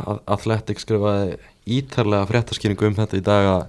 að 0.00 0.22
Athletic 0.32 0.80
skrifaði 0.80 1.36
ítarlega 1.68 2.28
fréttaskýringu 2.30 2.88
um 2.88 2.96
þetta 2.96 3.20
í 3.20 3.24
dag 3.26 3.50
að 3.50 3.62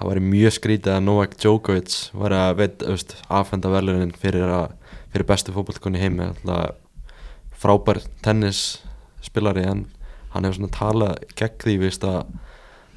það 0.00 0.10
væri 0.10 0.24
mjög 0.24 0.56
skrítið 0.56 0.94
að 0.96 1.06
Novak 1.06 1.36
Djokovic 1.38 1.96
var 2.16 2.34
að 2.34 2.52
veit, 2.62 2.84
veist, 2.88 3.16
afhenda 3.28 3.72
verðlunin 3.72 4.14
fyrir, 4.18 4.50
að, 4.50 4.74
fyrir 5.10 5.26
bestu 5.28 5.54
fótballkonni 5.54 6.02
heimi 6.02 6.28
alltaf 6.28 6.78
frábær 7.60 8.00
tennisspilari 8.24 9.66
en 9.68 9.84
hann 10.34 10.46
hefur 10.46 10.60
svona 10.60 10.74
talað 10.76 11.24
gegn 11.36 11.58
því 11.64 11.76
veist 11.82 12.06
að 12.06 12.22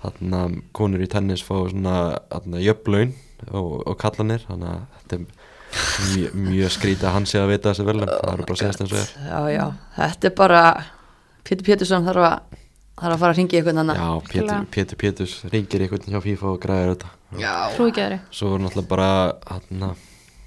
þarna 0.03 0.43
konur 0.75 1.03
í 1.03 1.09
tennis 1.11 1.43
fá 1.45 1.55
svona 1.71 1.95
þarna 2.31 2.61
jöfnlaun 2.63 3.13
og, 3.51 3.81
og 3.87 3.97
kallanir 3.99 4.43
þannig 4.47 4.69
að 4.69 4.81
þetta 4.97 5.17
er 5.17 5.25
mjög, 6.13 6.35
mjög 6.47 6.73
skrítið 6.77 7.07
að 7.09 7.15
hann 7.17 7.29
sé 7.29 7.39
að 7.41 7.53
vita 7.53 7.71
þessi 7.71 7.87
velum 7.87 8.09
það 8.09 8.33
er 8.33 8.43
bara 8.43 8.55
að 8.55 8.61
segja 8.61 8.73
eins 8.73 8.93
og 8.93 8.99
er. 8.99 9.13
Já, 9.29 9.39
já, 9.55 9.65
þetta 9.97 10.29
er 10.29 10.35
bara 10.37 10.61
Pétur 11.43 11.67
Pétursson 11.67 12.07
þarf 12.07 12.27
að 12.29 12.59
þarf 12.93 13.15
að 13.15 13.19
fara 13.23 13.33
að 13.33 13.39
ringi 13.39 13.57
eitthvað 13.57 13.79
annan. 13.81 13.99
Já, 13.99 14.09
Pétur. 14.29 14.67
Pétur 14.71 14.99
Péturs 15.01 15.35
ringir 15.51 15.83
einhvern 15.83 16.13
hjá 16.13 16.21
FIFA 16.23 16.51
og 16.51 16.59
græðir 16.63 16.93
þetta. 16.93 17.13
Já, 17.41 17.53
Trú 17.73 17.87
ekki 17.89 18.03
öðru 18.03 18.19
Svo 18.29 18.51
voru 18.51 18.63
náttúrulega 18.67 18.89
bara 18.91 19.07
hann, 19.49 19.85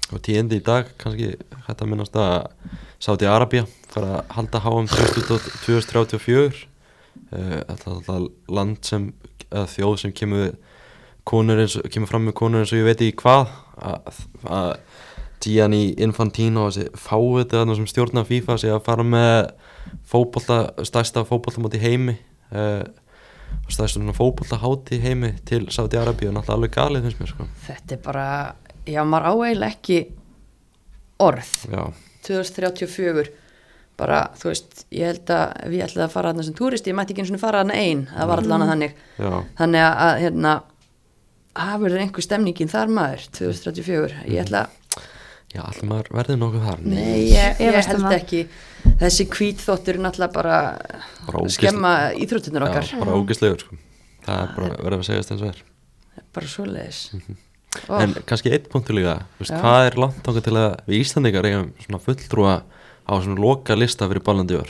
á 0.07 0.15
tíðindi 0.23 0.59
í 0.61 0.63
dag 0.63 0.89
kannski 1.01 1.33
hægt 1.67 1.81
að 1.83 1.89
minnast 1.91 2.15
að 2.15 2.47
Sáti 3.03 3.27
Arabia 3.29 3.65
fara 3.91 4.21
að 4.21 4.31
halda 4.37 4.61
HM 4.63 4.87
2034 4.93 6.67
uh, 7.33 7.61
alltaf 7.67 7.99
land 8.49 8.79
sem 8.87 9.09
þjóð 9.51 9.97
sem 10.01 10.13
kemur 10.15 10.55
eins, 11.63 11.75
og- 11.79 11.89
kemur 11.91 12.07
fram 12.09 12.25
með 12.29 12.37
konur 12.39 12.63
eins 12.63 12.71
og 12.73 12.79
ég 12.79 12.87
veit 12.87 13.01
ekki 13.03 13.17
hvað. 13.23 13.49
Að, 13.83 14.21
Gianni 15.43 15.93
Infantino 16.01 16.63
og 16.67 16.73
fáið 16.97 17.43
þetta 17.43 17.75
sem 17.77 17.87
stjórna 17.91 18.23
FIFA 18.25 18.55
sé 18.57 18.71
að 18.73 18.81
fara 18.87 19.03
með 19.05 19.51
fótbolta, 20.09 20.57
stærsta 20.87 21.21
fótboltamót 21.27 21.75
í 21.77 21.81
heimi. 21.83 22.15
Uh, 22.51 22.81
stærsta 23.71 23.99
í 24.95 24.99
heimi 25.03 25.33
til 25.47 25.67
Sáti 25.71 25.99
Arabia 25.99 26.31
og 26.31 26.39
náttúrulega 26.39 26.57
alveg 26.57 26.73
galið 26.75 27.05
finnst 27.07 27.21
mér 27.21 27.31
sko. 27.33 27.47
Þetta 27.67 27.95
er 27.95 28.01
bara 28.07 28.25
Já, 28.87 29.01
maður 29.03 29.27
á 29.27 29.33
eiginlega 29.47 29.73
ekki 29.75 29.99
orð. 31.27 31.51
Já, 31.71 31.83
2034 32.27 33.27
bara, 33.97 34.21
þú 34.37 34.51
veist, 34.51 34.83
ég 34.93 35.09
held 35.09 35.31
að 35.33 35.73
ég 35.73 35.85
ætlaði 35.87 36.05
að 36.05 36.13
fara 36.13 36.31
þarna 36.31 36.45
sem 36.45 36.57
túristi, 36.57 36.91
ég 36.91 36.97
mætti 36.97 37.15
ekki 37.15 37.23
eins 37.23 37.31
og 37.33 37.41
fara 37.41 37.63
þarna 37.63 37.77
ein, 37.81 38.03
það 38.11 38.31
var 38.31 38.41
allan 38.43 38.65
að 38.65 38.73
þannig. 38.73 38.99
Já, 39.17 39.31
þannig 39.61 39.85
að, 39.85 40.01
að 40.05 40.19
hérna 40.23 40.51
hafur 41.57 41.93
það 41.95 42.03
einhver 42.03 42.27
stemningin 42.27 42.69
þar 42.69 42.93
maður 42.93 43.23
2034, 43.39 44.19
ég 44.29 44.43
ætla 44.43 44.63
já, 45.55 45.63
allir 45.63 45.89
maður 45.89 46.11
verður 46.19 46.39
nokkuð 46.43 46.67
þar. 46.67 46.85
Nei, 46.85 47.17
ég, 47.31 47.63
ég 47.63 47.73
um 47.73 47.79
held 47.79 48.05
það. 48.05 48.15
ekki. 48.19 48.43
Þessi 49.01 49.27
hvítþóttur 49.33 49.97
er 49.97 50.03
náttúrulega 50.05 50.35
bara 50.35 51.49
skemma 51.53 51.95
íþróttunar 52.21 52.67
okkar. 52.69 52.91
Já, 52.93 53.01
bara 53.01 53.17
ógislegur 53.17 53.65
sko. 53.65 53.81
Það 54.27 54.43
er 54.43 54.55
bara 54.59 54.79
verið 54.83 54.99
að 54.99 55.05
segja 55.09 55.25
þess 55.25 55.33
eins 55.33 55.43
og 55.43 55.51
er. 55.51 55.65
Bara 56.37 56.53
svoleiðis 56.53 57.03
Mhm. 57.75 58.01
En 58.01 58.13
kannski 58.25 58.49
einn 58.51 58.65
punktur 58.71 58.95
líka, 58.95 59.19
veist, 59.39 59.51
Já. 59.53 59.59
hvað 59.61 59.87
er 59.91 59.95
langt 60.01 60.23
ánga 60.27 60.41
til 60.43 60.53
að 60.57 60.77
við 60.87 61.01
Íslandingar 61.03 61.45
eigum 61.45 61.71
svona 61.83 61.99
fulltrúa 62.01 62.53
á 63.07 63.13
svona 63.21 63.39
loka 63.39 63.75
lista 63.75 64.07
fyrir 64.09 64.23
ballandi 64.23 64.55
ör 64.57 64.69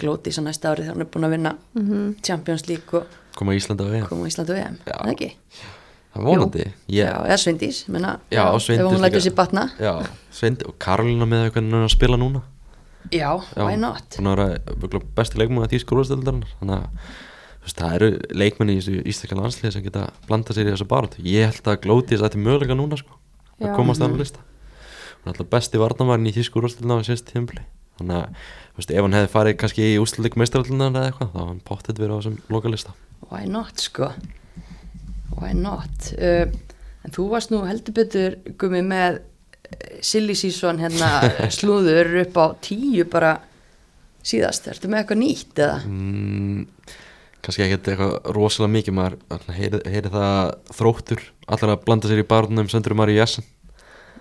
glóti 0.00 0.32
svo 0.34 0.42
næsta 0.42 0.72
árið, 0.74 0.88
hann 0.90 1.00
er 1.04 1.06
búin 1.06 1.24
að 1.28 1.30
vinna 1.36 1.52
Mhm. 1.76 2.16
Champions 2.22 2.66
League 2.68 2.98
og 2.98 3.06
koma 3.36 3.52
Íslandi 3.54 3.84
á 3.86 3.94
EM 3.94 4.06
koma 4.08 4.24
á 4.24 4.28
Íslandu 4.28 4.52
EM, 4.56 4.78
Já. 4.86 4.96
það 4.98 5.12
ekki? 5.14 5.30
Það 6.14 6.20
er 6.20 6.24
vonandi 6.26 6.64
Já, 6.88 7.04
ég, 7.04 7.26
eða 7.26 7.38
Sveindís, 7.38 7.88
menna, 7.88 8.18
Já, 8.30 8.54
ef 8.54 8.62
Sveindís 8.62 8.90
hún 8.90 9.00
lætur 9.00 9.20
líka. 9.20 9.30
sér 9.30 9.34
batna 9.34 9.70
Já, 9.78 10.06
Sveindi 10.32 10.66
og 10.66 10.78
Karolina 10.78 11.24
með 11.26 11.50
eitthvað 11.50 11.54
hann 11.70 11.74
er 11.74 11.86
að 11.86 11.90
spila 11.94 12.16
núna 12.16 12.42
Já, 13.12 13.30
Já, 13.56 13.64
why 13.66 13.76
not? 13.76 14.16
Hún 14.18 14.26
er 14.32 14.58
að 14.58 15.02
besti 15.14 15.38
leikmuna 15.38 15.68
í 15.68 15.78
skólastildarinnar 15.78 16.48
Þannig 16.60 16.82
að 16.82 16.88
veist, 17.64 17.78
það 17.78 17.94
eru 17.98 18.08
leikmenni 18.36 18.76
í 18.76 18.80
þessu 18.82 19.04
íslenska 19.04 19.38
landsliði 19.38 19.74
sem 19.76 19.84
geta 19.86 20.06
blanda 20.28 20.56
sér 20.56 20.68
í 20.68 20.74
þessu 20.74 20.88
barnd 20.90 21.16
Ég 21.24 21.48
held 21.50 21.70
að 21.70 21.80
Glótis 21.86 22.24
ætti 22.24 22.40
möguleika 22.40 22.76
núna 22.78 22.98
sko 23.00 23.16
að 23.60 23.70
Já. 23.70 23.76
komast 23.78 24.02
þannig 24.04 24.22
lista 24.24 24.44
Hún 25.24 25.30
er 25.30 25.32
alltaf 25.34 25.50
besti 25.54 25.80
varnamærin 25.80 26.28
í 26.28 26.34
því 26.36 26.44
skólastildarinnar 26.50 27.04
á 27.04 27.08
sérst 27.08 27.30
tímpli 27.30 27.62
Þannig 27.98 28.16
að 28.18 28.46
veist, 28.76 28.90
ef 28.90 29.04
hann 29.06 29.14
hefði 29.16 29.32
farið 29.32 29.58
kannski 29.62 29.84
í 29.92 29.98
úsleik 30.02 30.36
meistarallunar 30.40 30.90
eða 30.92 31.10
eitthvað 31.10 31.30
þá 31.34 31.40
hann 31.44 31.60
pottet 31.68 32.00
verið 32.02 32.16
á 32.16 32.18
þessum 32.18 32.38
lokalista 32.52 32.94
Why 33.30 33.46
not, 33.48 33.80
sko? 33.80 34.10
Why 35.38 35.54
not? 35.56 36.10
Uh, 36.18 36.50
en 37.06 37.14
þú 37.14 37.28
varst 37.32 37.52
nú 37.54 37.62
heldur 37.64 37.94
betur 37.96 38.36
gummi 38.60 38.82
með 38.84 39.20
uh, 39.22 39.96
silly 40.04 40.36
season 40.38 40.82
hérna 40.82 41.08
slúður 41.56 42.12
upp 42.26 42.36
á 42.36 42.46
tíu 42.64 43.06
bara 43.10 43.38
síðast. 44.24 44.68
Ertu 44.72 44.90
með 44.90 45.02
eitthvað 45.02 45.20
nýtt 45.20 45.62
eða? 45.64 45.80
mm, 45.88 46.92
kannski 47.44 47.64
ekkert 47.66 47.88
eitthvað 47.92 48.14
rosalega 48.36 48.74
mikið 48.78 48.96
maður 48.98 49.16
heyri, 49.58 49.80
heyri 49.92 50.10
það 50.12 50.26
að 50.30 50.52
þróttur 50.78 51.24
allar 51.46 51.74
að 51.74 51.84
blanda 51.86 52.10
sér 52.10 52.22
í 52.24 52.26
barnum 52.34 52.70
sendur 52.72 52.96
maður 52.98 53.14
í 53.14 53.18
jessin 53.20 53.46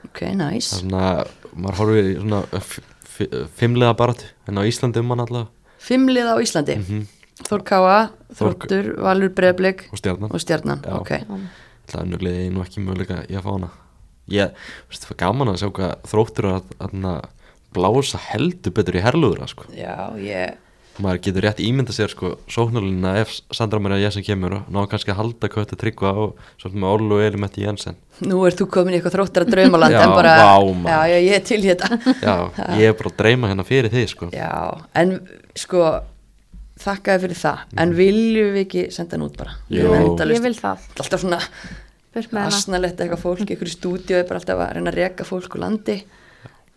Ok, 0.03 0.21
nice. 0.35 0.75
svona, 0.81 1.23
maður 1.55 1.77
horfir 1.79 2.09
í 2.11 2.15
svona 2.19 2.41
fimmlega 3.57 3.93
baratu 3.97 4.25
en 4.49 4.59
á 4.59 4.63
Íslandi 4.67 4.99
um 5.03 5.13
hann 5.13 5.23
allavega 5.23 5.51
Fimmlið 5.83 6.29
á 6.31 6.35
Íslandi. 6.43 6.77
mm 6.79 7.03
Þór 7.43 7.63
Káa, 7.65 7.93
Þór- 8.37 8.53
Þróttur, 8.53 8.87
Valur 9.03 9.31
Breiðblik 9.35 9.79
og 9.91 9.97
stjarnan 9.99 10.29
og 10.31 10.39
Stjarnan. 10.43 10.83
Já. 10.85 10.93
Ok. 10.99 11.09
það 11.89 12.01
er 12.03 12.09
nöglið 12.11 12.37
nú 12.53 12.61
ekki 12.63 12.83
möguleika 12.85 13.17
í 13.25 13.35
að 13.39 13.43
fá 13.47 13.49
hana 13.55 13.69
ég, 14.31 14.53
veist, 14.87 15.03
það 15.03 15.09
var 15.09 15.17
gaman 15.23 15.51
að 15.51 15.57
sjá 15.63 15.69
hvað 15.73 15.95
þróttur 16.11 16.47
er 16.47 16.53
að, 16.59 16.69
að, 16.85 16.93
að 17.09 17.25
blása 17.73 18.21
heldur 18.29 18.75
betur 18.77 18.99
í 18.99 19.01
herluðura 19.03 19.47
sko. 19.49 19.65
Já, 19.75 19.95
ég... 20.21 20.53
maður 21.01 21.21
getur 21.25 21.45
rétt 21.47 21.61
ímynda 21.63 21.93
sér 21.95 22.11
sko 22.13 22.35
sóknarlunina 22.51 23.15
ef 23.23 23.31
Sandra 23.55 23.79
Maria 23.81 24.03
Jensen 24.03 24.25
kemur 24.25 24.59
og 24.59 24.69
ná 24.73 24.83
kannski 24.89 25.13
að 25.13 25.19
halda 25.21 25.49
kvötta 25.49 25.77
tryggva 25.79 26.11
og 26.21 26.41
svolítið 26.61 26.81
með 26.83 26.93
Orlu 26.93 27.17
og 27.17 27.23
Elimetti 27.25 27.63
Jensen. 27.65 27.97
Nú 28.21 28.43
ert 28.45 28.59
þú 28.61 28.67
komin 28.75 28.93
í 28.93 28.99
eitthvað 28.99 29.15
þróttara 29.17 29.49
draumaland 29.49 29.95
Já, 29.97 30.01
en 30.03 30.13
bara... 30.13 30.33
vá, 30.37 30.91
já, 30.91 30.99
já, 31.09 31.17
ég 31.25 31.37
er 31.37 31.45
til 31.49 31.61
þetta. 31.65 32.01
já, 32.21 32.35
ég 32.81 32.91
er 32.91 32.97
bara 32.99 33.13
að 33.13 33.17
dreyma 33.23 33.49
hérna 33.51 33.65
fyrir 33.67 33.93
því 33.93 34.03
sko. 34.11 34.29
Já, 34.35 34.51
en 35.01 35.15
sko 35.57 35.87
þakkaði 36.83 37.25
fyrir 37.25 37.41
það, 37.41 37.65
en 37.81 37.95
viljum 37.97 38.53
við 38.53 38.61
ekki 38.67 38.85
senda 38.93 39.17
hann 39.17 39.25
út 39.25 39.39
bara? 39.39 39.57
Ég 39.73 40.45
vil 40.45 40.55
það. 40.57 40.85
Alltaf 40.99 41.25
svona 41.25 41.41
asnalett 42.45 43.01
eitthvað 43.01 43.21
fólk, 43.23 43.43
eitthvað 43.47 43.71
í 43.71 43.73
stúdíu 43.73 44.19
er 44.19 44.29
bara 44.29 44.41
alltaf 44.41 44.61
að 44.61 44.75
reyna 44.77 44.93
að 44.93 44.99
reka 44.99 45.25
fólk 45.25 45.57
úr 45.57 45.63
landi. 45.65 45.97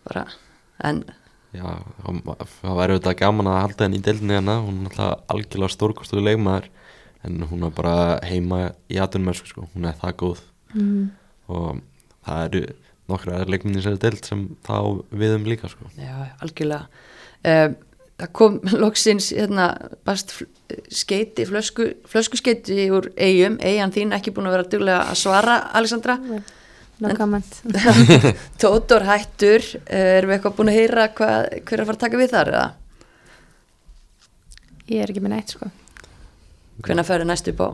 Bara, 0.07 0.25
en 0.87 1.03
já, 1.57 1.67
það 2.61 2.79
væri 2.79 2.95
auðvitað 2.95 3.19
gaman 3.21 3.49
að 3.51 3.61
halda 3.63 3.85
henni 3.85 3.99
í 3.99 4.03
deildinni 4.05 4.37
hérna. 4.37 4.57
Hún 4.65 4.83
er 4.83 4.91
alltaf 4.91 5.33
algjörlega 5.33 5.73
stórkostuðu 5.73 6.25
leikmaður 6.27 6.69
en 7.27 7.47
hún 7.49 7.65
er 7.67 7.73
bara 7.75 7.95
heima 8.25 8.59
í 8.91 8.99
atunumörsku 9.01 9.49
sko, 9.49 9.65
hún 9.73 9.89
er 9.89 9.97
það 9.99 10.19
góð. 10.21 10.43
Mm. 10.75 11.03
og 11.47 11.77
það 12.27 12.41
eru 12.47 12.61
nokkra 13.07 13.37
leikminni 13.47 13.79
sem 13.79 13.93
er 13.95 14.01
deild 14.03 14.25
sem 14.27 14.41
þá 14.67 14.77
við 15.15 15.35
um 15.37 15.45
líka 15.47 15.69
sko. 15.71 15.87
Já, 15.95 16.33
algjörlega. 16.43 16.89
Um, 17.47 17.77
það 18.19 18.33
kom 18.35 18.59
loksins 18.83 19.29
hérna, 19.31 19.69
skeiti, 20.91 21.47
flösku, 21.47 21.87
flöskuskeiti 22.11 22.89
úr 22.91 23.07
eigum, 23.15 23.55
eigan 23.63 23.95
þín 23.95 24.11
ekki 24.17 24.35
búin 24.35 24.51
að 24.51 24.57
vera 24.57 24.69
duglega 24.73 25.01
að 25.13 25.19
svara, 25.23 25.59
Alexandra. 25.79 26.19
Comment 26.19 26.56
Tótor 28.61 29.05
hættur, 29.07 29.65
eh, 29.85 30.17
erum 30.17 30.31
við 30.31 30.37
eitthvað 30.37 30.57
búin 30.57 30.71
að 30.73 30.79
heyra 30.79 31.07
hvað, 31.17 31.49
hver 31.61 31.77
er 31.77 31.83
að 31.83 31.89
fara 31.91 31.97
að 31.99 32.03
taka 32.05 32.21
við 32.21 32.33
þar 32.33 32.53
eða? 32.53 32.67
Ég 34.87 35.03
er 35.03 35.11
ekki 35.11 35.23
með 35.25 35.35
neitt 35.35 35.53
sko. 35.53 35.69
Hvenær 36.85 37.07
ferði 37.07 37.27
næst 37.27 37.49
upp 37.51 37.61
á, 37.61 37.69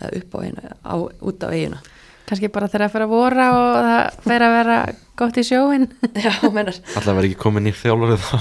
eða 0.00 0.22
upp 0.22 0.34
á, 0.34 0.38
eina, 0.46 0.74
á 0.80 0.94
út 0.98 1.46
á 1.46 1.48
eiguna 1.50 1.82
Kannski 2.24 2.48
bara 2.48 2.70
þegar 2.72 2.86
að 2.86 2.92
fyrir 2.94 3.04
að 3.04 3.10
vora 3.12 3.46
og 3.52 3.74
það 3.84 4.14
fer 4.24 4.42
að 4.46 4.54
vera 4.54 4.76
gott 5.20 5.36
í 5.36 5.42
sjóin 5.44 5.82
já, 6.24 6.32
mennar 6.54 6.78
alltaf 6.80 7.10
verið 7.10 7.26
ekki 7.28 7.40
komin 7.42 7.68
í 7.68 7.72
þjálfarið 7.76 8.22
þá. 8.24 8.38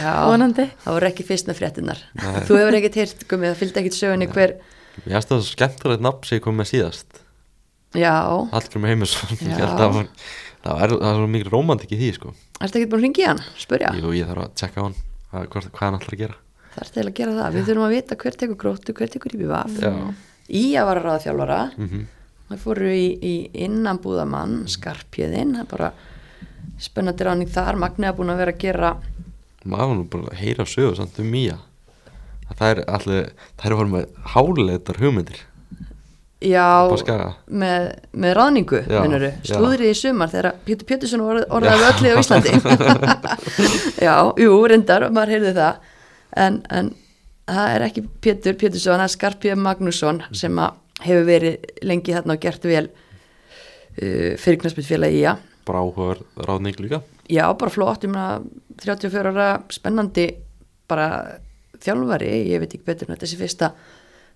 Já, 0.00 0.10
Vonandi. 0.32 0.66
það 0.82 0.96
voru 0.96 1.08
ekki 1.12 1.26
fyrst 1.28 1.50
með 1.50 1.60
fréttinnar 1.60 2.02
þú 2.48 2.58
hefur 2.58 2.78
ekkert 2.80 3.22
gummi, 3.30 3.52
það 3.52 3.60
fylgdi 3.62 3.82
ekkert 3.84 3.98
sögunni 4.00 4.30
hver, 4.34 4.56
ég 5.04 5.14
aðst 5.14 5.30
að 5.30 5.36
það 5.36 5.44
er 5.44 5.50
skemmtilegt 5.52 6.04
nafn 6.08 6.26
sem 6.26 6.40
ég 6.40 6.44
kom 6.48 6.58
með 6.58 6.70
síðast 6.72 7.22
já. 7.96 8.14
Hallgrim 8.52 8.86
Heimisson 8.90 9.34
ég 9.36 9.42
Já. 9.46 9.56
held 9.60 9.70
að 9.70 9.80
það 9.80 9.96
var, 9.96 10.10
það 10.64 10.84
er, 10.84 10.94
það 10.94 11.08
er 11.10 11.18
svo 11.20 11.30
mikið 11.34 11.52
rómantik 11.54 11.94
í 11.96 12.00
því 12.00 12.12
sko. 12.18 12.34
Ertu 12.60 12.80
ekkert 12.80 12.92
búin 12.92 13.00
að 13.00 13.06
ringi 13.08 13.26
hann, 13.26 13.42
spurja 13.58 13.92
Jú, 13.98 14.14
ég 14.14 14.30
þarf 14.30 14.46
að 14.46 14.54
tjekka 14.60 14.80
á 14.80 14.84
hann. 14.86 14.96
Hvað, 15.30 15.68
hvað 15.70 15.84
hann 15.86 15.98
ætlar 16.00 16.16
að 16.16 16.22
gera. 16.24 16.38
Það 16.70 16.84
er 16.84 16.94
til 16.94 17.04
að 17.06 17.14
gera 17.18 17.36
það, 17.40 17.56
við 17.56 17.68
þurfum 17.68 17.86
að 17.88 17.94
vita 17.96 18.20
hver 18.22 18.40
tekur 18.40 18.60
gróttu, 18.60 18.94
hver 18.94 19.10
tekur 19.10 19.36
í 19.36 19.50
Já. 19.80 19.92
í 20.50 20.64
að 20.78 20.88
vara 20.90 21.04
ráða 21.04 21.22
þjálfara. 21.26 21.60
Mm 21.76 22.06
það 22.50 22.62
fóru 22.64 22.90
í, 22.90 23.06
í 23.22 23.34
innanbúðamann 23.62 24.64
skarpjöðinn, 24.70 25.54
það 25.54 25.62
er 25.62 25.68
bara 25.70 25.90
spennandi 26.82 27.26
ráning 27.26 27.50
þar, 27.50 27.78
Magni 27.78 28.08
að 28.08 28.16
búin 28.18 28.32
að 28.32 28.40
vera 28.42 28.54
að 28.56 28.62
gera 28.64 28.90
maður 29.68 29.98
nú 29.98 30.06
bara 30.08 30.32
að 30.32 30.40
heyra 30.40 30.66
sögu 30.68 30.96
samt 30.96 31.18
um 31.20 31.28
Mía 31.30 31.58
að 32.48 32.56
það 32.58 32.70
er 32.72 32.82
allir 32.96 33.26
það 33.60 33.66
er 33.66 33.74
að 33.74 33.80
fara 33.80 33.92
með 33.92 34.06
háleitar 34.34 35.00
hugmyndir 35.02 35.42
já, 36.40 36.64
með, 37.46 37.86
með 38.12 38.38
já. 38.88 39.00
slúðrið 39.50 39.90
í 39.90 39.98
sumar 39.98 40.32
þegar 40.32 40.58
Pétur 40.64 40.88
Pétursson 40.88 41.24
orð, 41.24 41.44
orðaði 41.52 41.88
öllið 41.90 42.16
á 42.16 42.20
Íslandi. 42.22 42.54
Já, 44.06 44.14
jú, 44.40 44.54
reyndar 44.72 45.08
maður 45.12 45.34
heyrði 45.36 45.52
það. 45.58 45.90
En, 46.40 46.56
en 46.72 46.90
það 47.50 47.74
er 47.74 47.84
ekki 47.90 48.06
Pétur 48.24 48.56
Pétursson, 48.60 48.96
það 48.96 49.06
er 49.06 49.14
Skarpjöð 49.16 49.62
Magnússon 49.66 50.22
sem 50.32 50.64
hefur 51.04 51.28
verið 51.28 51.70
lengi 51.84 52.16
þarna 52.16 52.36
og 52.36 52.42
gert 52.42 52.66
vel 52.70 52.86
uh, 52.88 54.32
fyrir 54.40 54.60
að 55.12 55.46
bara 55.70 55.84
áhugaður 55.84 56.24
ráðning 56.48 56.80
líka. 56.80 57.02
Já, 57.30 57.44
bara 57.54 57.72
flott, 57.72 58.04
ég 58.04 58.12
meina 58.12 58.40
34 58.82 59.32
ára 59.34 59.48
spennandi 59.70 60.26
bara 60.90 61.08
þjálfari, 61.80 62.30
ég 62.50 62.62
veit 62.62 62.72
ekki 62.74 62.86
betur 62.86 63.08
en 63.08 63.14
þetta 63.14 63.28
sé 63.30 63.38
fyrsta 63.38 63.70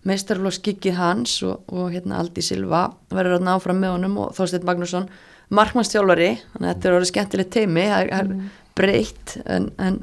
meistarflokksgiggið 0.09 0.97
hans 0.99 1.37
og, 1.47 1.63
og 1.73 1.93
hérna 1.95 2.19
Aldi 2.21 2.43
Silva 2.45 2.87
verður 3.15 3.39
að 3.39 3.47
ná 3.49 3.55
fram 3.63 3.79
með 3.83 3.95
honum 3.97 4.19
og 4.25 4.35
Þorsteinn 4.37 4.67
Magnússon 4.69 5.09
markmannstjálfari 5.55 6.31
þannig 6.55 6.69
að 6.69 6.73
þetta 6.75 6.89
er 6.91 6.97
orðið 6.99 7.11
skemmtilegt 7.13 7.53
teimi 7.55 7.87
það 7.91 8.01
er, 8.19 8.25
Mm. 8.25 8.41
er 8.41 8.51
breytt 8.75 9.37
en, 9.47 9.71
en, 9.79 9.99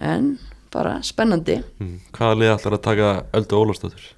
en 0.00 0.26
bara 0.74 0.98
spennandi. 1.06 1.60
Mm. 1.80 1.94
Hvaða 2.12 2.38
lið 2.42 2.50
ætlar 2.52 2.76
að 2.76 2.82
taka 2.84 3.10
Öldu 3.38 3.56
Ólafsdóttur? 3.62 4.08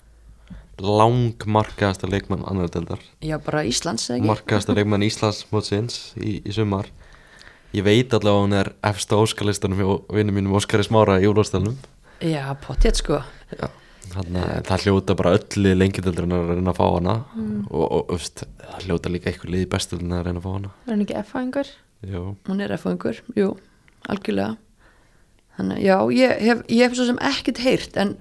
Langmarkaðasta 0.78 2.06
leikmann 2.10 2.44
annar 2.46 2.70
deildar. 2.70 3.00
Já 3.24 3.36
bara 3.42 3.64
Íslands 3.66 4.08
eða 4.10 4.18
ekki? 4.20 4.28
Markaðasta 4.30 4.74
leikmann 4.78 5.04
Íslands 5.06 5.44
mótsins 5.52 5.98
í, 6.18 6.38
í 6.46 6.54
sumar. 6.54 6.86
Ég 7.76 7.84
veit 7.84 8.14
allavega 8.14 8.38
að 8.38 8.44
hún 8.46 8.56
er 8.58 8.70
efsta 8.90 9.18
óskalistanum 9.20 9.78
hjá 9.82 9.88
vinnu 10.16 10.32
mínum 10.34 10.54
Óskari 10.56 10.86
Smára 10.86 11.18
í 11.20 11.26
Úlfarsdalunum 11.28 11.76
já 12.24 12.42
potið 12.64 12.96
sko 12.98 13.18
Þannig 14.12 14.44
að 14.44 14.62
það 14.68 14.84
hljóta 14.86 15.14
bara 15.18 15.32
öllu 15.38 15.72
lengjadöldur 15.76 16.28
að 16.32 16.52
reyna 16.54 16.72
að 16.72 16.78
fá 16.78 16.86
hana 16.94 17.14
Mm. 17.34 17.66
og, 17.70 17.84
og 17.98 18.14
öfst, 18.16 18.44
það 18.62 18.86
hljóta 18.86 19.12
líka 19.12 19.30
eitthvað 19.30 19.52
liði 19.54 19.68
bestöldin 19.74 20.14
að 20.16 20.24
reyna 20.28 20.40
að 20.40 20.46
fá 20.46 20.52
hana 20.54 20.70
Er 20.86 20.92
hann 20.94 21.04
ekki 21.04 21.18
F-fæðingur? 21.22 21.70
Jú, 22.08 22.22
hún 22.48 22.62
er 22.64 22.74
F-fóðingur, 22.78 23.20
jú, 23.36 23.48
algjörlega 24.08 24.56
þannig, 25.58 25.80
já, 25.82 25.96
ég 26.14 26.42
hef, 26.46 26.60
ég 26.70 26.84
hef 26.86 26.96
svo 26.98 27.06
sem 27.08 27.18
ekkert 27.30 27.62
heyrt 27.64 27.96
en 27.98 28.12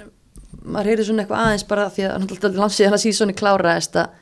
maður 0.66 0.90
heyrði 0.92 1.06
svona 1.08 1.24
eitthvað 1.24 1.44
aðeins 1.46 1.68
bara 1.70 1.86
því 1.94 2.08
að 2.08 2.16
hann 2.18 2.28
að 2.98 3.04
síðan 3.04 3.04
kláraðist 3.38 4.00
að, 4.02 4.16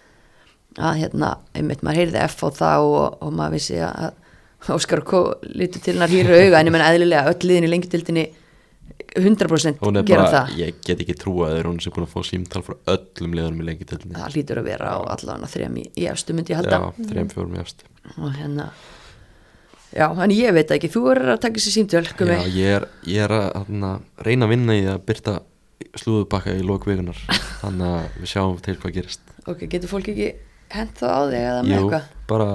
að 0.78 1.00
hérna, 1.02 1.30
einmitt, 1.56 1.84
maður 1.88 2.02
heyrði 2.04 2.24
F 2.28 2.44
á 2.44 2.50
þá 2.60 2.70
og, 2.84 3.18
og 3.24 3.34
maður 3.40 3.56
vissi 3.58 3.80
að 3.82 4.22
Óskar 4.76 5.04
Kó 5.06 5.20
lítur 5.46 5.82
til 5.86 5.94
hennar 5.96 6.10
hýru 6.12 6.36
auga 6.36 6.60
en 6.60 6.68
ég 6.70 6.74
menn 6.74 6.84
eðlilega 6.86 7.30
öll 7.32 7.46
liðin 7.46 7.68
í 7.68 7.72
lengjutildinni 7.72 8.26
100% 9.16 9.80
hún 9.80 9.98
er 10.00 10.04
gera 10.08 10.26
bara, 10.26 10.42
það. 10.46 10.58
ég 10.60 10.80
get 10.84 11.02
ekki 11.06 11.16
trúa 11.20 11.48
að 11.54 11.62
hún 11.70 11.80
sé 11.84 11.92
búin 11.96 12.06
að 12.06 12.12
fá 12.12 12.28
símtal 12.28 12.62
frá 12.66 12.76
öllum 12.96 13.36
liðunum 13.38 13.64
í 13.64 13.68
lengjadöldinni 13.70 14.18
það 14.20 14.36
lítur 14.36 14.62
að 14.62 14.68
vera 14.70 14.92
á 14.92 15.00
allavega 15.16 15.50
þrejum 15.54 15.80
í, 15.80 15.86
í 15.96 16.06
efstu 16.12 16.36
myndi 16.36 16.54
ég 16.54 16.60
halda. 16.62 16.80
Já, 16.82 17.08
þreim 17.12 17.32
fjórum 17.32 17.56
í 17.56 17.62
efst 17.64 17.86
og 18.16 18.36
hérna 18.36 18.68
já, 19.96 20.08
en 20.12 20.36
ég 20.36 20.56
veit 20.58 20.74
ekki, 20.76 20.92
þú 20.92 21.04
er 21.14 21.22
að 21.36 21.42
taka 21.46 21.64
sér 21.64 21.76
símtöl. 21.78 22.04
Já, 22.04 22.40
ég 22.52 22.72
er, 22.82 22.88
ég 23.08 23.24
er 23.26 23.36
að 23.36 23.48
hana, 23.62 23.92
reyna 24.28 24.50
að 24.50 24.54
vinna 24.56 24.76
í 24.76 24.84
að 24.92 25.00
byrta 25.08 25.38
slúðubakka 25.96 26.56
í 26.60 26.66
lókvíkunar 26.68 27.20
þannig 27.64 27.88
að 27.88 28.20
við 28.20 28.32
sjáum 28.34 28.60
til 28.64 28.76
hvað 28.82 28.98
gerist. 29.00 29.24
Ok, 29.48 29.64
getur 29.72 29.92
fólk 29.92 30.12
ekki 30.12 30.34
hent 30.76 31.00
þá 31.00 31.08
á 31.08 31.20
þig 31.30 31.40
eða 31.40 31.64
með 31.64 31.72
Jú, 31.72 31.82
eitthvað? 31.86 32.12
bara 32.28 32.50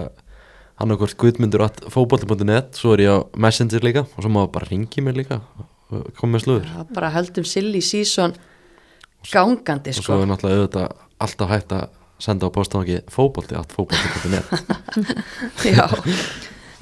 hann 0.81 0.95
okkur 0.97 1.16
guðmyndur 1.24 1.64
at 1.66 1.83
fótbolti.net 1.93 2.78
svo 2.81 2.95
er 2.97 3.05
ég 3.05 3.12
á 3.12 3.18
Messenger 3.47 3.85
líka 3.87 4.05
og 4.05 4.20
svo 4.24 4.33
má 4.33 4.43
bara 4.51 4.68
ringi 4.68 5.05
mér 5.05 5.18
líka 5.20 5.41
koma 6.18 6.36
með 6.36 6.45
slúður 6.47 6.68
Já, 6.70 6.84
bara 6.97 7.11
höldum 7.14 7.47
silly 7.49 7.80
season 7.84 8.34
gangandi 9.32 9.93
og 9.93 9.99
svo 10.01 10.07
sko. 10.07 10.20
er 10.22 10.30
náttúrulega 10.30 10.61
auðvitað 10.61 10.95
alltaf 11.26 11.51
hægt 11.55 11.72
að 11.76 11.88
senda 12.20 12.49
á 12.49 12.51
postanvaki 12.53 12.99
fótbolti 13.12 13.57
at 13.57 13.72
fótbolti.net 13.72 14.45
já, 15.76 15.86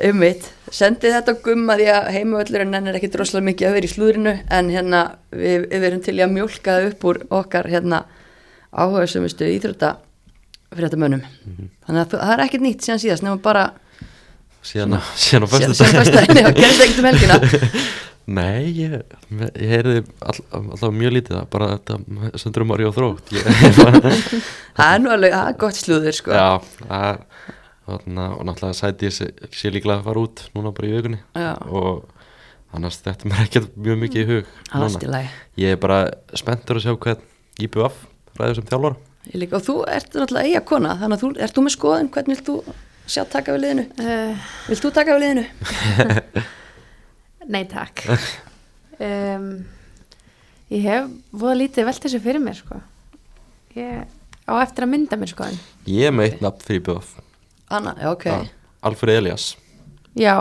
um 0.09 0.19
mitt 0.23 0.47
sendið 0.75 1.15
þetta 1.17 1.35
gumma 1.47 1.77
því 1.79 1.87
að 1.95 2.09
heimavöllurinn 2.17 2.75
er 2.91 2.99
ekki 2.99 3.11
droslega 3.15 3.47
mikið 3.49 3.69
að 3.71 3.77
vera 3.79 3.89
í 3.89 3.93
slúðrinu 3.95 4.35
en 4.59 4.71
hérna 4.75 5.01
við, 5.33 5.67
við 5.71 5.85
verum 5.87 6.03
til 6.05 6.17
að 6.21 6.35
mjólka 6.37 6.75
það 6.77 6.89
upp 6.93 7.07
úr 7.13 7.21
okkar 7.41 7.71
hérna 7.73 8.03
áhuga 8.75 9.07
sem 9.09 9.25
viðstu 9.25 9.49
íþrótta 9.57 9.95
fyrir 10.69 10.89
þetta 10.91 11.01
mönnum 11.01 11.23
Mhm. 11.49 11.69
þannig 11.87 12.03
að 12.03 12.11
það 12.19 12.33
er 12.35 12.43
ekkert 12.45 12.65
nýtt 12.67 12.85
síðan 12.85 13.01
síðast 13.07 13.25
nema 13.25 13.39
bara 13.43 13.63
síðan, 14.67 14.99
á- 14.99 15.03
á 15.05 15.47
fyrstu 15.49 15.89
föstudaginn, 15.89 16.43
já, 16.43 16.51
gerist 16.57 16.85
ekkert 16.85 17.01
um 17.03 17.09
helgina. 17.11 17.39
Nei, 18.39 18.69
ég, 18.77 18.93
ég 19.57 19.71
heyrði 19.73 20.03
all, 20.21 20.43
alltaf 20.59 20.91
mjög 20.93 21.15
lítið 21.17 21.39
bara 21.49 21.71
þetta 21.79 21.97
sendur 22.43 22.67
um 22.67 22.69
Marí 22.69 22.85
og 22.85 22.93
þrótt. 22.99 23.31
Ég, 23.33 23.47
það 24.77 24.91
er 24.93 25.01
nú 25.01 25.13
alveg, 25.15 25.33
það 25.33 25.49
er 25.55 25.57
gott 25.63 25.79
slúður 25.81 26.19
sko. 26.19 26.35
Já, 26.37 27.23
þarna, 27.89 28.27
og 28.37 28.45
náttúrulega 28.45 28.77
sæti 28.77 29.09
ég 29.09 29.15
sé, 29.17 29.31
sé 29.57 29.73
líklega 29.73 30.03
að 30.03 30.09
fara 30.11 30.25
út 30.27 30.43
núna 30.53 30.75
bara 30.77 30.91
í 30.91 30.95
vikunni. 30.99 31.21
Já. 31.33 31.55
og 31.73 32.05
annars 32.77 33.01
þetta 33.01 33.31
mér 33.31 33.41
ekkert 33.47 33.79
mjög 33.81 34.01
mikið 34.05 34.21
í 34.21 34.29
hug 34.29 35.09
lagi. 35.09 35.31
Ég 35.65 35.73
er 35.77 35.81
bara 35.81 36.03
spenntur 36.37 36.77
að 36.81 36.85
sjá 36.85 36.93
hvað 37.01 37.25
IBF 37.65 38.03
ræður 38.39 38.61
sem 38.61 38.69
þjálfara. 38.69 39.01
Ég 39.33 39.41
líka, 39.43 39.57
og 39.59 39.65
þú 39.65 39.79
ert 39.89 40.13
náttúrulega 40.13 40.53
eiga 40.53 40.63
kona 40.69 40.93
þannig 41.01 41.17
að 41.17 41.25
þú, 41.25 41.31
ert 41.47 41.57
þú 41.57 41.65
með 41.65 41.75
skoðun, 41.79 42.13
hvernig 42.13 42.45
þú 42.45 42.59
sjá 43.09 43.25
taka 43.29 43.55
við 43.57 43.65
liðinu? 43.65 43.85
Uh, 44.03 44.51
Vilt 44.69 44.85
þú 44.85 44.93
taka 44.97 45.17
við 45.17 45.25
liðinu? 45.25 45.45
nei, 47.55 47.63
takk. 47.71 48.05
um, 49.01 49.49
ég 50.75 50.85
hef 50.85 51.09
voða 51.33 51.57
lítið 51.63 51.89
velt 51.89 52.05
þessu 52.05 52.21
fyrir 52.25 52.43
mér, 52.45 52.59
sko. 52.61 52.81
Ég 53.79 54.05
á 54.49 54.53
eftir 54.61 54.87
að 54.87 54.93
mynda 54.95 55.19
mér, 55.21 55.33
sko. 55.33 55.49
en- 55.49 55.61
Ég 55.89 56.11
er 56.11 56.15
með 56.15 56.31
eitt 56.31 56.45
nafn 56.45 56.65
fyrir 56.67 56.83
IBF 56.83 57.17
Anna, 57.69 57.95
ok. 58.13 58.25
ja, 58.31 58.39
Alfred 58.89 59.21
Elias 59.21 59.51
Já, 60.19 60.35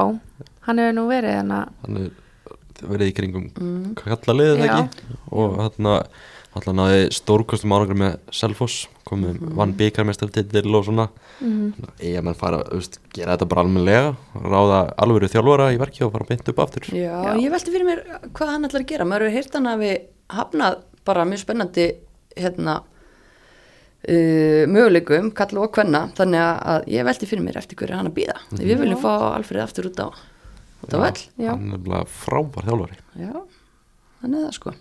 hann 0.67 0.79
hefur 0.81 0.95
nú 0.95 1.07
verið 1.09 1.41
að, 1.43 1.69
hann 1.83 1.99
er 2.01 2.87
verið 2.87 3.11
í 3.11 3.15
kringum 3.17 3.47
mm. 3.51 3.93
kalla 3.99 4.35
liðið 4.37 4.63
Já. 4.63 4.73
ekki 4.83 5.17
og 5.31 5.57
hann 5.63 5.91
alltaf 6.57 6.75
náði 6.77 7.07
stórkostum 7.15 7.73
árangur 7.75 7.99
með 7.99 8.17
Selfoss 8.35 8.87
komið 9.07 9.37
mm. 9.37 9.53
vann 9.57 9.75
byggarmestartitil 9.77 10.75
og 10.75 10.85
svona 10.87 11.07
mm, 11.39 11.87
ég 12.03 12.23
menn 12.25 12.37
fara 12.37 12.59
að 12.65 12.97
gera 13.15 13.35
þetta 13.35 13.47
bara 13.49 13.63
almennilega 13.63 14.09
ráða 14.35 14.81
alvöru 14.99 15.29
þjálfara 15.31 15.71
í 15.75 15.79
verki 15.81 16.03
og 16.05 16.13
fara 16.15 16.27
beint 16.27 16.51
upp 16.51 16.61
aftur 16.65 16.89
Já, 16.91 17.13
Já. 17.13 17.31
ég 17.39 17.53
velti 17.53 17.73
fyrir 17.73 17.87
mér 17.87 18.03
hvað 18.35 18.53
hann 18.53 18.67
ætlar 18.67 18.83
að 18.83 18.91
gera. 18.91 19.07
Maður 19.07 19.27
hefur 19.27 19.37
heyrt 19.37 19.57
hann 19.57 19.71
að 19.71 19.83
við 19.83 19.97
hafnað 20.37 20.79
bara 21.07 21.25
mjög 21.27 21.43
spennandi 21.43 21.85
hérna 22.37 22.77
uh, 22.81 24.63
möguleikum, 24.71 25.31
kalla 25.37 25.63
og 25.65 25.73
kvenna 25.75 26.07
þannig 26.17 26.43
að, 26.43 26.57
að 26.73 26.89
ég 26.95 27.07
velti 27.07 27.29
fyrir 27.29 27.45
mér 27.45 27.61
eftir 27.61 27.79
hverju 27.79 27.93
er 27.93 28.01
hann 28.01 28.11
að 28.11 28.17
býða. 28.17 28.39
Mm 28.51 28.63
Við 28.63 28.83
viljum 28.83 29.03
fá 29.03 29.13
Alfred 29.33 29.63
aftur 29.63 29.89
út 29.91 30.01
á, 30.03 30.07
út 30.83 30.97
á 30.97 30.99
já, 31.37 31.53
hann 31.53 31.77
er 31.77 31.85
bara 31.85 32.03
frábær 32.09 32.67
þjálfari 32.67 32.99
Já, 33.17 33.33
þannig 34.21 34.37
er 34.39 34.45
það 34.47 34.57
sko. 34.59 34.75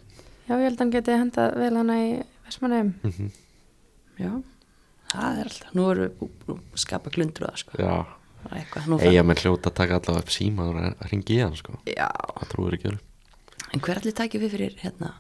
Já, 0.47 0.53
ég 0.55 0.65
held 0.67 0.77
að 0.77 0.83
hann 0.85 0.93
geti 0.95 1.17
hendað 1.21 1.57
vel 1.61 1.73
hana 1.77 1.97
í 2.03 2.11
Vestmannheim. 2.47 2.95
mm 3.03 3.33
Já, 4.17 4.31
það 5.13 5.41
er 5.43 5.49
alltaf. 5.51 5.73
Nú 5.77 5.89
erum 5.93 6.31
við 6.49 6.61
skapa 6.81 7.11
glundur 7.13 7.45
það 7.51 7.59
sko. 7.61 7.77
já, 7.83 7.97
eiga 9.05 9.25
með 9.27 9.43
hljóta 9.43 9.69
að 9.69 9.75
taka 9.83 9.99
allavega 9.99 10.23
upp 10.25 10.33
síma 10.33 10.69
og 10.71 10.79
að 10.81 11.11
ringi 11.11 11.37
í 11.37 11.43
hann 11.43 11.57
sko 11.59 11.75
Já, 11.91 12.07
það 12.39 12.49
trúir 12.55 12.77
ekki 12.79 12.89
öru 12.93 13.03
en 13.75 13.83
hver 13.83 14.01
allir 14.01 14.15
tækir 14.17 14.41
við 14.45 14.55
fyrir 14.55 14.77
hérna 14.81 15.11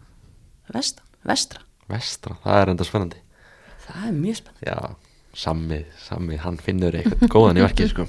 vestan, 0.72 1.04
vestra? 1.26 1.60
vestra, 1.90 2.38
það 2.44 2.60
er 2.62 2.72
enda 2.72 2.86
spennandi 2.88 3.20
Það 3.86 4.06
er 4.08 4.16
mjög 4.16 4.38
spennandi. 4.40 4.70
já, 4.70 4.78
Sammi, 5.36 5.80
Sammi, 6.06 6.36
hann 6.40 6.56
finnur 6.62 6.96
eitthvað 6.96 7.28
góðan 7.34 7.60
í 7.60 7.66
verki 7.66 7.90
sko 7.92 8.06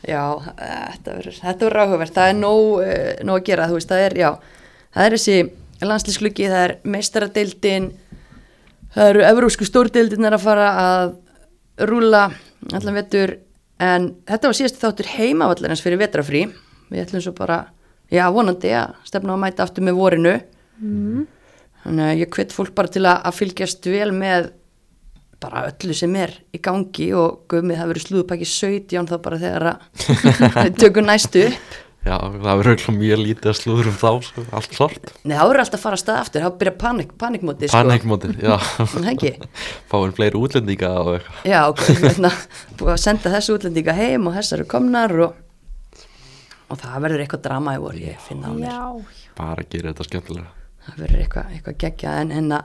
Já, 0.00 0.22
þetta 0.40 1.18
verður, 1.18 1.76
áhugavert. 1.82 2.14
Það 2.16 2.30
er 2.30 2.36
nóg, 2.38 2.68
uh, 2.80 3.10
nóg 3.28 3.42
að 3.42 3.48
gera, 3.50 3.66
þú 3.68 3.76
veist, 3.76 3.90
það 3.90 4.04
er, 4.06 4.14
já, 4.16 4.30
það 4.96 5.04
er 5.04 5.16
þessi 5.16 5.34
landslískluggi, 5.88 6.48
það 6.50 6.64
er 6.66 6.74
meistaradeildin, 6.92 7.90
það 8.94 9.12
eru 9.14 9.26
evrósku 9.28 9.68
stórdeildin 9.68 10.28
að 10.28 10.42
fara 10.44 10.68
að 10.84 11.14
rúla 11.88 12.26
allan 12.76 12.98
vetur, 12.98 13.36
en 13.80 14.10
þetta 14.28 14.50
var 14.50 14.58
síðast 14.58 14.80
þáttur 14.82 15.10
heimavallarins 15.14 15.82
fyrir 15.84 16.00
vetrafrí. 16.02 16.46
Við 16.90 17.04
ætlum 17.04 17.24
svo 17.24 17.32
bara, 17.36 17.62
já, 18.12 18.24
vonandi 18.34 18.72
að 18.76 18.96
stefna 19.08 19.36
að 19.36 19.44
mæta 19.44 19.64
aftur 19.64 19.86
með 19.86 20.00
vorinu. 20.00 20.38
Mm. 20.80 21.28
Þannig 21.84 22.06
að 22.06 22.18
ég 22.20 22.32
hvet 22.36 22.52
fólk 22.52 22.74
bara 22.76 22.92
til 22.92 23.06
að, 23.06 23.22
að 23.24 23.38
fylgjast 23.38 23.86
vel 23.88 24.10
með 24.12 24.50
bara 25.40 25.62
öllu 25.70 25.94
sem 25.96 26.16
er 26.20 26.34
í 26.52 26.60
gangi 26.60 27.06
og 27.16 27.46
guðmið 27.48 27.80
það 27.80 27.92
verið 27.92 28.04
slúðupæki 28.04 28.48
17 28.50 29.08
þá 29.08 29.14
bara 29.24 29.38
þegar 29.40 29.68
að 29.70 29.86
við 30.66 30.74
tökum 30.82 31.08
næstu 31.08 31.46
upp. 31.48 31.78
Já, 32.06 32.14
það 32.16 32.60
verður 32.60 32.70
auðvitað 32.72 32.96
mjög 33.00 33.20
lítið 33.24 33.50
að 33.50 33.56
slúður 33.58 33.88
um 33.90 33.96
þá 34.00 34.10
sko, 34.26 34.44
allt 34.56 34.70
klart 34.76 35.10
Nei, 35.24 35.34
þá 35.36 35.42
verður 35.44 35.62
alltaf 35.64 35.78
að 35.80 35.84
fara 35.84 35.98
að 35.98 36.02
stað 36.04 36.20
aftur, 36.22 36.44
þá 36.46 36.58
byrja 36.62 36.74
panik, 36.80 37.10
panikmóti 37.20 37.68
sko. 37.68 37.76
panikmótið, 37.80 38.40
já 38.40 38.56
Það 38.94 39.08
ekki? 39.12 39.32
fáin 39.92 40.14
fleiri 40.16 40.40
útlendinga 40.40 40.92
og 41.02 41.10
eitthvað 41.18 41.50
Já, 41.52 41.60
ok, 41.68 41.84
búið 42.80 42.94
að 42.94 43.02
senda 43.04 43.34
þessu 43.36 43.58
útlendinga 43.58 43.96
heim 44.00 44.30
og 44.30 44.36
þessar 44.38 44.62
eru 44.62 44.70
komnar 44.72 45.16
og, 45.28 45.36
og 46.70 46.80
það 46.80 46.96
verður 47.06 47.24
eitthvað 47.26 47.44
drama 47.50 47.76
í 47.76 47.82
voru, 47.84 48.02
ég 48.08 48.24
finna 48.26 48.48
á 48.48 48.52
mér. 48.56 48.72
Já, 48.72 49.30
bara 49.40 49.66
gera 49.68 49.92
þetta 49.92 50.08
skemmtilega 50.08 50.56
það 50.86 51.00
verður 51.04 51.24
eitthvað, 51.26 51.54
eitthvað 51.58 51.80
geggja 51.84 52.16
en 52.24 52.32
hérna 52.38 52.62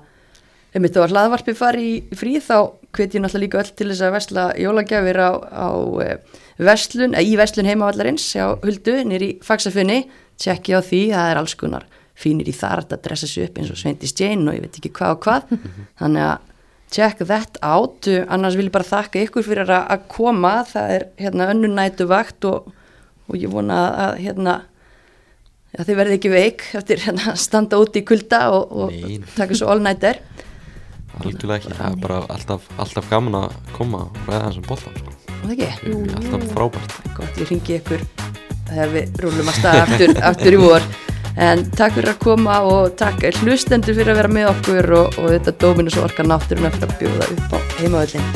einmitt 0.75 0.95
þó 0.95 1.05
að 1.05 1.13
hlaðvarpið 1.13 1.57
fari 1.59 1.85
í 1.87 2.17
frí 2.17 2.35
þá 2.43 2.57
hvet 2.95 3.15
ég 3.15 3.23
náttúrulega 3.23 3.43
líka 3.43 3.59
öll 3.61 3.71
til 3.71 3.89
þess 3.91 4.03
að 4.05 4.15
vesla 4.15 4.45
jólagjafir 4.59 5.19
á, 5.19 5.31
á 5.39 5.67
e, 6.03 6.09
veslun, 6.67 7.15
eða 7.15 7.23
í 7.25 7.35
veslun 7.39 7.69
heimavallarins 7.69 8.25
á 8.39 8.55
Huldu 8.63 8.97
nýri 9.07 9.29
í 9.33 9.37
Faxafunni 9.43 10.01
tjekki 10.41 10.75
á 10.75 10.81
því, 10.83 11.01
það 11.13 11.31
er 11.31 11.41
alls 11.41 11.55
konar 11.59 11.87
fínir 12.15 12.49
í 12.51 12.55
þar 12.55 12.83
að 12.85 12.99
dressa 13.07 13.27
sig 13.27 13.47
upp 13.47 13.59
eins 13.59 13.71
og 13.71 13.79
Sveindi 13.79 14.09
Stein 14.11 14.45
og 14.47 14.55
ég 14.55 14.63
veit 14.63 14.77
ekki 14.79 14.93
hvað 14.95 15.15
og 15.17 15.25
hvað. 15.25 15.55
Þannig 15.99 16.27
að 16.27 16.53
check 16.95 17.25
that 17.27 17.59
out 17.65 18.07
annars 18.07 18.55
vil 18.55 18.69
ég 18.69 18.75
bara 18.75 18.87
þakka 18.87 19.25
ykkur 19.25 19.47
fyrir 19.47 19.71
að, 19.71 19.89
að 19.95 20.07
koma. 20.11 20.53
Það 20.69 20.95
er 20.95 21.07
hérna 21.19 21.49
önnu 21.51 21.71
nætu 21.71 22.07
vakt 22.07 22.47
og, 22.47 22.71
og 23.27 23.39
ég 23.39 23.51
vona 23.51 23.81
að 24.07 24.23
hérna 24.27 24.61
Já, 25.75 25.81
þið 25.83 25.97
verði 25.99 26.15
ekki 26.15 26.29
veik 26.31 26.61
eftir 26.79 27.01
hérna 27.03 27.31
að 27.33 27.39
standa 27.41 27.77
úti 27.83 27.99
í 27.99 28.05
kulda 28.07 28.45
og, 28.55 28.69
og 28.71 29.25
taka 29.35 29.57
svo 29.59 29.73
all 29.73 29.81
nighter. 29.83 30.21
Algjörlega 31.21 31.57
ekki, 31.61 32.01
bara 32.03 32.21
alltaf, 32.33 32.67
alltaf 32.81 33.09
gaman 33.11 33.39
að 33.43 33.57
koma 33.75 34.05
og 34.07 34.21
ræða 34.27 34.49
þessum 34.49 34.67
boltan 34.69 34.99
sko. 34.99 35.15
alltaf 36.19 36.45
frábært. 36.53 36.95
Gott, 37.17 37.41
ég 37.41 37.51
ringi 37.51 37.79
ykkur 37.79 38.05
þegar 38.69 38.93
við 38.95 39.19
rúlum 39.23 39.51
að 39.51 39.59
staða 39.59 39.83
aftur, 39.87 40.15
aftur 40.31 40.57
í 40.57 40.61
vor. 40.61 40.87
En 41.35 41.65
takk 41.75 41.97
fyrir 41.97 42.13
að 42.13 42.21
koma 42.23 42.61
og 42.63 42.93
takk 42.99 43.25
hlustendur 43.41 43.97
fyrir 43.97 44.13
að 44.13 44.21
vera 44.21 44.35
með 44.37 44.51
okkur 44.53 44.93
og, 45.01 45.19
og 45.19 45.33
þetta 45.33 45.57
Dominus 45.65 45.99
orka 45.99 46.23
náttúruna 46.23 46.71
fyrir 46.75 46.87
að 46.87 46.97
bjóða 47.01 47.29
upp 47.35 47.55
á 47.55 47.57
heimavöldin 47.81 48.29